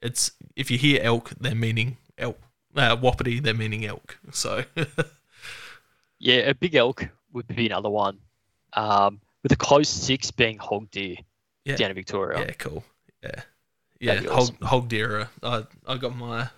[0.06, 2.38] it's if you hear elk, they're meaning elk.
[2.74, 4.18] Uh, wapiti, they're meaning elk.
[4.32, 4.64] So
[6.18, 8.18] Yeah, a big elk would be another one.
[8.72, 11.16] Um, with a close six being hog deer
[11.64, 11.76] Yeah.
[11.76, 12.40] down in Victoria.
[12.40, 12.84] Yeah, cool.
[13.22, 13.42] Yeah,
[14.00, 14.14] yeah.
[14.22, 14.56] Hog, awesome.
[14.62, 15.28] hog deer.
[15.42, 16.48] I I got my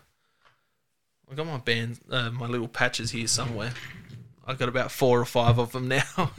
[1.30, 3.72] I got my band, uh, my little patches here somewhere.
[4.46, 6.02] I got about four or five of them now.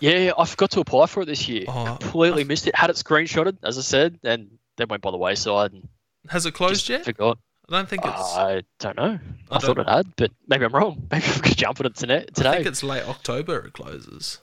[0.00, 1.64] Yeah, I forgot to apply for it this year.
[1.68, 2.74] Oh, Completely missed it.
[2.74, 5.86] Had it screenshotted, as I said, and they went by the wayside and
[6.30, 7.04] Has it closed just yet?
[7.04, 7.38] forgot.
[7.68, 8.36] I don't think it's.
[8.36, 9.18] I don't know.
[9.50, 11.06] I, I thought don't- it had, but maybe I'm wrong.
[11.10, 12.26] Maybe I'm gonna jump on it today.
[12.38, 13.66] I think it's late October.
[13.66, 14.40] It closes.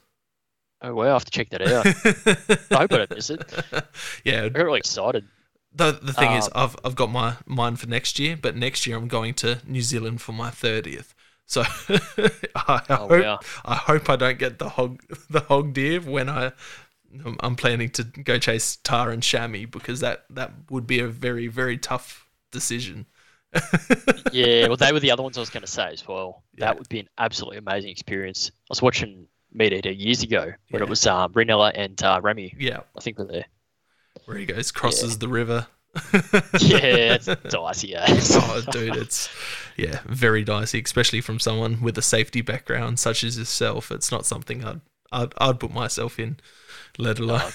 [0.82, 1.86] Oh well, I have to check that out.
[1.86, 3.44] I hope I don't miss it.
[4.26, 4.44] yeah.
[4.46, 5.28] I got really excited.
[5.74, 8.88] The the thing is, Um, I've I've got my mine for next year, but next
[8.88, 11.14] year I'm going to New Zealand for my thirtieth.
[11.46, 11.62] So
[12.56, 13.40] I Oh hope wow.
[13.64, 16.54] I hope I don't get the hog the hog deer when I
[17.42, 21.48] I'm- planning to go chase tahr and chamois because that that would be a very
[21.48, 23.06] very tough decision.
[24.32, 26.44] Yeah, well, they were the other ones I was going to say as well.
[26.56, 26.68] Yeah.
[26.68, 28.50] That would be an absolutely amazing experience.
[28.50, 30.84] I was watching Meat Eater years ago when Yeah.
[30.86, 32.56] it was um, Rinella and uh, Remi.
[32.58, 33.46] Yeah, I think were there.
[34.24, 35.68] where he goes crosses the river.
[36.60, 37.94] Yeah, it's dicey.
[37.96, 38.06] eh?
[38.08, 39.28] oh, dude, it's
[39.76, 43.92] yeah, very dicey, especially from someone with a safety background such as yourself.
[43.92, 44.80] It's not something I'd
[45.12, 46.38] I'd, I'd put myself in,
[46.98, 47.52] let alone.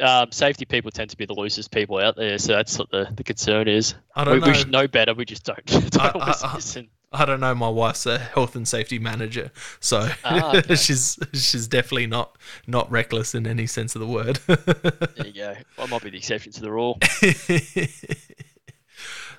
[0.00, 3.08] um, safety people tend to be the loosest people out there, so that's what the,
[3.14, 3.94] the concern is.
[4.16, 4.46] I We, don't know.
[4.48, 5.14] we should know better.
[5.14, 5.64] We just don't.
[5.66, 6.88] don't I- I- listen.
[7.16, 7.54] I don't know.
[7.54, 10.74] My wife's a health and safety manager, so Ah, okay.
[10.74, 12.36] she's she's definitely not
[12.66, 14.38] not reckless in any sense of the word.
[14.48, 15.54] There you go.
[15.78, 16.98] I might be the exception to the rule.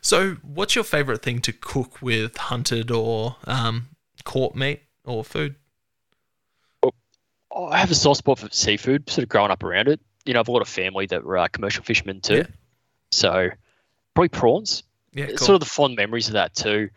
[0.01, 3.87] so, what's your favorite thing to cook with hunted or um,
[4.23, 5.55] caught meat or food?
[7.55, 10.01] Oh, I have a soft spot for seafood, sort of growing up around it.
[10.25, 12.37] You know, I have a lot of family that were uh, commercial fishermen too.
[12.37, 12.47] Yeah.
[13.11, 13.49] So,
[14.13, 14.83] probably prawns.
[15.13, 15.37] Yeah, cool.
[15.37, 16.89] Sort of the fond memories of that too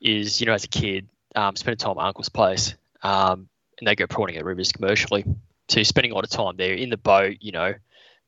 [0.00, 3.48] is, you know, as a kid, um, spending time at my uncle's place, um,
[3.78, 5.24] and they go prawning at rivers commercially.
[5.68, 7.72] So, you're spending a lot of time there in the boat, you know,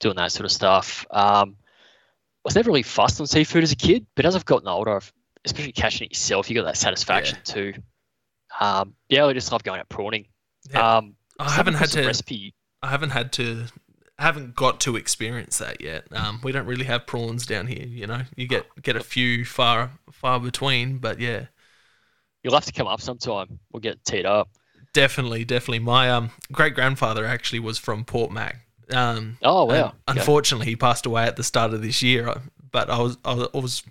[0.00, 1.06] doing that sort of stuff.
[1.10, 4.68] Um, I was never really fussed on seafood as a kid, but as I've gotten
[4.68, 5.12] older, I've
[5.44, 7.74] especially catching it yourself, you got that satisfaction too.
[8.60, 10.26] Um, yeah, I just love going out prawning.
[10.70, 10.96] Yeah.
[10.96, 12.06] Um, I haven't had to.
[12.06, 12.54] recipe.
[12.82, 13.66] I haven't had to.
[14.18, 16.06] I haven't got to experience that yet.
[16.12, 17.86] Um, we don't really have prawns down here.
[17.86, 21.46] You know, you get get a few far far between, but yeah,
[22.42, 23.58] You'll have to come up sometime.
[23.72, 24.48] We'll get teed up.
[24.92, 25.80] definitely, definitely.
[25.80, 28.66] My um great grandfather actually was from Port Mac.
[28.92, 29.88] Um, Oh wow.
[29.88, 29.94] Okay.
[30.08, 32.34] Unfortunately, he passed away at the start of this year.
[32.70, 33.82] But I was, I was,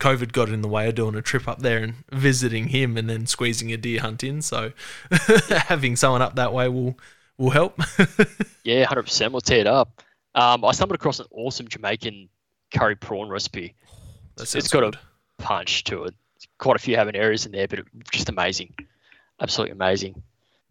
[0.00, 3.08] COVID got in the way of doing a trip up there and visiting him, and
[3.08, 4.42] then squeezing a deer hunt in.
[4.42, 4.72] So,
[5.48, 6.98] having someone up that way will
[7.38, 7.80] will help.
[8.64, 9.32] Yeah, hundred percent.
[9.32, 10.02] We'll tee it up.
[10.34, 12.30] Um, I stumbled across an awesome Jamaican
[12.72, 13.74] curry prawn recipe.
[14.36, 14.94] That It's got good.
[14.94, 16.14] a punch to it.
[16.58, 18.74] Quite a few habaneros in there, but it, just amazing.
[19.40, 20.22] Absolutely amazing.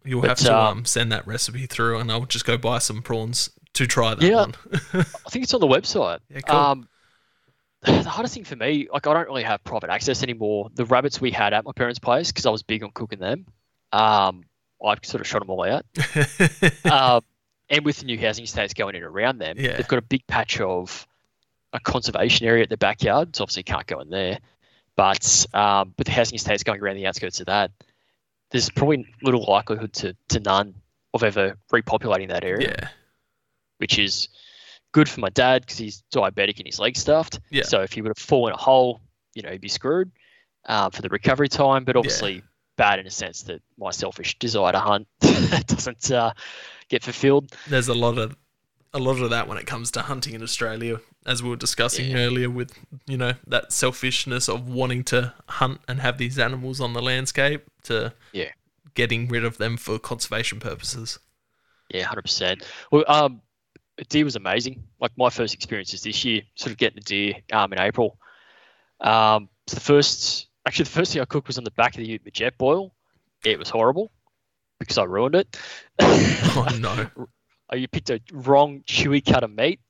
[0.04, 2.78] You'll but, have to um, um, send that recipe through, and I'll just go buy
[2.78, 4.40] some prawns to try that Yeah.
[4.40, 4.54] one.
[4.94, 6.18] I think it's on the website.
[6.28, 6.58] Yeah, cool.
[6.58, 6.88] Um,
[7.84, 10.70] the hardest thing for me, like I don't really have private access anymore.
[10.74, 13.46] The rabbits we had at my parents' place, because I was big on cooking them,
[13.92, 14.44] um,
[14.84, 15.84] I sort of shot them all out.
[16.90, 17.22] um,
[17.70, 19.76] and with the new housing estates going in around them, Yeah.
[19.76, 21.06] they've got a big patch of
[21.72, 23.34] a conservation area at the backyard.
[23.36, 24.38] So obviously you can't go in there.
[24.96, 27.70] But um, with the housing estates going around the outskirts of that,
[28.50, 30.74] there's probably little likelihood to, to none
[31.12, 32.88] of ever repopulating that area, yeah,
[33.78, 34.28] which is
[34.94, 37.40] good for my dad because he's diabetic and his legs stuffed.
[37.50, 37.64] Yeah.
[37.64, 39.00] So if he would have fallen in a hole,
[39.34, 40.12] you know, he'd be screwed
[40.66, 41.84] um, for the recovery time.
[41.84, 42.42] But obviously
[42.76, 46.32] bad in a sense that my selfish desire to hunt doesn't uh,
[46.88, 47.52] get fulfilled.
[47.68, 48.36] there's a lot of
[48.92, 52.10] a lot of that when it comes to hunting in Australia, as we were discussing
[52.12, 52.18] Yeah.
[52.18, 52.72] earlier, with
[53.06, 57.64] you know that selfishness of wanting to hunt and have these animals on the landscape
[57.84, 58.50] to Yeah.
[58.94, 61.18] getting rid of them for conservation purposes.
[61.92, 62.62] Yeah, hundred percent.
[62.92, 63.40] Well, um,
[64.08, 64.82] deer was amazing.
[65.00, 68.18] Like my first experiences this year, sort of getting a deer um, in April.
[69.00, 71.98] Um, so the first, actually, the first thing I cooked was on the back of
[71.98, 72.90] the ute with Jetboil.
[73.44, 74.10] It was horrible
[74.80, 75.56] because I ruined it.
[76.56, 77.08] Oh no!
[77.70, 79.80] I you picked a wrong chewy cut of meat.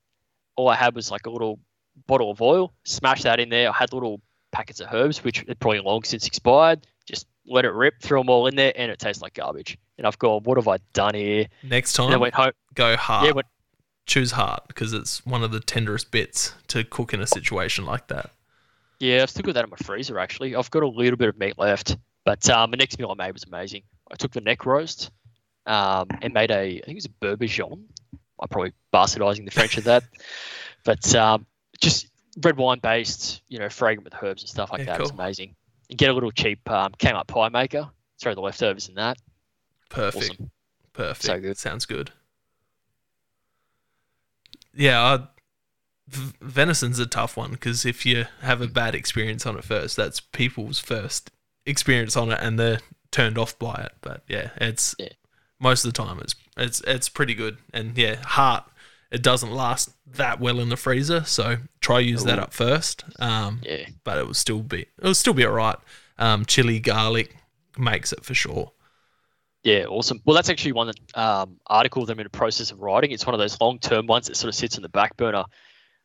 [0.55, 1.59] All I had was like a little
[2.07, 2.73] bottle of oil.
[2.85, 3.69] Smashed that in there.
[3.69, 4.19] I had little
[4.51, 6.87] packets of herbs, which had probably long since expired.
[7.05, 9.77] Just let it rip, threw them all in there, and it tastes like garbage.
[9.99, 11.45] And I've gone, what have I done here?
[11.61, 12.51] Next And I time, went home.
[12.73, 13.27] go hard.
[13.27, 13.47] Yeah, went,
[14.05, 18.07] Choose hard because it's one of the tenderest bits to cook in a situation like
[18.07, 18.31] that.
[18.99, 20.55] Yeah, I've still got that in my freezer actually.
[20.55, 23.33] I've got a little bit of meat left, but um, the next meal I made
[23.33, 23.83] was amazing.
[24.11, 25.11] I took the neck roast
[25.65, 27.83] um, and made a, I think it was a berbigeon.
[28.39, 30.03] I'm probably bastardizing the French of that,
[30.83, 31.45] but um,
[31.81, 32.07] just
[32.43, 34.99] red wine based, you know, fragrant with herbs and stuff like Yeah, that.
[34.99, 35.09] Cool.
[35.11, 35.55] amazing.
[35.89, 37.89] And get a little cheap um, up pie maker.
[38.21, 39.17] Throw the leftovers in that.
[39.89, 40.31] Perfect.
[40.31, 40.51] Awesome.
[40.93, 41.23] Perfect.
[41.25, 41.57] So good.
[41.57, 42.11] Sounds good.
[44.75, 45.27] Yeah, I,
[46.07, 49.95] v- venison's a tough one because if you have a bad experience on it first,
[49.95, 51.31] that's people's first
[51.65, 52.79] experience on it, and they're
[53.11, 53.93] turned off by it.
[54.01, 55.09] But yeah, it's Yeah.
[55.59, 58.65] most of the time it's it's it's pretty good, and yeah, heart
[59.11, 63.03] it doesn't last that well in the freezer, so try use that up first.
[63.19, 63.85] Um, Yeah.
[64.03, 65.77] but it will still be it will still be alright.
[66.17, 67.35] Um, chili garlic
[67.77, 68.71] makes it for sure.
[69.65, 70.21] Yeah, awesome.
[70.25, 73.09] Well, that's actually one um, article that I'm in the process of writing.
[73.11, 75.43] It's one of those long term ones that sort of sits in the back burner,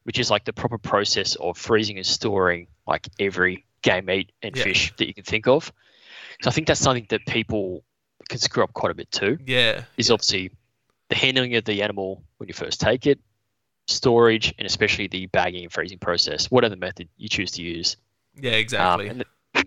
[0.04, 4.56] which is like the proper process of freezing and storing like every game meat and
[4.56, 4.64] Yeah.
[4.64, 5.70] fish that you can think of.
[6.42, 7.84] So I think that's something that people
[8.30, 9.38] can screw up quite a bit too.
[9.44, 10.52] Yeah, Is obviously
[11.10, 13.20] the handling of the animal when you first take it,
[13.88, 17.98] storage, and especially the bagging and freezing process, whatever method you choose to use.
[18.40, 19.08] yeah, Um, exactly.
[19.08, 19.24] and,
[19.54, 19.66] th-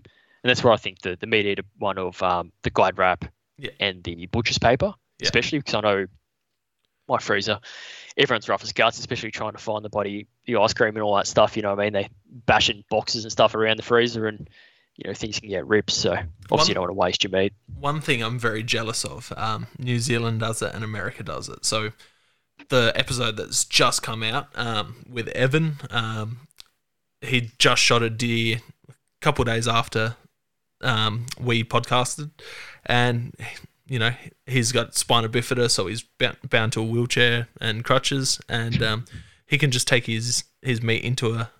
[0.50, 3.24] that's where I think the, the meat eater one of um, the guide wrap
[3.58, 3.70] Yeah.
[3.80, 5.24] and the butcher's paper, Yeah.
[5.26, 6.06] especially because I know
[7.08, 7.60] my freezer,
[8.16, 11.16] everyone's rough as guts, especially trying to find the body, the ice cream and all
[11.16, 11.56] that stuff.
[11.56, 11.92] You know what I mean?
[11.92, 12.08] They
[12.46, 14.48] bashing boxes and stuff around the freezer and,
[14.96, 15.90] you know, things can get ripped.
[15.90, 17.52] So obviously One- you don't want to waste your meat.
[17.78, 19.32] one thing I'm very jealous of.
[19.36, 21.64] Um, New Zealand does it and America does it.
[21.66, 21.92] So
[22.70, 26.48] the episode that's just come out um, with Evan, um,
[27.20, 30.16] he just shot a deer a couple of days after
[30.80, 32.30] um, we podcasted,
[32.86, 33.34] and
[33.86, 34.12] you know
[34.46, 36.04] he's got spina bifida, so he's
[36.48, 39.04] bound, to a wheelchair and crutches, and um,
[39.46, 41.50] he can just take his his meat into a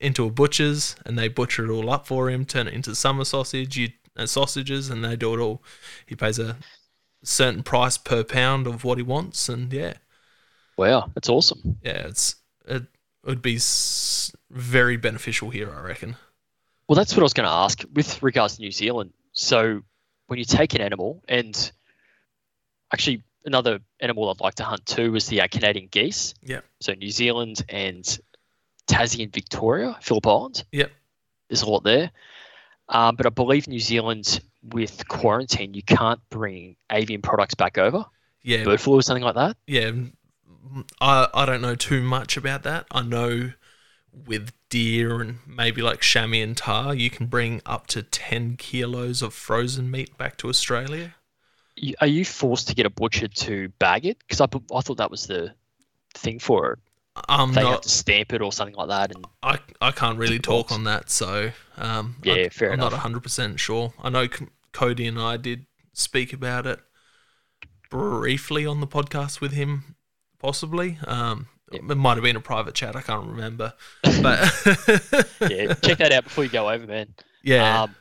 [0.00, 3.24] into a butcher's, and they butcher it all up for him, turn it into summer
[3.24, 5.62] sausage, you, uh, sausages, and they do it all.
[6.06, 6.56] He pays a
[7.22, 9.94] certain price per pound of what he wants, and yeah,
[10.76, 11.78] Wow, that's awesome.
[11.82, 12.36] yeah, it's
[12.66, 12.84] it
[13.24, 13.58] would be
[14.50, 16.16] very beneficial here, I reckon.
[16.88, 19.12] Well, that's what I was going to ask with regards to New Zealand.
[19.32, 19.82] So,
[20.26, 21.72] when you take an animal, and
[22.92, 26.34] actually another animal I'd like to hunt too was the uh, Canadian geese.
[26.42, 26.64] Yep.
[26.80, 28.04] So New Zealand and
[28.86, 30.64] Tassie and Victoria, Phillip Island.
[30.72, 30.90] Yep.
[31.48, 32.10] There's a lot there.
[32.88, 38.04] Um, but I believe New Zealand, with quarantine, you can't bring avian products back over,
[38.42, 39.56] Yeah, bird flu or something like that.
[39.66, 39.90] yeah.
[41.00, 42.86] I I don't know too much about that.
[42.90, 43.52] I know
[44.12, 49.22] with deer and maybe like chamois and tahr, you can bring up to ten kilos
[49.22, 51.14] of frozen meat back to Australia.
[52.00, 54.18] Are you forced to get a butcher to bag it?
[54.18, 55.54] Because I, I thought that was the
[56.14, 56.78] thing for it.
[57.28, 59.14] I'm They have to stamp it or something like that.
[59.14, 60.72] And I, I can't really talk box.
[60.72, 63.04] on that, so um, Yeah, I, fair I'm not enough.
[63.04, 63.92] 100% sure.
[64.02, 66.80] I know C- Cody and I did speak about it
[67.90, 69.96] briefly on the podcast with him,
[70.38, 70.98] possibly.
[71.06, 71.48] Um.
[71.72, 73.72] It might have been a private chat, I can't remember.
[74.02, 74.40] But
[75.50, 77.14] yeah, check that out before you go over, man.
[77.42, 77.94] yeah, Um,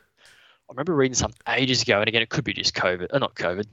[0.70, 3.08] I remember reading something ages ago, and again, it could be just COVID.
[3.12, 3.66] Uh, not COVID.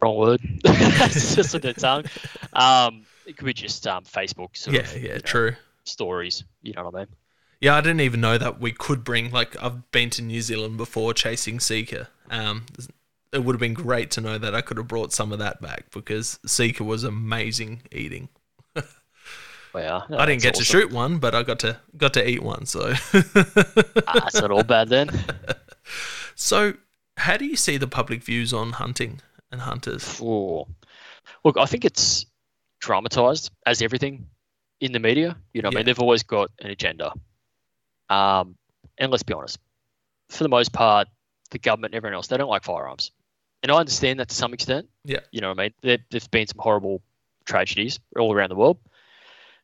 [0.00, 0.40] Wrong word.
[0.64, 2.04] it's just with the tongue.
[2.52, 5.54] Um, it could be just um, Facebook sort yeah, of yeah, you know, true.
[5.84, 6.42] stories.
[6.62, 7.06] You know what I mean?
[7.60, 10.78] Yeah, I didn't even know that we could bring like I've been to New Zealand
[10.78, 12.08] before chasing sika.
[12.28, 12.66] Um,
[13.32, 15.62] it would have been great to know that I could have brought some of that
[15.62, 18.28] back because sika was amazing eating.
[19.74, 22.66] Well, I didn't get to shoot one, but I got to got to eat one.
[22.66, 25.10] So, Ah, that's not all bad then.
[26.34, 26.74] so
[27.16, 29.20] how do you see the public views on hunting
[29.50, 30.20] and hunters?
[30.20, 30.66] Ooh.
[31.44, 32.26] Look, I think it's
[32.80, 34.26] dramatized as everything
[34.80, 35.36] in the media.
[35.54, 37.12] You know, what I mean, they've always got an agenda.
[38.10, 38.56] Um,
[38.98, 39.58] and let's be honest,
[40.28, 41.08] for the most part,
[41.50, 43.10] the government and everyone else, they don't like firearms.
[43.62, 44.88] And I understand that to some extent.
[45.04, 45.20] Yeah.
[45.30, 45.74] You know what I mean?
[45.82, 47.00] There, there's been some horrible
[47.44, 48.78] tragedies all around the world,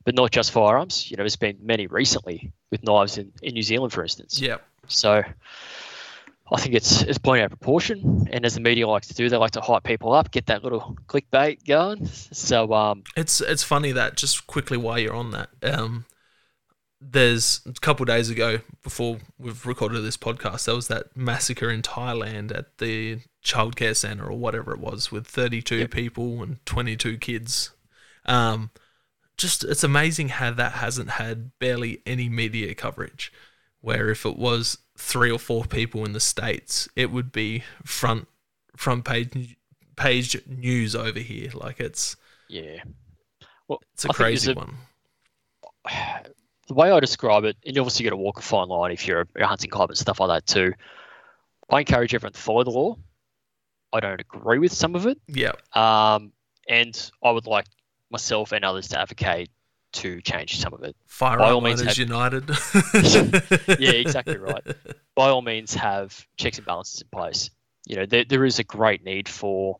[0.05, 1.11] but not just firearms.
[1.11, 4.41] You know, there's been many recently with knives in, in New Zealand, for instance.
[4.41, 4.57] Yeah,
[4.87, 5.23] So
[6.51, 8.27] I think it's it's blown out of proportion.
[8.33, 10.63] And as the media likes to do, they like to hype people up, get that
[10.65, 12.07] little clickbait going.
[12.07, 16.07] So um, it's it's funny that just quickly while you're on that, um,
[17.01, 21.71] there's a couple of days ago before we've recorded this podcast, there was that massacre
[21.71, 25.91] in Thailand at the childcare center or whatever it was with 32 Yep.
[25.91, 27.71] people and 22 kids.
[28.27, 28.71] Um,
[29.39, 33.33] just it's amazing how that hasn't had barely any media coverage.
[33.81, 38.29] Where if it was three or four people in the states, it would be front
[38.77, 39.57] front page
[39.97, 41.51] page news over here.
[41.55, 42.17] Like it's
[42.49, 42.83] yeah,
[43.69, 44.75] well, it's a I crazy a- one.
[46.69, 48.93] the way I describe it, and obviously you obviously got to walk a fine line
[48.93, 50.73] if you're a, a hunting club and stuff like that too.
[51.71, 52.97] I encourage everyone to follow the law.
[53.93, 56.33] I don't agree with some of it, Yeah, um,
[56.69, 57.67] and I would like
[58.11, 59.51] myself and others to advocate
[59.93, 60.95] to change some of it.
[61.07, 62.49] Firearm all means have- United.
[63.79, 64.63] Yeah, exactly right.
[65.15, 67.51] by all means have checks and balances in place.
[67.87, 69.79] You know, there, there is a great need for,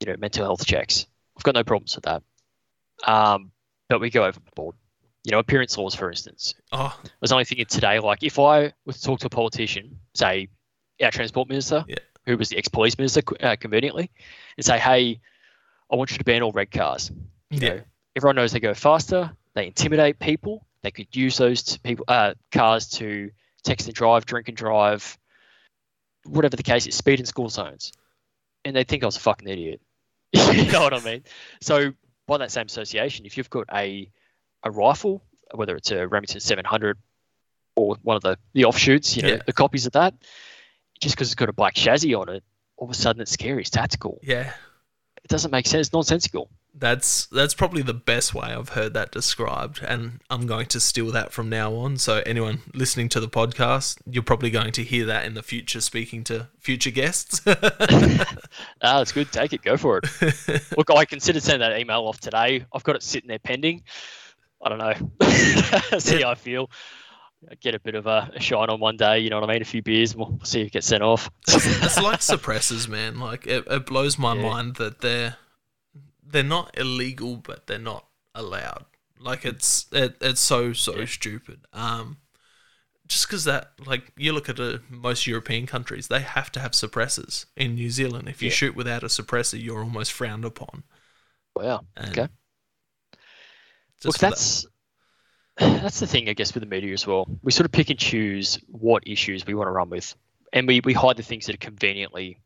[0.00, 1.06] you know, mental health checks.
[1.36, 2.22] I've got no problems with that.
[3.06, 3.52] Um,
[3.88, 4.76] but we go overboard.
[5.24, 6.54] You know, appearance laws, for instance.
[6.72, 9.98] Oh, I was only thinking today, like, if I was to talk to a politician,
[10.14, 10.48] say,
[11.02, 11.96] our transport minister, Yeah.
[12.26, 14.10] who was the ex-police minister, uh, conveniently,
[14.56, 15.20] and say, hey,
[15.90, 17.10] I want you to ban all red cars.
[17.52, 17.74] You Yeah.
[17.76, 17.82] know,
[18.16, 19.30] everyone knows they go faster.
[19.54, 20.66] They intimidate people.
[20.82, 23.30] They could use those to people uh, cars to
[23.62, 25.16] text and drive, drink and drive,
[26.24, 27.92] whatever the case is, speed in school zones,
[28.64, 29.80] and they think I was a fucking idiot.
[30.32, 31.24] you know what I mean?
[31.60, 31.92] So
[32.26, 34.10] by that same association, if you've got a
[34.64, 35.22] a rifle,
[35.54, 36.96] whether it's a Remington 700
[37.76, 39.42] or one of the the offshoots, you know, Yeah.
[39.44, 40.14] the copies of that,
[41.00, 42.42] just because it's got a black chassis on it,
[42.76, 43.60] all of a sudden it's scary.
[43.60, 44.18] It's tactical.
[44.22, 44.52] yeah.
[45.24, 45.86] It doesn't make sense.
[45.86, 46.50] It's nonsensical.
[46.74, 51.12] That's that's probably the best way I've heard that described, and I'm going to steal
[51.12, 51.98] that from now on.
[51.98, 55.82] So anyone listening to the podcast, you're probably going to hear that in the future,
[55.82, 57.40] speaking to future guests.
[58.84, 59.30] Ah, it's good.
[59.32, 59.62] Take it.
[59.62, 60.06] Go for it.
[60.76, 62.64] Look, I considered sending that email off today.
[62.72, 63.82] I've got it sitting there pending.
[64.62, 65.28] I don't know.
[65.98, 66.68] see how I feel.
[67.60, 69.20] Get a bit of a, a shine on one day.
[69.20, 69.62] You know what I mean?
[69.62, 70.14] A few beers.
[70.16, 71.30] We'll see if it gets sent off.
[71.48, 73.18] it's like suppressors, man.
[73.20, 74.42] Like it, it blows my Yeah.
[74.42, 75.36] mind that they're
[76.32, 78.86] they're not illegal, but they're not allowed.
[79.18, 81.06] Like it's it, it's so so Yeah.
[81.06, 81.66] stupid.
[81.72, 82.18] Um,
[83.08, 86.72] just because that like you look at uh most European countries, they have to have
[86.72, 87.46] suppressors.
[87.56, 88.50] In New Zealand, if you Yeah.
[88.50, 90.84] shoot without a suppressor, you're almost frowned upon.
[91.54, 91.86] Wow.
[91.96, 92.28] And Okay.
[94.04, 94.66] Look, for that- that's
[95.58, 97.26] that's the thing, I guess, with the media as well.
[97.42, 100.14] We sort of pick and choose what issues we want to run with,
[100.52, 102.40] and we, we hide the things that are conveniently,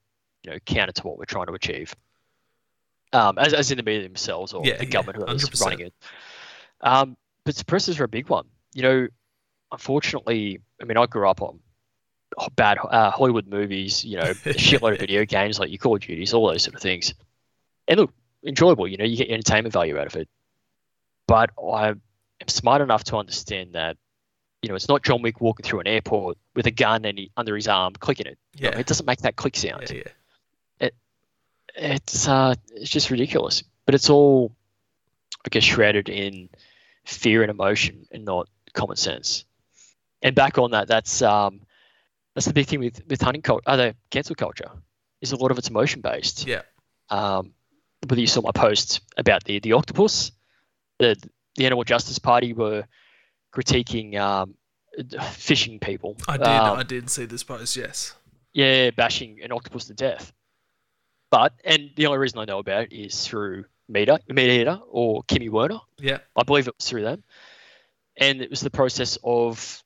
[0.45, 1.95] you know, counter to what we're trying to achieve.
[3.13, 5.61] Um, as, as in the media themselves or Yeah, the yeah, government whoever's 100%.
[5.65, 5.95] running it.
[6.81, 8.47] Um, but suppressors are a big one.
[8.75, 9.09] You know,
[9.73, 11.61] unfortunately, I mean, I grew up on
[12.57, 14.05] bad uh, Hollywood movies.
[14.05, 16.75] You know, a shitload of video games like your Call of Duties, all those sort
[16.75, 17.15] of things.
[17.89, 18.13] And look,
[18.45, 18.89] enjoyable.
[18.89, 20.29] You know, you get entertainment value out of it.
[21.29, 22.01] But I am
[22.49, 23.97] smart enough to understand that
[24.63, 27.31] You know, it's not John Wick walking through an airport with a gun and he,
[27.37, 28.39] under his arm clicking it.
[28.57, 28.79] You know, Yeah.
[28.81, 29.85] it doesn't make that click sound.
[29.91, 30.03] Yeah, yeah.
[31.77, 33.63] It's uh, it's just ridiculous.
[33.85, 34.53] But it's all,
[35.45, 36.49] I guess, shrouded in
[37.05, 39.45] fear and emotion and not common sense.
[40.23, 41.61] And back on that, that's um,
[42.35, 44.71] that's the big thing with with hunting culture, uh, the cancel culture,
[45.21, 46.47] is a lot of it's emotion based.
[46.47, 46.63] Yeah.
[47.11, 47.53] Um,
[48.09, 50.33] whether you saw my post about the the octopus,
[50.99, 51.17] the
[51.57, 52.85] the Animal Justice Party were
[53.55, 54.55] critiquing um,
[55.33, 56.17] fishing people.
[56.27, 56.47] I did.
[56.47, 57.77] Um, I did see this post.
[57.77, 58.15] Yes.
[58.53, 60.33] yeah, bashing an octopus to death.
[61.31, 65.23] But and the only reason I know about it is through Meter, Meat Eater or
[65.25, 65.81] Kimi Werner.
[65.99, 66.19] Yeah.
[66.37, 67.25] I believe it was through them.
[68.17, 69.83] And it was the process of,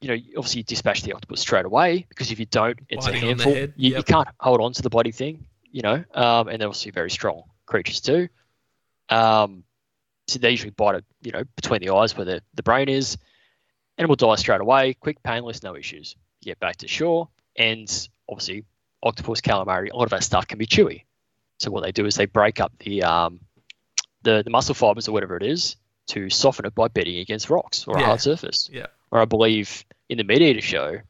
[0.00, 3.22] you know, obviously you dispatch the octopus straight away because if you don't, it's Biting
[3.22, 3.54] a handful.
[3.54, 6.02] You, you can't hold on to the bloody thing, you know.
[6.14, 8.28] Um, and they're obviously very strong creatures too.
[9.08, 9.64] Um,
[10.26, 13.18] so they usually bite it, you know, between the eyes where the, the brain is.
[13.98, 16.16] And it will die straight away, quick, painless, no issues.
[16.40, 17.88] You get back to shore, and
[18.28, 18.64] obviously
[19.04, 21.04] octopus, calamari, a lot of that stuff can be chewy.
[21.60, 23.40] So what they do is they break up the um,
[24.22, 25.76] the, the muscle fibers or whatever it is
[26.08, 28.68] to soften it by bedding against rocks or a hard surface.
[28.72, 28.86] Yeah.
[29.10, 31.00] Or I believe in the Meat Eater show,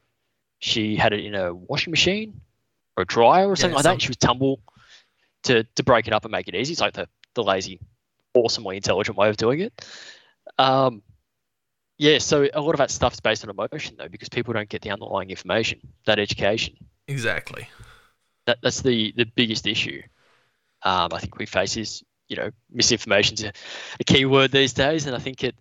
[0.59, 2.41] she had it in a washing machine
[2.95, 4.01] or a dryer or something Yeah, like that.
[4.01, 4.59] She was tumble
[5.43, 6.73] to to break it up and make it easy.
[6.73, 7.79] It's like the the lazy,
[8.33, 9.85] awesomely intelligent way of doing it.
[10.57, 11.01] Um,
[11.97, 14.69] yeah, so a lot of that stuff is based on emotion though, because people don't
[14.69, 16.75] get the underlying information, that education.
[17.07, 17.69] Exactly.
[18.45, 20.01] That that's the the biggest issue.
[20.83, 23.51] Um, I think we face is you know misinformation's a,
[23.99, 25.55] a key word these days, and I think it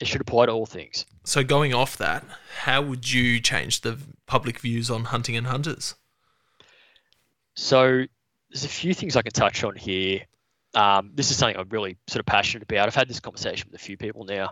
[0.00, 1.06] it should apply to all things.
[1.24, 2.24] So going off that,
[2.60, 5.94] how would you change the public views on hunting and hunters?
[7.54, 8.04] So
[8.50, 10.20] there's a few things I can touch on here.
[10.74, 12.86] Um, this is something I'm really sort of passionate about.
[12.86, 14.50] I've had this conversation with a few people now.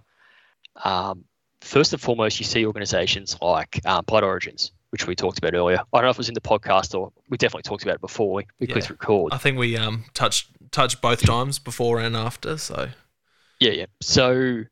[0.82, 1.24] Um,
[1.60, 5.80] first and foremost, you see organisations like um, Blood Origins, which we talked about earlier.
[5.92, 8.00] I don't know if it was in the podcast or we definitely talked about it
[8.00, 8.74] before we, we Yeah.
[8.74, 9.32] clicked record.
[9.32, 12.56] I think we um touched touched both times before and after.
[12.58, 12.90] So
[13.58, 13.86] Yeah, yeah.
[14.00, 14.62] So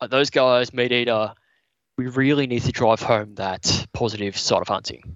[0.00, 1.34] uh, those guys, Meat Eater,
[1.98, 5.14] we really need to drive home that positive side of hunting.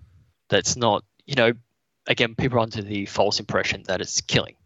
[0.51, 1.53] That's not, you know,
[2.07, 4.57] again, people are under the false impression that it's killing.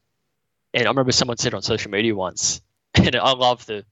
[0.75, 2.61] And I remember someone said on social media once,
[2.97, 3.85] and I love the,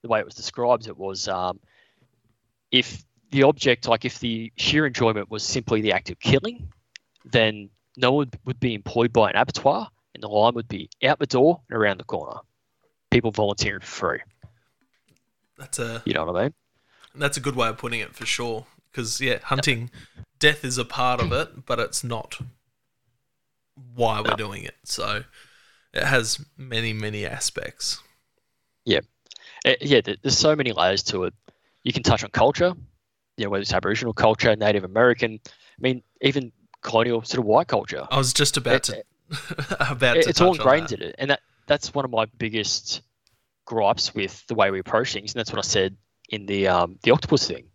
[0.00, 0.86] the way it was described.
[0.86, 1.60] It was um,
[2.70, 6.68] if the object, like if the sheer enjoyment was simply the act of killing,
[7.24, 11.18] then no one would be employed by an abattoir, and the line would be out
[11.18, 12.40] the door and around the corner.
[13.10, 14.20] People volunteering for free.
[15.56, 16.54] that's a You know what I mean?
[17.14, 18.66] that's a good way of putting it for sure.
[18.90, 19.90] Because yeah, hunting,
[20.38, 22.38] death is a part of it, but it's not
[23.94, 24.36] why we're No.
[24.36, 24.76] doing it.
[24.84, 25.24] So
[25.92, 28.00] it has many many aspects.
[29.66, 31.34] Uh, yeah, there's so many layers to it.
[31.82, 32.74] You can touch on culture,
[33.38, 35.40] you know, whether it's Aboriginal culture, Native American.
[35.46, 36.52] I mean, even
[36.82, 38.06] colonial sort of white culture.
[38.10, 41.30] I was just about It- to about It- to it's all ingrained in it, and
[41.30, 43.02] that that's one of my biggest
[43.64, 45.96] gripes with the way we approach things, and that's what I said
[46.30, 47.66] in the um, the octopus thing.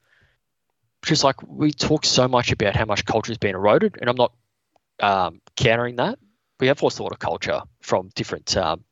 [1.01, 4.09] Which is like we talk so much about how much culture has been eroded, and
[4.09, 4.33] I'm not
[5.01, 6.17] um, countering that.
[6.59, 8.83] We have lost a lot of culture from different um,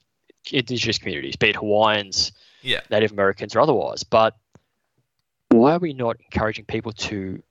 [0.51, 2.31] indigenous communities, be it Hawaiians,
[2.63, 2.81] Yeah.
[2.89, 4.03] Native Americans, or otherwise.
[4.03, 4.35] But
[5.51, 7.41] why are we not encouraging people to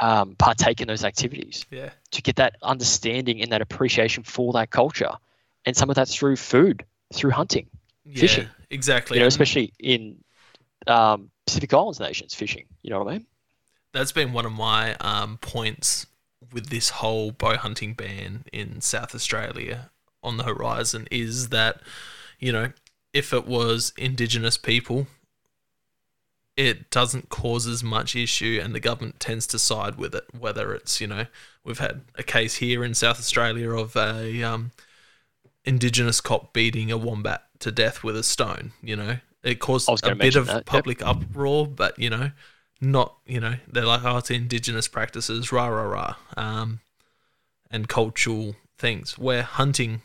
[0.00, 1.64] um, partake in those activities?
[1.70, 1.90] Yeah.
[2.10, 5.12] to get that understanding and that appreciation for that culture.
[5.64, 7.68] And some of that's through food, through hunting,
[8.04, 8.48] Yeah, Fishing.
[8.70, 9.16] exactly.
[9.16, 10.16] you know, especially in
[10.86, 12.64] um, Pacific Islands nations fishing.
[12.82, 13.26] You know what I mean?
[13.92, 16.06] that's been one of my um, points
[16.52, 19.90] with this whole bow hunting ban in South Australia
[20.22, 21.80] on the horizon is that,
[22.38, 22.72] you know,
[23.14, 25.06] if it was Indigenous people,
[26.56, 30.24] it doesn't cause as much issue and the government tends to side with it.
[30.38, 31.26] Whether it's, you know,
[31.64, 34.70] we've had a case here in South Australia of a um,
[35.64, 39.18] Indigenous cop beating a wombat to death with a stone, you know.
[39.42, 40.66] It caused a bit of that, yep.
[40.66, 42.32] public uproar, but, you know,
[42.80, 46.80] not you know they're like oh it's indigenous practices rah rah rah um
[47.70, 50.02] and cultural things where hunting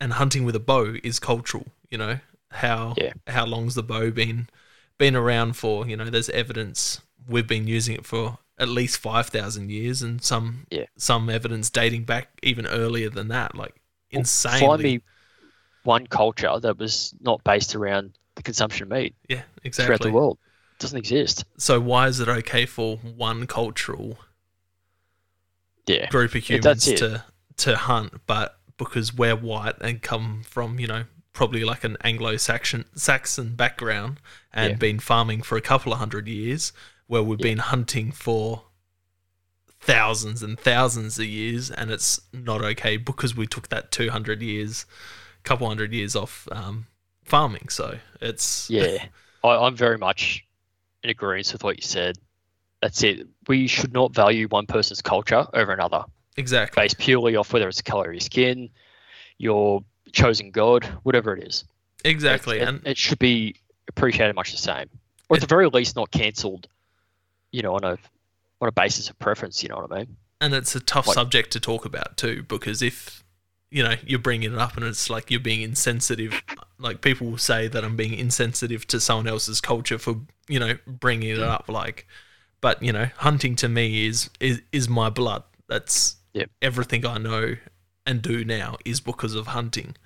[0.00, 2.18] and hunting with a bow is cultural you know
[2.50, 3.12] how Yeah.
[3.26, 4.48] how long's the bow been
[4.98, 9.70] been around for you know there's evidence we've been using it for at least 5000
[9.70, 10.86] years and some Yeah.
[10.96, 13.74] some evidence dating back even earlier than that like
[14.12, 15.00] Well, insanely Find me
[15.82, 19.86] one culture that was not based around the consumption of meat yeah exactly.
[19.96, 20.38] throughout the world.
[20.74, 21.44] It doesn't exist.
[21.58, 24.18] so why is it okay for one cultural
[25.86, 26.08] Yeah.
[26.08, 27.24] group of humans to
[27.56, 31.04] to hunt, but because we're white and come from you know
[31.34, 34.20] probably like an Anglo-Saxon Saxon background
[34.52, 34.76] and Yeah.
[34.76, 36.72] been farming for a couple of hundred years,
[37.06, 38.62] where we've been hunting for
[39.80, 44.40] thousands and thousands of years, and it's not okay because we took that two hundred
[44.40, 44.86] years,
[45.42, 46.86] couple hundred years off um,
[47.24, 47.68] farming.
[47.68, 49.04] So it's Yeah,
[49.42, 50.44] I, I'm very much
[51.02, 52.16] in agreement with what you said.
[52.80, 53.26] That's it.
[53.48, 56.04] We should not value one person's culture over another,
[56.36, 58.70] exactly based purely off whether it's the color of your skin,
[59.38, 59.82] your
[60.14, 61.64] chosen god, whatever it is.
[62.04, 63.56] exactly, it, and it should be
[63.88, 64.88] appreciated much the same,
[65.28, 66.66] or at the very least, not cancelled.
[67.52, 67.98] You know, on a
[68.60, 69.62] on a basis of preference.
[69.62, 70.16] You know what I mean?
[70.40, 73.22] and it's a tough Like- subject to talk about too because if
[73.70, 76.42] you know you're bringing it up and it's like you're being insensitive
[76.78, 80.16] like people will say that i'm being insensitive to someone else's culture for
[80.48, 81.48] you know bringing it mm.
[81.48, 82.06] up like
[82.60, 86.50] but you know hunting to me is is, is my blood that's Yep.
[86.60, 87.56] everything i know
[88.04, 89.96] and do now is because of hunting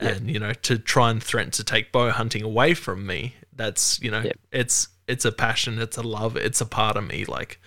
[0.00, 0.16] Yep.
[0.16, 4.00] and you know to try and threaten to take bow hunting away from me that's
[4.02, 4.38] you know Yep.
[4.50, 7.60] it's it's a passion it's a love it's a part of me like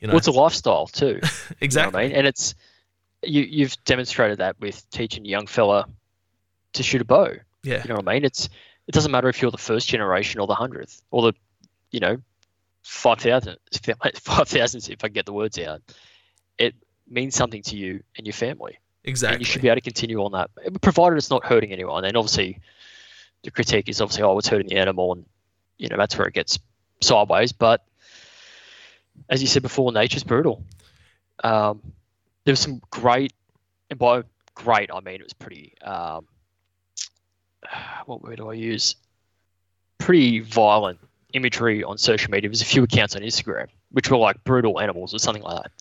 [0.00, 1.06] you know Well, it's a lifestyle too.
[1.06, 2.16] You know exactly I mean?
[2.16, 2.54] And it's
[3.22, 5.86] you you've demonstrated that with teaching a young fella
[6.74, 7.34] to shoot a bow.
[7.62, 8.24] yeah You know what I mean?
[8.24, 8.48] It's
[8.86, 11.32] it doesn't matter if you're the first generation or the hundredth or the
[11.90, 12.16] you know
[12.82, 13.56] five thousand
[14.22, 15.82] five thousand if I get the words out.
[16.58, 16.74] It
[17.08, 20.22] means something to you and your family, exactly and you should be able to continue
[20.24, 20.50] on that,
[20.80, 22.04] provided it's not hurting anyone.
[22.04, 22.60] And obviously,
[23.42, 25.24] the critique is obviously oh it's hurting the animal, and
[25.78, 26.58] you know that's where it gets
[27.00, 27.52] sideways.
[27.52, 27.84] But
[29.28, 30.62] as you said before, nature's brutal.
[31.42, 31.80] Um,
[32.44, 33.32] there was some great,
[33.90, 34.22] and by
[34.54, 35.74] great I mean it was pretty.
[35.82, 36.26] Um,
[38.06, 38.96] what word do I use?
[39.98, 40.98] Pretty violent
[41.32, 42.48] imagery on social media.
[42.50, 45.72] There's a few accounts on Instagram which were like brutal animals or something like that,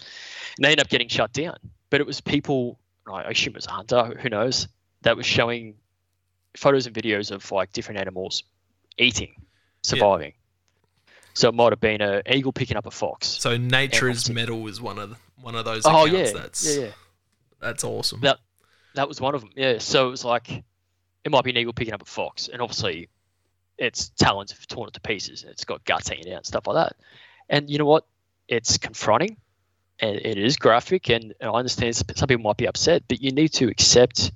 [0.57, 1.57] and they ended up getting shut down.
[1.89, 2.79] But it was people,
[3.11, 4.67] I assume it was a hunter, who knows,
[5.01, 5.75] that was showing
[6.55, 8.43] photos and videos of like different animals
[8.97, 9.35] eating,
[9.81, 10.33] surviving.
[10.35, 11.13] Yeah.
[11.33, 13.27] So it might have been an eagle picking up a fox.
[13.27, 16.31] So nature is metal is one of the, one of those Oh accounts.
[16.33, 16.91] yeah, that's yeah, yeah.
[17.59, 18.21] that's awesome.
[18.21, 18.39] That-
[18.95, 19.49] That was one of them.
[19.55, 19.79] Yeah.
[19.79, 20.63] So it was like
[21.23, 23.09] it might be an eagle picking up a fox, and obviously
[23.79, 26.67] its talons have torn it to pieces, and it's got guts hanging out and stuff
[26.67, 26.95] like that.
[27.49, 28.05] And you know what?
[28.47, 29.37] It's confronting,
[29.99, 33.31] and it is graphic, and, and I understand some people might be upset, but you
[33.31, 34.31] need to accept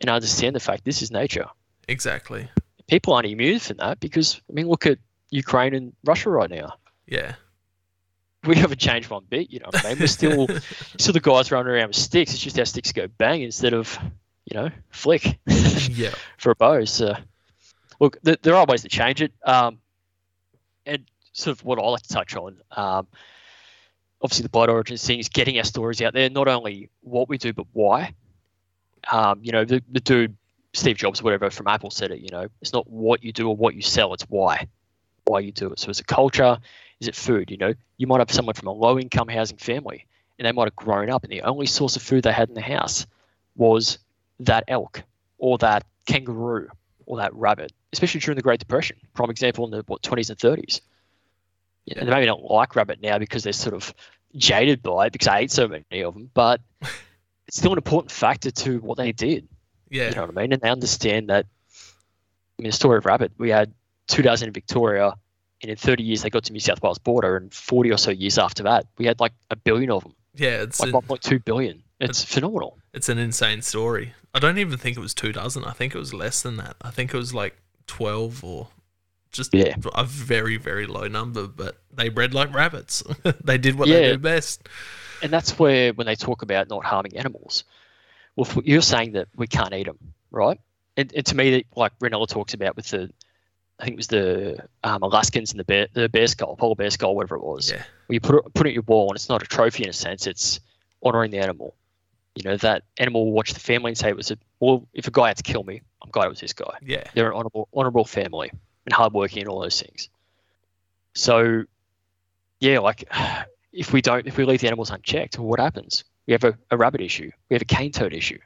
[0.00, 1.46] and understand the fact this is nature.
[1.88, 2.48] exactly.
[2.86, 4.98] People aren't immune from that because I mean, look at
[5.30, 6.74] Ukraine and Russia right now.
[7.06, 7.34] Yeah.
[8.44, 9.50] We haven't changed one bit.
[9.50, 9.98] You know what I mean?
[10.00, 10.48] We're still
[10.98, 12.32] still the guys running around with sticks.
[12.32, 13.96] It's just our sticks go bang instead of
[14.44, 15.38] you know flick.
[15.46, 16.14] yeah.
[16.38, 16.84] for a bow.
[16.84, 17.14] So,
[18.00, 19.32] look, th- there are ways to change it.
[19.44, 19.78] Um,
[20.86, 23.06] and sort of what I like to touch on, um,
[24.22, 27.38] obviously the Bite Origins thing is getting our stories out there, not only what we
[27.38, 28.14] do, but why.
[29.10, 30.36] Um, you know, the, the dude,
[30.72, 33.48] Steve Jobs, or whatever, from Apple said it, you know, it's not what you do
[33.48, 34.66] or what you sell, it's why.
[35.24, 35.78] Why you do it.
[35.78, 36.58] So, is it culture?
[37.00, 37.50] Is it food?
[37.50, 40.06] You know, you might have someone from a low income housing family
[40.38, 42.54] and they might have grown up and the only source of food they had in
[42.54, 43.06] the house
[43.56, 43.98] was
[44.40, 45.02] that elk
[45.38, 46.68] or that kangaroo
[47.06, 48.96] or that rabbit, especially during the Great Depression.
[49.14, 50.80] Prime example in the what 20s and 30s.
[51.86, 53.92] You know, they maybe don't like rabbit now because they're sort of
[54.36, 56.60] jaded by it because I ate so many of them, but
[57.48, 59.48] it's still an important factor to what they did.
[59.88, 60.10] Yeah.
[60.10, 60.52] You know what I mean?
[60.52, 61.46] And they understand that.
[62.58, 63.72] I mean, the story of rabbit, we had
[64.06, 65.14] two dozen in Victoria,
[65.62, 68.10] and in 30 years they got to New South Wales border, and 40 or so
[68.10, 70.62] years after that, we had like a billion of them, Yeah.
[70.62, 71.82] It's like an, 1.2 billion.
[71.98, 72.78] It's phenomenal.
[72.94, 74.14] it's an insane story.
[74.32, 75.64] I don't even think it was two dozen.
[75.64, 76.76] I think it was less than that.
[76.80, 78.68] I think it was like twelve or
[79.32, 79.74] just Yeah.
[79.94, 81.46] a very very low number.
[81.46, 83.02] But they bred like rabbits.
[83.44, 84.12] they did what they Yeah.
[84.12, 84.68] do best.
[85.22, 87.64] And that's where, when they talk about not harming animals,
[88.36, 89.98] well, you're saying that we can't eat them,
[90.30, 90.58] right?
[90.96, 93.10] And, and to me, that- like Rinella talks about with the,
[93.78, 96.88] I think it was the um, Alaskans and the bear, the bear skull, polar bear
[96.90, 97.70] skull, whatever it was.
[97.70, 97.82] Yeah.
[98.06, 99.90] Where you put it, put it in your wall, and it's not a trophy in
[99.90, 100.60] a sense; it's
[101.02, 101.74] honoring the animal.
[102.36, 104.86] You know that animal will watch the family and say it was a well.
[104.94, 107.04] If a guy had to kill me, I'm glad it was this guy Yeah.
[107.14, 108.50] they're an honorable honorable family
[108.86, 110.08] and hardworking and all those things.
[111.14, 111.64] So,
[112.60, 113.04] yeah, like
[113.72, 116.04] if we don't, if we leave the animals unchecked, well, what happens?
[116.26, 117.30] We have a, a rabbit issue.
[117.48, 118.38] We have a cane toad issue.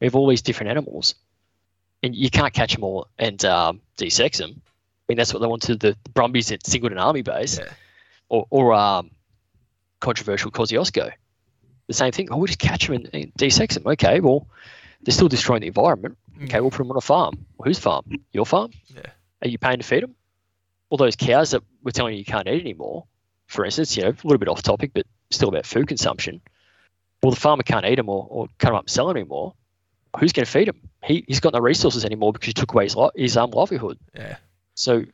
[0.00, 1.14] We have all these different animals,
[2.02, 4.50] and you can't catch them all and um, de-sex them.
[4.56, 4.60] I
[5.08, 7.68] mean, that's what they want to the Brumbies at Singleton Army Base, Yeah.
[8.28, 9.10] or, or um,
[10.00, 11.12] controversial Kosciuszko.
[11.86, 12.28] The same thing.
[12.30, 13.84] Oh, we just catch them and, and de-sex them.
[13.86, 14.46] Okay, well,
[15.02, 16.16] they're still destroying the environment.
[16.44, 17.46] Okay, we'll put them on a farm.
[17.56, 18.04] Well, whose farm?
[18.32, 18.72] Your farm?
[18.94, 19.02] Yeah.
[19.44, 20.14] Are you paying to feed them?
[20.90, 23.04] All those cows that we're telling you you can't eat anymore,
[23.46, 26.40] for instance, you know, a little bit off topic, but still about food consumption.
[27.22, 29.54] Well, the farmer can't eat them or, or cut them up and sell them anymore.
[30.18, 30.80] who's going to feed him?
[31.02, 33.98] He he's got no resources anymore because you took away his li- his um livelihood.
[34.14, 34.36] Yeah.
[34.74, 35.04] So,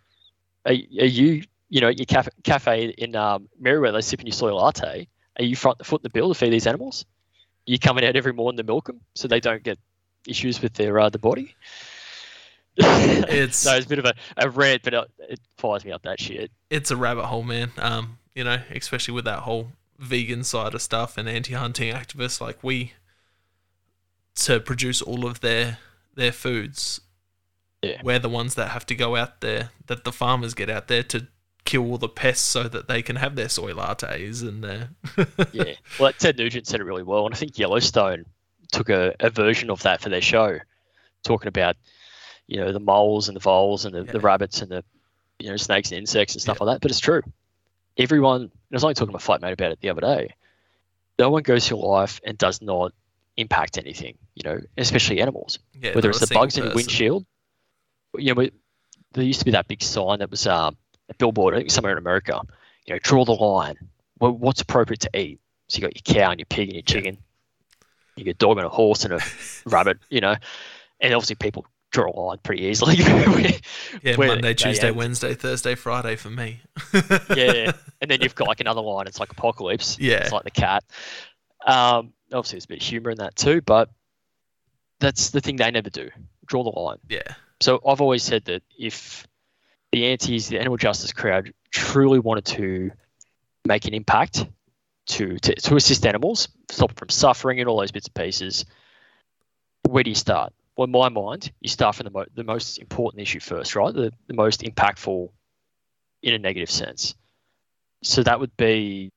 [0.65, 4.55] are, are you you know at your cafe, cafe in um, Merewether sipping your soy
[4.55, 5.09] latte?
[5.39, 7.05] Are you front the foot in the bill to feed these animals?
[7.67, 9.79] Are you coming out every morning to milk them so they don't get
[10.27, 11.55] issues with their uh, the body?
[12.77, 16.03] It's- so it's a bit of a, a rant, but it, it fires me up
[16.03, 16.51] that shit.
[16.71, 17.73] it's a rabbit hole, man.
[17.79, 22.63] Um, you know, especially with that whole vegan side of stuff and anti-hunting activists like
[22.63, 22.93] we
[24.37, 25.79] to produce all of their
[26.15, 27.01] their foods.
[27.83, 28.01] Yeah.
[28.03, 31.03] We're the ones that have to go out there, that the farmers get out there
[31.05, 31.27] to
[31.65, 34.91] kill all the pests so that they can have their soy lattes and their
[35.53, 35.75] yeah.
[35.99, 38.27] Well, Ted Nugent said it really well, and I think Yellowstone
[38.73, 40.59] took a, a version of that for their show,
[41.25, 41.77] talking about
[42.51, 44.85] you know the moles and the voles and the, the rabbits and the
[45.39, 46.81] you know snakes and insects and stuff like that.
[46.83, 47.23] But it's true.
[47.97, 48.43] Everyone.
[48.43, 50.35] and I was only talking to my flatmate about it the other day.
[51.19, 52.93] No one goes through life and does not
[53.37, 54.19] impact anything.
[54.35, 55.59] You know, especially animals.
[55.81, 57.27] yeah, Whether it's the bugs in single your windshield.
[58.19, 58.49] You know,
[59.13, 60.77] there used to be that big sign that was um,
[61.09, 62.41] a billboard, I think somewhere in America.
[62.87, 63.77] You know, draw the line.
[64.19, 65.41] Well, what's appropriate to eat?
[65.69, 66.93] So you got your cow and your pig and your Yeah.
[66.95, 67.19] chicken.
[68.17, 69.21] You got a dog and a horse and a
[69.67, 69.99] rabbit.
[70.11, 70.35] You know,
[71.01, 72.97] and obviously people draw a line pretty easily.
[74.03, 76.61] Yeah, where Monday, Tuesday, have- Wednesday, Thursday, Friday for me.
[77.35, 79.07] yeah, and then you've got like another line.
[79.07, 79.99] It's like apocalypse.
[79.99, 80.19] Yeah.
[80.23, 80.85] it's like the cat.
[81.67, 83.91] Um, obviously, there's a bit of humor in that too, but
[85.01, 86.09] that's the thing they never do.
[86.47, 86.99] Draw the line.
[87.09, 87.23] Yeah.
[87.61, 89.27] So I've always said that if
[89.93, 92.91] the antis, the animal justice crowd, truly wanted to
[93.67, 94.47] make an impact
[95.07, 98.65] to, to, to assist animals, stop them from suffering and all those bits and pieces,
[99.89, 100.53] where do you start?
[100.77, 103.93] Well, in my mind, you start from the, mo- the most important issue first, right?
[103.93, 105.31] The, the most impactful
[106.23, 107.15] in a negative sense.
[108.03, 109.13] So that would be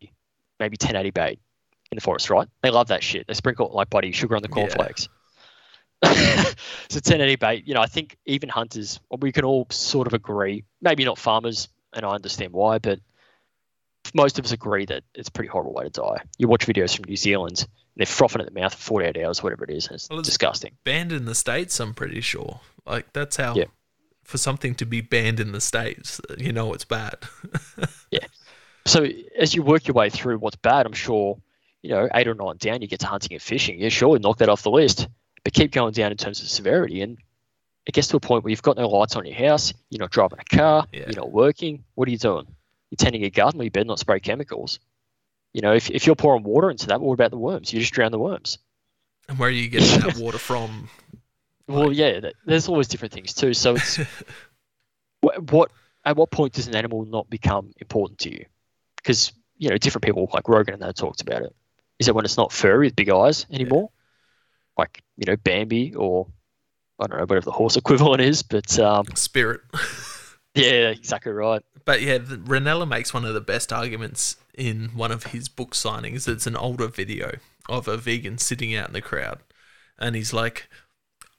[0.60, 1.40] maybe 1080 bait
[1.92, 2.48] in the forest, right?
[2.62, 3.28] They love that shit.
[3.28, 4.56] They sprinkle like bloody sugar on the Yeah.
[4.56, 5.10] cornflakes.
[6.04, 6.10] so
[7.00, 11.06] 1080 bait, you know, I think even hunters, we can all sort of agree, maybe
[11.06, 13.00] not farmers, and I understand why, but
[14.14, 16.22] most of us agree that it's a pretty horrible way to die.
[16.38, 17.68] You watch videos from New Zealand, and
[17.98, 20.74] they're frothing at the mouth for 48 hours, whatever it is, it's Well, it's- disgusting.
[20.84, 22.60] Banned in the States, I'm pretty sure.
[22.86, 23.66] Like, that's how, Yeah.
[24.24, 27.16] for something to be banned in the States, you know it's bad.
[28.12, 28.28] Yeah.
[28.86, 29.08] So
[29.40, 31.40] as you work your way through what's bad, I'm sure,
[31.82, 33.80] you know, eight or nine down, you get to hunting and fishing.
[33.80, 35.08] Yeah, sure, knock that off the list,
[35.44, 37.02] but keep going down in terms of severity.
[37.02, 37.18] And
[37.88, 40.12] it gets to a point where you've got no lights on your house, you're not
[40.12, 41.06] driving a car, Yeah.
[41.08, 41.84] you're not working.
[41.96, 42.46] What are you doing?
[42.94, 44.78] You're tending your garden, well, you better not spray chemicals.
[45.52, 47.74] You know, if, if you're pouring water into that, what about the worms?
[47.74, 48.60] You just drown the worms.
[49.28, 50.90] and where are you getting that water from?
[51.68, 53.56] Well, Like- yeah, th- there's always different things too.
[53.56, 53.98] So it's
[55.22, 55.72] what, what
[56.06, 58.46] at what point does an animal not become important to you?
[58.98, 61.56] Because you know, different people like Rogan and that talked about it.
[62.00, 63.90] Is it when it's not furry with big eyes anymore,
[64.78, 66.28] like you know Bambi or
[67.00, 68.44] I don't know whatever the horse equivalent is?
[68.44, 69.62] But um, Spirit.
[70.56, 71.62] yeah, exactly right.
[71.86, 76.28] But yeah, Rinella makes one of the best arguments in one of his book signings.
[76.28, 77.34] It's an older video
[77.68, 79.40] of a vegan sitting out in the crowd.
[79.98, 80.70] And he's like,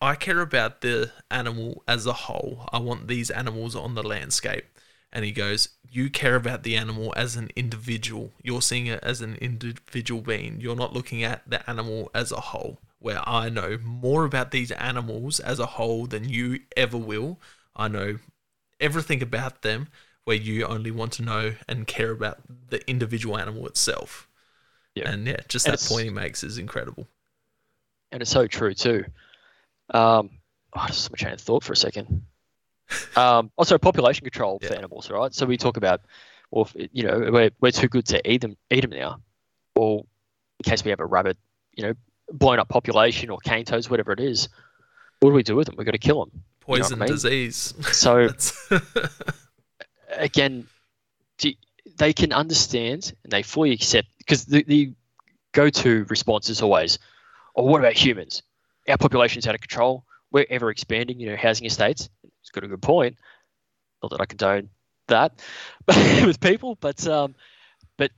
[0.01, 2.69] I care about the animal as a whole.
[2.73, 4.66] I want these animals on the landscape.
[5.12, 8.33] And he goes, You care about the animal as an individual.
[8.43, 10.61] You're seeing it as an individual being.
[10.61, 12.81] You're not looking at the animal as a whole.
[12.99, 17.39] Where I know more about these animals as a whole than you ever will.
[17.77, 18.19] I know
[18.81, 19.89] everything about them
[20.25, 22.39] where you only want to know and care about
[22.71, 24.29] the individual animal itself.
[24.95, 25.11] Yeah.
[25.11, 27.07] And yeah, just And that point he makes is incredible.
[28.13, 29.05] and it's so true too.
[29.91, 30.31] Um,
[30.73, 32.23] oh, I just chain of thought for a second.
[33.17, 35.33] Um, also, population control for animals, right?
[35.33, 36.03] So we talk about,
[36.51, 39.21] well, you know, we're, we're too good to eat them, eat them now.
[39.75, 40.01] Or
[40.61, 41.39] in case we have a rabbit,
[41.75, 41.95] you know,
[42.31, 44.49] blown up population or cane toads, whatever it is,
[45.21, 45.77] what do we do with them?
[45.79, 46.31] We've got to kill them.
[46.35, 47.09] You know I Poison, mean?
[47.09, 47.73] disease.
[47.93, 48.29] So
[50.16, 50.66] again,
[51.39, 51.53] do,
[51.97, 54.93] they can understand and they fully accept because the, the
[55.53, 56.99] go-to response is always,
[57.57, 58.43] "Oh, what about humans?
[58.89, 60.05] Our population's out of control.
[60.31, 61.20] We're ever expanding.
[61.20, 62.09] You know, housing estates."
[62.41, 63.16] It's got a good point.
[64.03, 64.69] Not that I condone
[65.09, 65.41] that
[66.27, 67.35] with people, but um,
[67.97, 68.11] but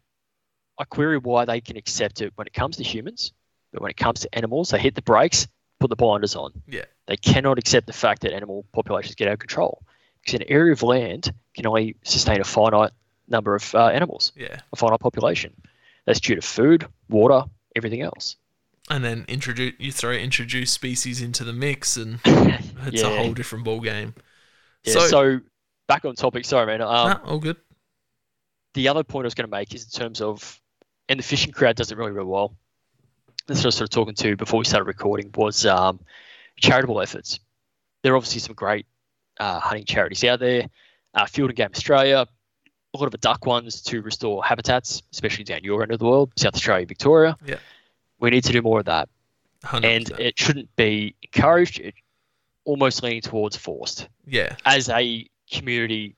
[0.79, 3.33] I query why they can accept it when it comes to humans,
[3.73, 5.49] but when it comes to animals, they hit the brakes,
[5.81, 6.53] put the blinders on.
[6.67, 6.85] Yeah.
[7.07, 9.83] They cannot accept the fact that animal populations get out of control
[10.21, 12.93] because an area of land can only sustain a finite
[13.29, 14.61] number of uh, animals, yeah.
[14.73, 15.53] a finite population.
[16.05, 17.43] That's due to food, water,
[17.75, 18.37] everything else.
[18.89, 23.65] And then introduce you throw introduce species into the mix and it's a whole different
[23.65, 24.15] ball game.
[24.85, 25.41] Yeah, So- so,
[25.89, 26.45] back on topic.
[26.45, 26.81] Sorry, man.
[26.83, 27.57] Um, Ah, all good.
[28.75, 30.61] the other point I was going to make is in terms of,
[31.09, 32.55] and the fishing crowd does it really, really well.
[33.47, 35.99] what I was sort of talking to before we started recording was um,
[36.61, 37.41] charitable efforts.
[38.03, 38.87] There are obviously some great
[39.41, 40.69] uh, hunting charities out there.
[41.17, 42.27] Uh, Field and Game Australia,
[42.95, 46.05] a lot of the duck ones to restore habitats, especially down your end of the
[46.05, 47.37] world, South Australia, Victoria.
[47.45, 47.57] Yeah.
[48.21, 49.09] We need to do more of that.
[49.65, 49.85] 100%.
[49.97, 51.95] And it shouldn't be encouraged, it
[52.65, 54.09] almost leaning towards forced.
[54.27, 56.17] yeah, As a community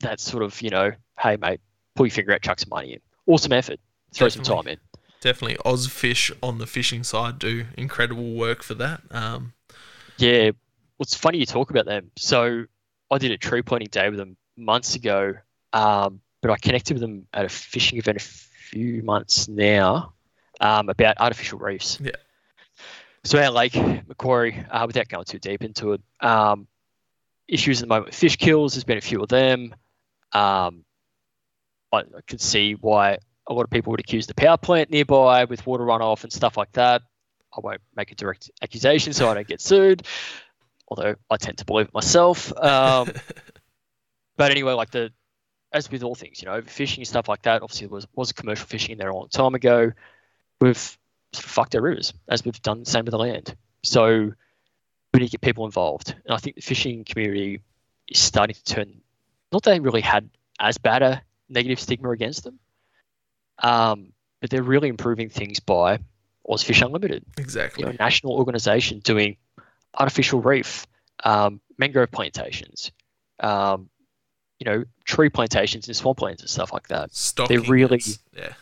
[0.00, 1.60] that's sort of, you know, hey, mate,
[1.96, 3.00] pull your finger out, chuck some money in.
[3.26, 3.80] Awesome effort.
[4.14, 4.78] Throw some time in.
[5.20, 5.56] definitely.
[5.66, 9.02] Ozfish on the fishing side do incredible work for that.
[9.10, 9.52] Um,
[10.16, 10.52] Yeah,
[10.96, 12.10] what's funny you talk about them.
[12.16, 12.66] So
[13.10, 15.34] I did a tree planting day with them months ago,
[15.72, 20.12] um, but I connected with them at a fishing event a few months now
[20.60, 21.98] um, about artificial reefs.
[22.00, 22.12] Yeah.
[23.24, 26.66] So our lake, Macquarie, uh, without going too deep into it, um,
[27.46, 28.74] issues at the moment with fish kills.
[28.74, 29.74] There's been a few of them.
[30.32, 30.84] Um,
[31.92, 33.18] I, I could see why
[33.48, 36.56] a lot of people would accuse the power plant nearby with water runoff and stuff
[36.56, 37.02] like that.
[37.56, 40.06] I won't make a direct accusation so I don't get sued,
[40.88, 42.52] although I tend to believe it myself.
[42.56, 43.10] Um,
[44.36, 45.12] but anyway, like the
[45.72, 47.62] as with all things, you know, overfishing and stuff like that.
[47.62, 49.92] Obviously, there was was commercial fishing in there a long time ago.
[50.60, 53.54] We've sort of fucked our rivers as we've done the same with the land.
[53.84, 54.32] So
[55.14, 57.60] we need to get people involved, and I think the fishing community
[58.08, 59.00] is starting to turn.
[59.52, 60.28] Not that they really had
[60.58, 62.58] as bad a negative stigma against them,
[63.62, 65.98] um, but they're really improving things by
[66.48, 67.82] Ozfish Unlimited exactly.
[67.82, 69.36] you know, national organisation doing
[69.98, 70.86] artificial reef,
[71.24, 72.92] um, mangrove plantations,
[73.40, 73.88] um,
[74.58, 77.14] you know, tree plantations and swamplands and stuff like that.
[77.14, 77.60] Stocking.
[77.62, 78.00] They're really-
[78.36, 78.52] yeah.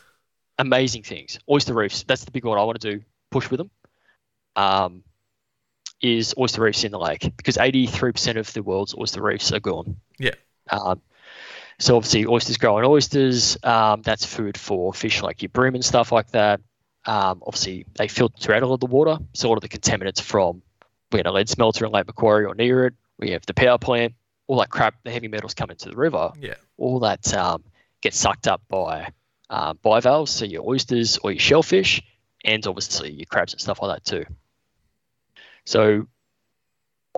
[0.59, 1.39] Amazing things.
[1.49, 2.03] Oyster reefs.
[2.03, 3.03] That's the big one I want to do.
[3.29, 3.69] Push with them.
[4.55, 5.03] Um,
[6.01, 9.97] is oyster reefs in the lake because 83% of the world's oyster reefs are gone.
[10.19, 10.35] Yeah.
[10.69, 11.01] Um,
[11.79, 13.57] so obviously oysters growing oysters.
[13.63, 16.59] Um, that's food for fish like your bream and stuff like that.
[17.05, 19.77] Um, obviously they filter out a lot of the water, so a lot of the
[19.77, 20.61] contaminants from
[21.11, 22.93] we had a lead smelter in Lake Macquarie or near it.
[23.17, 24.13] We have the power plant.
[24.47, 26.31] All that crap, the heavy metals come into the river.
[26.39, 26.55] Yeah.
[26.77, 27.63] All that um,
[28.01, 29.09] gets sucked up by
[29.49, 32.01] um, bivalves, so your oysters or your shellfish,
[32.45, 34.25] and obviously your crabs and stuff like that too.
[35.65, 36.07] So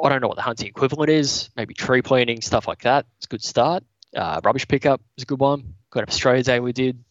[0.03, 1.49] I don't know what the hunting equivalent is.
[1.55, 3.05] Maybe tree planting, stuff like that.
[3.17, 3.83] It's a good start.
[4.15, 5.75] Uh, rubbish pickup is a good one.
[5.91, 7.03] Got up Australia Day we did.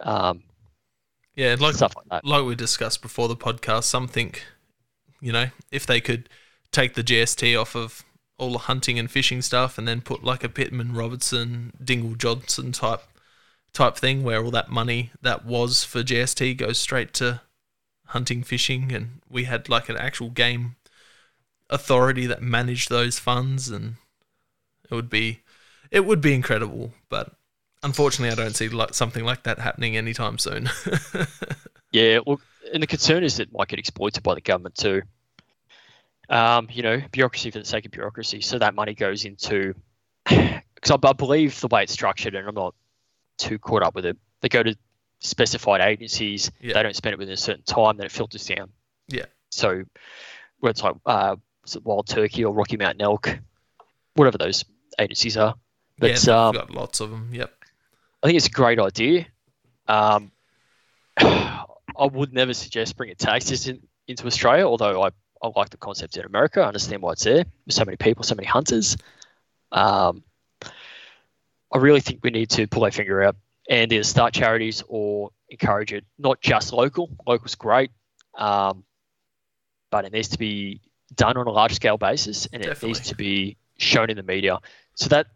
[0.00, 0.42] Um,
[1.34, 2.24] Yeah, like stuff like that.
[2.24, 4.34] like we discussed before the podcast, something,
[5.20, 6.28] you know, if they could
[6.72, 8.04] take the GST off of
[8.38, 12.72] all the hunting and fishing stuff and then put like a Pittman Robertson, Dingell Johnson
[12.72, 13.02] type
[13.72, 17.40] type thing where all that money that was for GST goes straight to
[18.06, 20.76] hunting, fishing, and we had like an actual game
[21.70, 23.96] authority that managed those funds, and
[24.90, 25.40] it would be
[25.90, 27.32] it would be incredible, but.
[27.80, 30.68] Unfortunately, I don't see like something like that happening anytime soon.
[31.92, 32.40] Yeah, look,
[32.72, 35.02] and the concern is that it might get exploited by the government too.
[36.28, 38.40] Um, you know, bureaucracy for the sake of bureaucracy.
[38.40, 39.74] So that money goes into,
[40.24, 42.74] because I, I believe the way it's structured, and I'm not
[43.38, 44.16] too caught up with it.
[44.40, 44.76] They go to
[45.20, 46.50] specified agencies.
[46.60, 46.74] Yeah.
[46.74, 47.96] They don't spend it within a certain time.
[47.96, 48.70] Then it filters down.
[49.08, 49.24] Yeah.
[49.50, 49.84] So,
[50.60, 53.38] where it's like uh, it Wild Turkey or Rocky Mountain Elk,
[54.14, 54.64] whatever those
[54.98, 55.54] agencies are.
[55.54, 55.54] yeah,
[55.98, 57.30] But they've um, got lots of them.
[57.32, 57.52] Yep.
[58.22, 59.26] I think it's a great idea.
[59.86, 60.30] Um,
[61.98, 65.10] I would never suggest bringing tax system into Australia, although I,
[65.42, 66.60] I like the concept in America.
[66.60, 67.44] I understand why it's there.
[67.66, 68.96] There's so many people, so many hunters.
[69.72, 70.22] Um,
[71.72, 73.36] I really think we need to pull our finger out
[73.68, 76.04] and either start charities or encourage it.
[76.18, 77.10] Not just local.
[77.26, 77.90] Local's great,
[78.36, 78.84] um,
[79.90, 80.80] but it needs to be
[81.14, 82.88] done on a large scale basis, and it Definitely.
[82.88, 84.58] needs to be shown in the media.
[84.94, 85.26] So that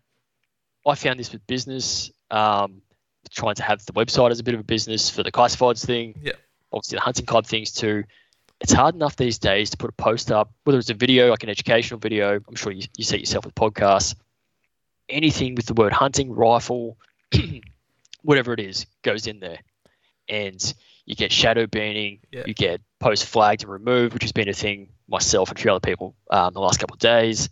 [0.86, 2.82] I found this with business, um,
[3.30, 6.14] trying to have the website as a bit of a business for the classifieds thing.
[6.22, 6.32] Yeah.
[6.72, 8.04] Obviously, the hunting club things too.
[8.60, 11.42] It's hard enough these days to put a post up, whether it's a video, like
[11.42, 12.40] an educational video.
[12.46, 14.14] I'm sure you, you see yourself with podcasts.
[15.08, 16.96] Anything with the word hunting, rifle,
[18.22, 19.58] whatever it is, goes in there.
[20.28, 20.74] And
[21.04, 22.44] you get shadow banning, Yeah.
[22.46, 25.70] you get post flagged and removed, which has been a thing myself and a few
[25.72, 27.48] other people um, the last couple of days.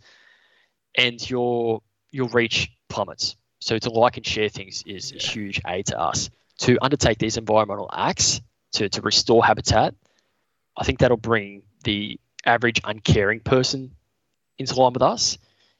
[0.95, 1.81] And your
[2.11, 3.35] your reach plummets.
[3.59, 6.29] So to like and share things is a huge aid to us.
[6.59, 8.41] To undertake these environmental acts
[8.73, 9.93] to, to restore habitat,
[10.77, 13.91] I think that'll bring the average uncaring person
[14.57, 15.37] into line with us.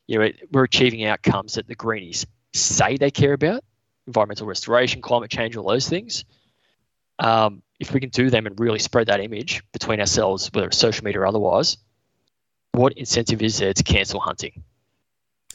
[0.07, 3.63] You know, we're achieving outcomes that the greenies say they care about,
[4.07, 6.25] environmental restoration, climate change, all those things.
[7.19, 10.77] Um, if we can do them and really spread that image between ourselves, whether it's
[10.77, 11.77] social media or otherwise,
[12.73, 14.63] what incentive is there to cancel hunting?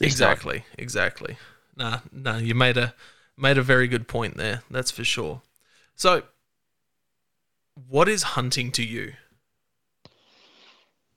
[0.01, 0.63] Exactly.
[0.77, 1.37] Exactly.
[1.75, 2.93] Nah, nah, you made a
[3.37, 4.63] made a very good point there.
[4.69, 5.41] That's for sure.
[5.95, 6.23] So
[7.89, 9.13] what is hunting to you?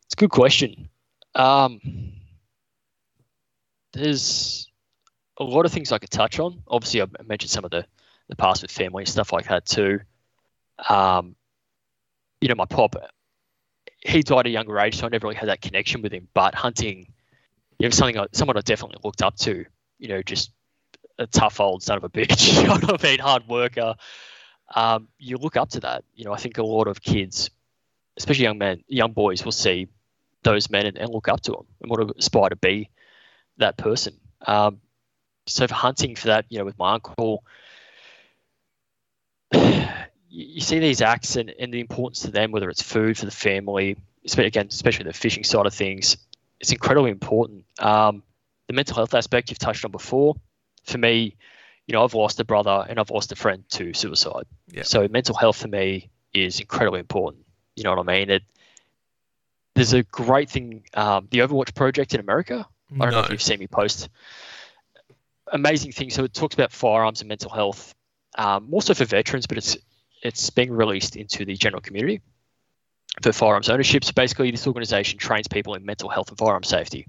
[0.04, 0.88] It's a good question.
[1.34, 1.80] Um,
[3.92, 4.68] there's
[5.38, 6.62] a lot of things I could touch on.
[6.68, 7.86] Obviously, I mentioned some of the
[8.28, 10.00] the past with family and stuff like that too.
[10.88, 11.34] Um,
[12.40, 12.94] you know, my pop,
[13.98, 16.28] he died at a younger age, so I never really had that connection with him.
[16.32, 17.12] But hunting,
[17.78, 19.64] you know, something I, someone I definitely looked up to.
[19.98, 20.52] You know, just
[21.18, 22.56] a tough old son of a bitch.
[22.62, 23.18] you know what I mean?
[23.18, 23.94] Hard worker.
[24.74, 26.04] Um, you look up to that.
[26.14, 27.50] You know, I think a lot of kids,
[28.16, 29.88] especially young men, young boys, will see
[30.42, 32.88] those men and, and look up to them and want to aspire to be
[33.58, 34.14] that person.
[34.46, 34.80] Um,
[35.46, 37.44] so for hunting for that, you know, with my uncle,
[39.52, 43.32] you see these acts and, and the importance to them, whether it's food for the
[43.32, 43.96] family,
[44.36, 46.16] again, especially the fishing side of things,
[46.60, 47.64] it's incredibly important.
[47.78, 48.22] Um,
[48.66, 50.36] the mental health aspect you've touched on before,
[50.84, 51.36] for me,
[51.90, 54.44] you know, I've lost a brother and I've lost a friend to suicide.
[54.70, 54.84] Yeah.
[54.84, 57.44] So mental health for me is incredibly important.
[57.74, 58.30] You know what I mean?
[58.30, 58.44] It,
[59.74, 62.64] there's a great thing, um, the Overwatch project in America.
[62.92, 63.10] I don't No.
[63.10, 64.08] know if you've seen me post.
[65.52, 66.10] Amazing thing.
[66.10, 67.92] So it talks about firearms and mental health,
[68.36, 69.76] um, more so for veterans, but it's
[70.22, 72.20] it's being released into the general community
[73.20, 74.04] for firearms ownership.
[74.04, 77.08] So basically, this organization trains people in mental health and firearm safety.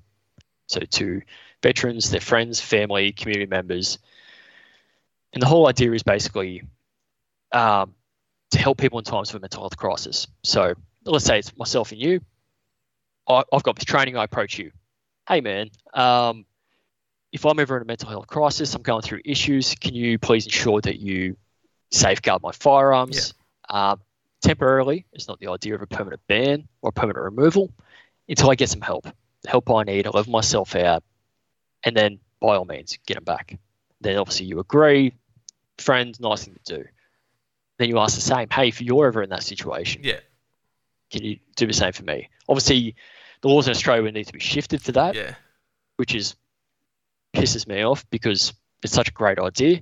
[0.65, 1.21] So to
[1.61, 3.99] veterans, their friends, family, community members,
[5.33, 6.63] and the whole idea is basically
[7.51, 7.93] um,
[8.51, 10.27] to help people in times of a mental health crisis.
[10.43, 10.73] So
[11.05, 12.21] let's say it's myself and you.
[13.27, 14.17] I, I've got this training.
[14.17, 14.71] I approach you.
[15.27, 16.45] Hey man, um,
[17.31, 19.75] if I'm ever in a mental health crisis, I'm going through issues.
[19.75, 21.37] Can you please ensure that you
[21.91, 23.33] safeguard my firearms?
[23.69, 24.01] Um,
[24.41, 27.71] temporarily, it's not the idea of a permanent ban or permanent removal
[28.27, 29.07] until I get some help.
[29.43, 31.03] The help I need, I'll level myself out,
[31.83, 33.57] and then by all means, get them back.
[34.01, 35.13] Then obviously you agree,
[35.81, 36.85] friends, nice thing to do.
[37.77, 40.19] Then you ask the same, hey, if you're ever in that situation, Yeah,
[41.11, 42.29] can you do the same for me?
[42.47, 42.95] Obviously,
[43.41, 45.35] the laws in Australia would need to be shifted for that, yeah,
[45.97, 46.35] which is
[47.33, 48.53] pisses me off because
[48.83, 49.81] it's such a great idea.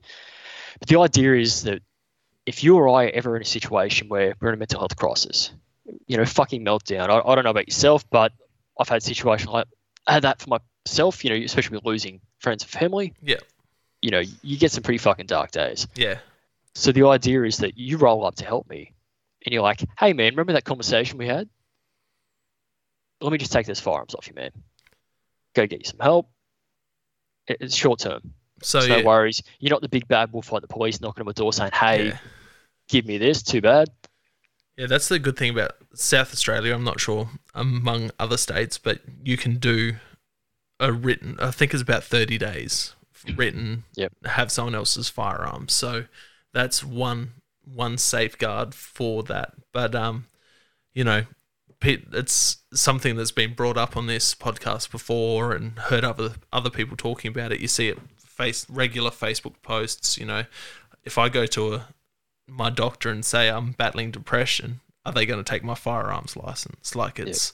[0.80, 1.82] But the idea is that
[2.46, 4.96] if you or I are ever in a situation where we're in a mental health
[4.96, 5.52] crisis,
[6.08, 7.10] you know, fucking meltdown.
[7.10, 8.32] I, I don't know about yourself, but
[8.80, 9.68] I've had situations like
[10.08, 11.24] I had that for myself.
[11.24, 13.14] You know, especially with losing friends and family.
[13.22, 13.38] Yeah.
[14.02, 15.88] You know, you get some pretty fucking dark days.
[15.96, 16.20] yeah,
[16.76, 18.94] So the idea is that you roll up to help me,
[19.46, 21.50] and you're like, "Hey, man, remember that conversation we had?
[23.22, 24.52] Let me just take those firearms off you, man.
[25.54, 26.30] Go get you some help.
[27.48, 28.34] It's short term.
[28.62, 29.42] So So yeah, no worries.
[29.60, 32.08] You're not the big bad wolf like the police knocking on my door saying, "Hey,
[32.10, 32.18] yeah.
[32.88, 33.90] give me this." Too bad.
[34.78, 36.74] Yeah, that's the good thing about South Australia.
[36.74, 39.98] I'm not sure among other states, but you can do
[40.80, 41.38] a written.
[41.40, 42.96] I think it's about 30 days
[43.36, 43.84] written.
[43.96, 44.14] Yep.
[44.26, 46.06] Have someone else's firearms, so
[46.54, 47.34] that's one
[47.64, 49.54] one safeguard for that.
[49.74, 50.26] But um,
[50.94, 51.24] you know,
[51.82, 56.98] it's something that's been brought up on this podcast before and heard other other people
[56.98, 57.60] talking about it.
[57.60, 60.18] You see it face regular Facebook posts.
[60.18, 60.46] You know,
[61.04, 61.88] if I go to a
[62.48, 66.96] my doctor and say I'm battling depression, are they going to take my firearms license?
[66.96, 67.54] Like it's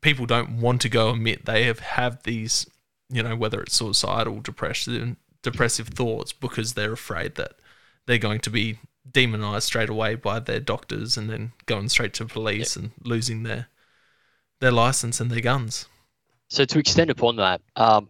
[0.00, 2.68] people don't want to go admit they have have these,
[3.12, 7.52] you know, whether it's suicidal, depression, depressive thoughts because they're afraid that
[8.06, 8.78] they're going to be
[9.10, 13.66] demonized straight away by their doctors and then going straight to police and losing their
[14.60, 15.86] their license and their guns.
[16.48, 18.08] So to extend upon that, um,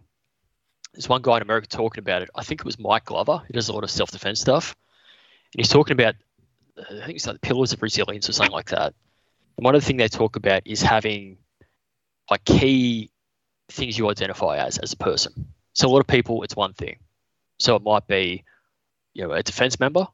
[0.93, 2.29] there's one guy in America talking about it.
[2.35, 3.43] I think it was Mike Glover.
[3.47, 4.77] He does a lot of self defense stuff,
[5.55, 6.15] and he's talking about
[6.79, 8.95] I think it's like the pillars of resilience or something like that.
[9.57, 11.39] And one of the things they talk about is having
[12.31, 13.11] like key
[13.73, 15.53] things you identify as as a person.
[15.75, 16.99] So a lot of people, it's one thing.
[17.59, 18.45] So it might be,
[19.15, 20.07] you know, a defense member.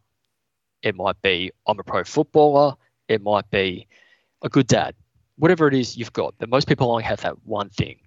[0.82, 2.74] It might be I'm a pro footballer.
[3.08, 3.88] It might be
[4.42, 4.94] a good dad.
[5.36, 7.98] Whatever it is you've got, but most people only have that one thing.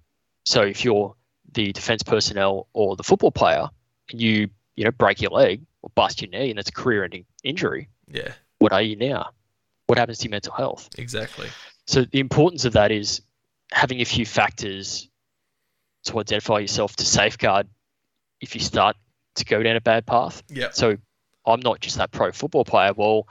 [0.44, 1.14] So if you're
[1.52, 3.68] the defense personnel or the football player
[4.10, 7.24] and you, you know, break your leg or bust your knee and it's a career-ending
[7.42, 9.30] injury, Yeah, what are you now?
[9.86, 10.88] What happens to your mental health?
[10.96, 11.48] exactly.
[11.86, 13.22] So the importance of that is
[13.72, 15.08] having a few factors
[16.04, 17.68] to identify yourself to safeguard
[18.40, 18.96] if you start
[19.36, 20.42] to go down a bad path.
[20.48, 20.96] Yeah, So
[21.46, 22.92] I'm not just that pro football player.
[22.94, 23.26] Well,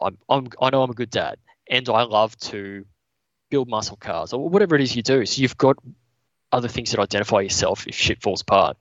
[0.00, 1.38] I'm, I'm I know I'm a good dad,
[1.68, 2.84] and I love to
[3.50, 5.24] build muscle cars or whatever it is you do.
[5.26, 5.76] So you've got
[6.50, 8.76] other things that identify yourself if shit falls apart,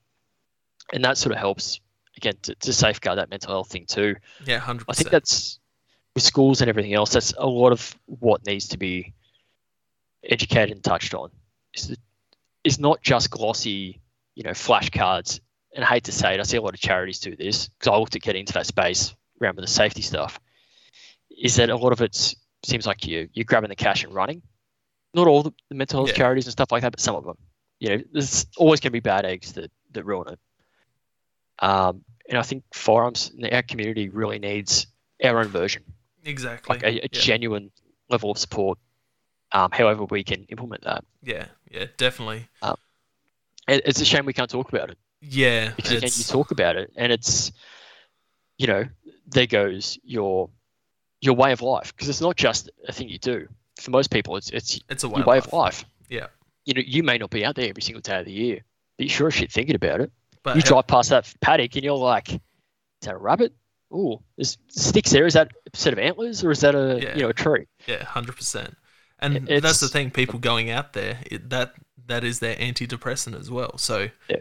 [0.91, 1.79] and that sort of helps
[2.17, 4.15] again to, to safeguard that mental health thing too.
[4.45, 5.59] yeah, hundred I think that's
[6.15, 7.11] with schools and everything else.
[7.11, 9.13] That's a lot of what needs to be
[10.23, 11.29] educated and touched on.
[11.73, 11.99] Is that
[12.63, 14.01] it's not just glossy,
[14.35, 15.39] you know, flashcards.
[15.75, 17.87] And I hate to say it, I see a lot of charities do this because
[17.91, 20.39] I looked at getting into that space around with the safety stuff.
[21.35, 24.41] Is that a lot of it seems like you you're grabbing the cash and running.
[25.15, 26.15] Not all the, the mental health Yeah.
[26.15, 27.37] charities and stuff like that, but some of them.
[27.79, 30.39] You know, there's always going to be bad eggs that that ruin it.
[31.59, 34.87] Um, and I think firearms our community really needs
[35.23, 35.83] our own version,
[36.23, 36.75] Exactly.
[36.75, 37.07] like a, a yeah.
[37.11, 37.71] genuine
[38.09, 38.77] level of support.
[39.53, 41.03] Um, however, we can implement that.
[41.21, 42.47] yeah, yeah, definitely.
[43.67, 44.97] It, it's a shame we can't talk about it.
[45.21, 47.51] Yeah, because again, you talk about it, and it's,
[48.57, 48.85] you know,
[49.27, 50.49] there goes your
[51.21, 53.47] your way of life because it's not just a thing you do.
[53.79, 55.47] For most people, it's it's it's a way, your of way life.
[55.47, 55.85] of life.
[56.09, 56.27] Yeah.
[56.65, 58.59] You know, you may not be out there every single day of the year,
[58.97, 60.11] but you sure as shit thinking about it.
[60.43, 62.39] But you how- drive past that paddock and you're like, is
[63.03, 63.53] that a rabbit?
[63.91, 65.25] Oh, there's sticks there.
[65.25, 67.15] Is that a set of antlers or is that a Yeah.
[67.15, 67.67] you know a tree?
[67.87, 68.75] Yeah, hundred percent.
[69.23, 70.11] And It- that's the thing.
[70.11, 71.73] People going out there, it, that
[72.05, 73.77] that is their antidepressant as well.
[73.77, 74.37] So Yeah.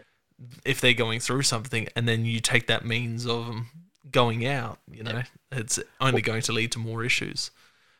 [0.65, 3.69] if they're going through something, and then you take that means of 'em
[4.11, 7.51] going out, you know, it's only going to lead to more issues.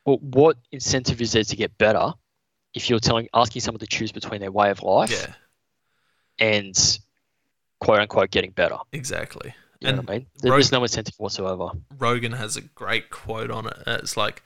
[0.05, 2.11] Well, what incentive is there to get better
[2.73, 5.33] if you're telling asking someone to choose between their way of life Yeah,
[6.39, 6.99] and
[7.79, 8.77] quote unquote getting better?
[8.91, 9.55] exactly.
[9.79, 10.27] You know And what I mean?
[10.41, 11.69] There- Rog- There's no incentive whatsoever.
[11.97, 13.77] Rogan has a great quote on it.
[13.87, 14.43] It's like,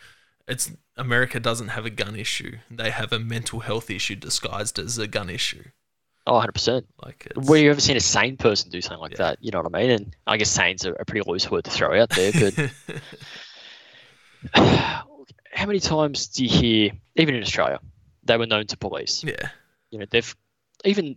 [0.48, 4.98] it's America doesn't have a gun issue; they have a mental health issue disguised as
[4.98, 5.64] a gun issue.
[6.26, 6.84] Oh, 100%.
[7.06, 9.18] Like, it's, Where you ever seen a sane person do something like Yeah.
[9.30, 9.38] that?
[9.40, 9.91] You know what I mean?
[9.91, 12.72] And I guess sane's a, a pretty loose word to throw out there, but
[14.53, 17.80] how many times do you hear, even in Australia,
[18.24, 19.24] they were known to police?
[19.24, 19.49] yeah,
[19.90, 20.36] You know, they've
[20.86, 21.15] even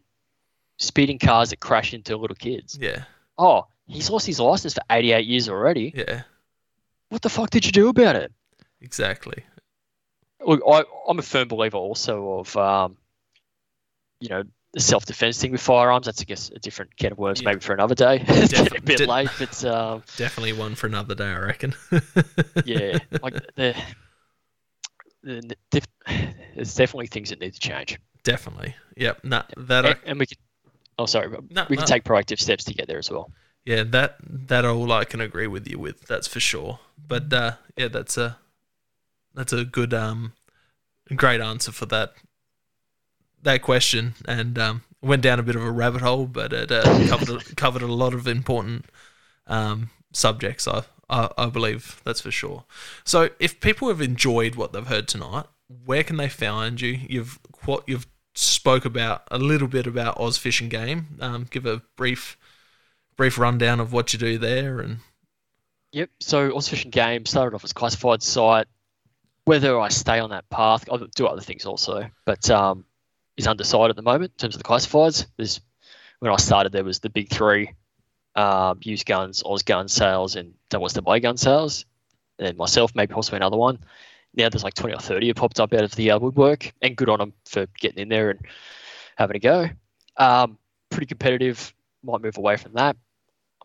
[0.79, 2.79] speeding cars that crash into little kids.
[2.81, 3.05] yeah,
[3.37, 5.93] Oh, he's lost his license for 88 years already.
[5.95, 6.23] yeah,
[7.09, 8.33] What the fuck did you do about it?
[8.81, 9.45] Exactly.
[10.45, 12.97] Look, I, I'm a firm believer also of, um,
[14.21, 14.43] you know,
[14.73, 16.07] the self-defense thing with firearms.
[16.07, 17.51] That's, I guess, a different can of worms, Yeah.
[17.51, 18.25] maybe for another day.
[18.29, 21.75] It's getting a bit de- late, but um, Definitely one for another day, I reckon.
[22.65, 23.75] yeah, like the,
[25.23, 25.83] the, the
[26.55, 28.75] there's definitely things that need to change, Definitely.
[28.97, 29.25] Yep.
[29.25, 29.85] Nah, that.
[29.87, 30.39] and, and we can.
[30.99, 31.31] Oh, sorry.
[31.51, 31.87] No, we can no.
[31.87, 33.31] take proactive steps to get there as well.
[33.65, 36.03] Yeah, that that all I can agree with you with.
[36.03, 36.81] That's for sure.
[37.07, 38.39] But uh, yeah, that's a
[39.41, 40.35] that's a good um
[41.17, 42.13] great answer for that
[43.43, 46.83] that question, and um, went down a bit of a rabbit hole, but it uh,
[47.09, 48.85] covered a, covered a lot of important
[49.47, 50.69] um, subjects.
[50.69, 52.65] I, I I believe that's for sure.
[53.05, 55.47] So if people have enjoyed what they've heard tonight,
[55.87, 56.99] where can they find you?
[57.09, 61.17] You've what you've spoke about a little bit about Oz Fish and Game.
[61.19, 62.37] Um, give a brief
[63.17, 64.99] brief rundown of what you do there and
[65.93, 66.11] Yep.
[66.21, 68.67] So Oz Fish and Game started off as a classified site.
[69.51, 72.85] Whether I stay on that path, I do other things also, but um,
[73.37, 75.27] is undecided at the moment in terms of the classifieds.
[75.37, 75.61] There's
[76.21, 77.73] when I started, there was the big three:
[78.37, 81.85] um, used guns, Oz gun sales, and SSAA gun sales.
[82.39, 83.81] And then myself, maybe possibly another one.
[84.35, 86.95] Now there's like 20 or 30 have popped up out of the uh, woodwork, and
[86.95, 88.47] good on them for getting in there and
[89.17, 89.69] having a go.
[90.17, 90.59] Um,
[90.91, 91.75] pretty competitive.
[92.05, 92.97] Might move away from that.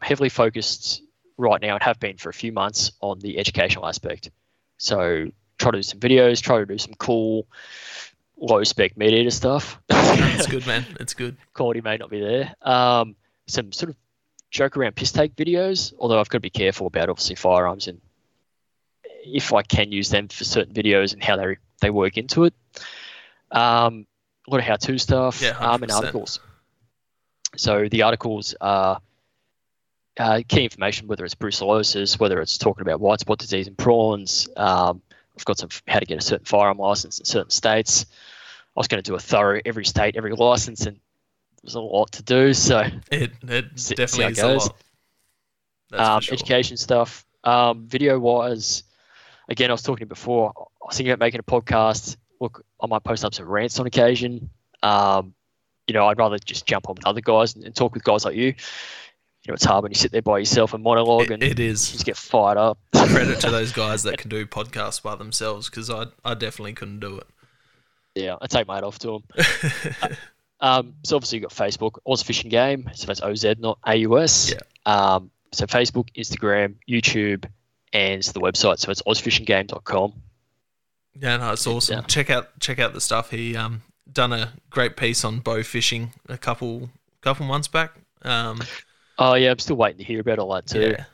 [0.01, 1.03] I'm heavily focused
[1.37, 4.31] right now and have been for a few months on the educational aspect.
[4.79, 7.47] So try to do some videos, try to do some cool
[8.37, 9.79] low spec meat eater stuff.
[9.89, 12.53] it's good man it's good Quality may not be there.
[12.61, 13.15] Um,
[13.47, 13.95] some sort of
[14.51, 18.01] joke around piss take videos, although I've got to be careful about obviously firearms and
[19.25, 22.53] if I can use them for certain videos and how they they work into it.
[23.51, 24.05] Um,
[24.47, 25.95] a lot of how to stuff Yeah, um, and 100%.
[25.95, 26.39] articles.
[27.57, 28.99] So the articles are
[30.17, 34.47] uh, key information, whether it's brucellosis, whether it's talking about white spot disease in prawns.
[34.55, 35.01] Um,
[35.37, 38.05] I've got some how to get a certain firearm license in certain states.
[38.75, 40.99] I was going to do a thorough every state, every license, and
[41.63, 42.53] there's a lot to do.
[42.53, 44.75] So it it See- see definitely how a lot
[45.91, 46.33] that's um, sure.
[46.33, 48.83] education stuff, um, video wise.
[49.49, 50.51] Again, I was talking before.
[50.57, 52.17] I was thinking about making a podcast.
[52.39, 54.49] Look, I might post up some rants on occasion.
[54.81, 55.33] Um,
[55.87, 58.25] you know, I'd rather just jump on with other guys and, and talk with guys
[58.25, 58.55] like you.
[59.45, 61.59] You know, it's hard when you sit there by yourself and monologue It- and it
[61.59, 62.79] you just get fired up.
[62.95, 66.99] credit to those guys that can do podcasts by themselves because I I definitely couldn't
[66.99, 67.27] do it
[68.15, 70.17] yeah, I take my hat off to them.
[70.61, 72.89] Um, so obviously you've got Facebook, Oz Fish and Game.
[72.93, 74.53] So that's OZ, not AUS.
[74.53, 74.59] Yeah.
[74.85, 77.45] Um, so Facebook, Instagram, YouTube,
[77.91, 78.79] and the website.
[78.79, 80.13] So it's ozfishandgame.com.
[81.19, 81.97] Yeah, no, it's awesome.
[81.99, 82.05] Yeah.
[82.07, 83.31] Check out check out the stuff.
[83.31, 86.89] He um done a great piece on bow fishing a couple
[87.21, 87.91] couple months back.
[88.21, 88.61] Um,
[89.17, 90.91] Oh yeah, I'm still waiting to hear about all that too.
[90.91, 91.05] yeah,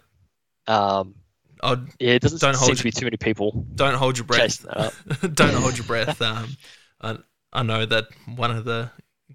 [0.67, 1.15] Um,
[1.63, 4.25] I'd, yeah, it doesn't Don't seem hold to be too many people don't hold your
[4.25, 4.41] breath.
[4.49, 4.95] chasing that up.
[5.33, 6.21] don't hold your breath.
[6.21, 6.57] Um,
[7.01, 7.17] I,
[7.53, 8.05] I know that
[8.35, 8.91] one of the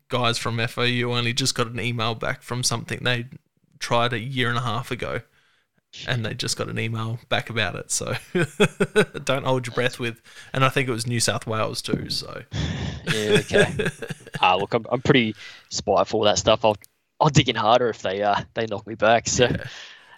[0.08, 3.26] guys from FOU only just got an email back from something they
[3.78, 5.20] tried a year and a half ago,
[6.06, 7.90] and they just got an email back about it.
[7.90, 8.14] So
[9.24, 10.20] don't hold your breath with.
[10.52, 12.10] And I think it was New South Wales too.
[12.10, 12.42] So
[13.04, 13.72] Yeah, okay.
[14.40, 15.34] Ah, look, I'm, I'm pretty
[15.70, 16.64] spiteful of that stuff.
[16.64, 16.76] I'll
[17.20, 19.28] I'll dig in harder if they uh they knock me back.
[19.28, 19.48] So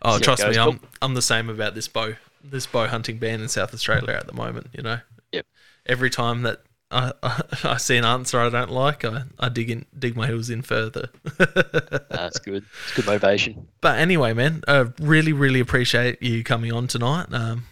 [0.02, 0.56] oh, how it trust me.
[0.56, 4.26] I'm I'm the same about this bow this bow hunting ban in South Australia at
[4.26, 4.68] the moment.
[4.72, 5.00] You know.
[5.32, 5.46] Yep.
[5.86, 6.62] Every time that.
[6.90, 9.04] I, I, I see an answer I don't like.
[9.04, 11.10] I, I dig in, dig my heels in further.
[11.36, 12.64] that's good.
[12.84, 13.68] It's good motivation.
[13.82, 17.26] But anyway, man, I really, really appreciate you coming on tonight.
[17.30, 17.66] Um,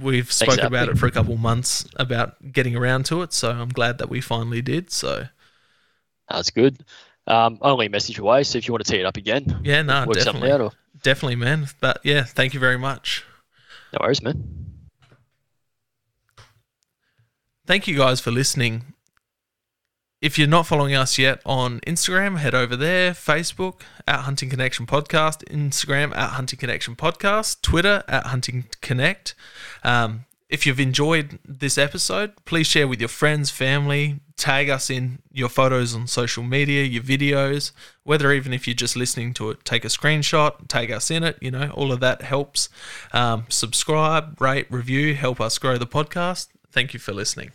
[0.00, 3.50] we've spoken for about it for a couple months about getting around to it, so
[3.50, 4.90] I'm glad that we finally did.
[4.90, 5.26] So
[6.30, 6.82] That's good.
[7.26, 8.42] Um, only a message away.
[8.44, 10.52] So if you want to tee it up again, yeah, no, definitely.
[10.52, 10.72] Or
[11.02, 11.68] definitely, man.
[11.80, 13.24] But yeah, thank you very much.
[13.92, 14.64] no worries, man.
[17.66, 18.94] Thank you guys for listening.
[20.20, 23.12] If you're not following us yet on Instagram, head over there.
[23.12, 29.34] Facebook at Hunting Connection Podcast, Instagram at Hunting Connection Podcast, Twitter at Hunting Connect.
[29.82, 35.18] Um, if you've enjoyed this episode, please share with your friends, family, tag us in
[35.32, 37.72] your photos on social media, your videos,
[38.04, 41.36] whether even if you're just listening to it, take a screenshot, tag us in it,
[41.40, 42.68] you know, all of that helps.
[43.12, 46.46] Um, subscribe, rate, review, help us grow the podcast.
[46.70, 47.50] Thank you for listening.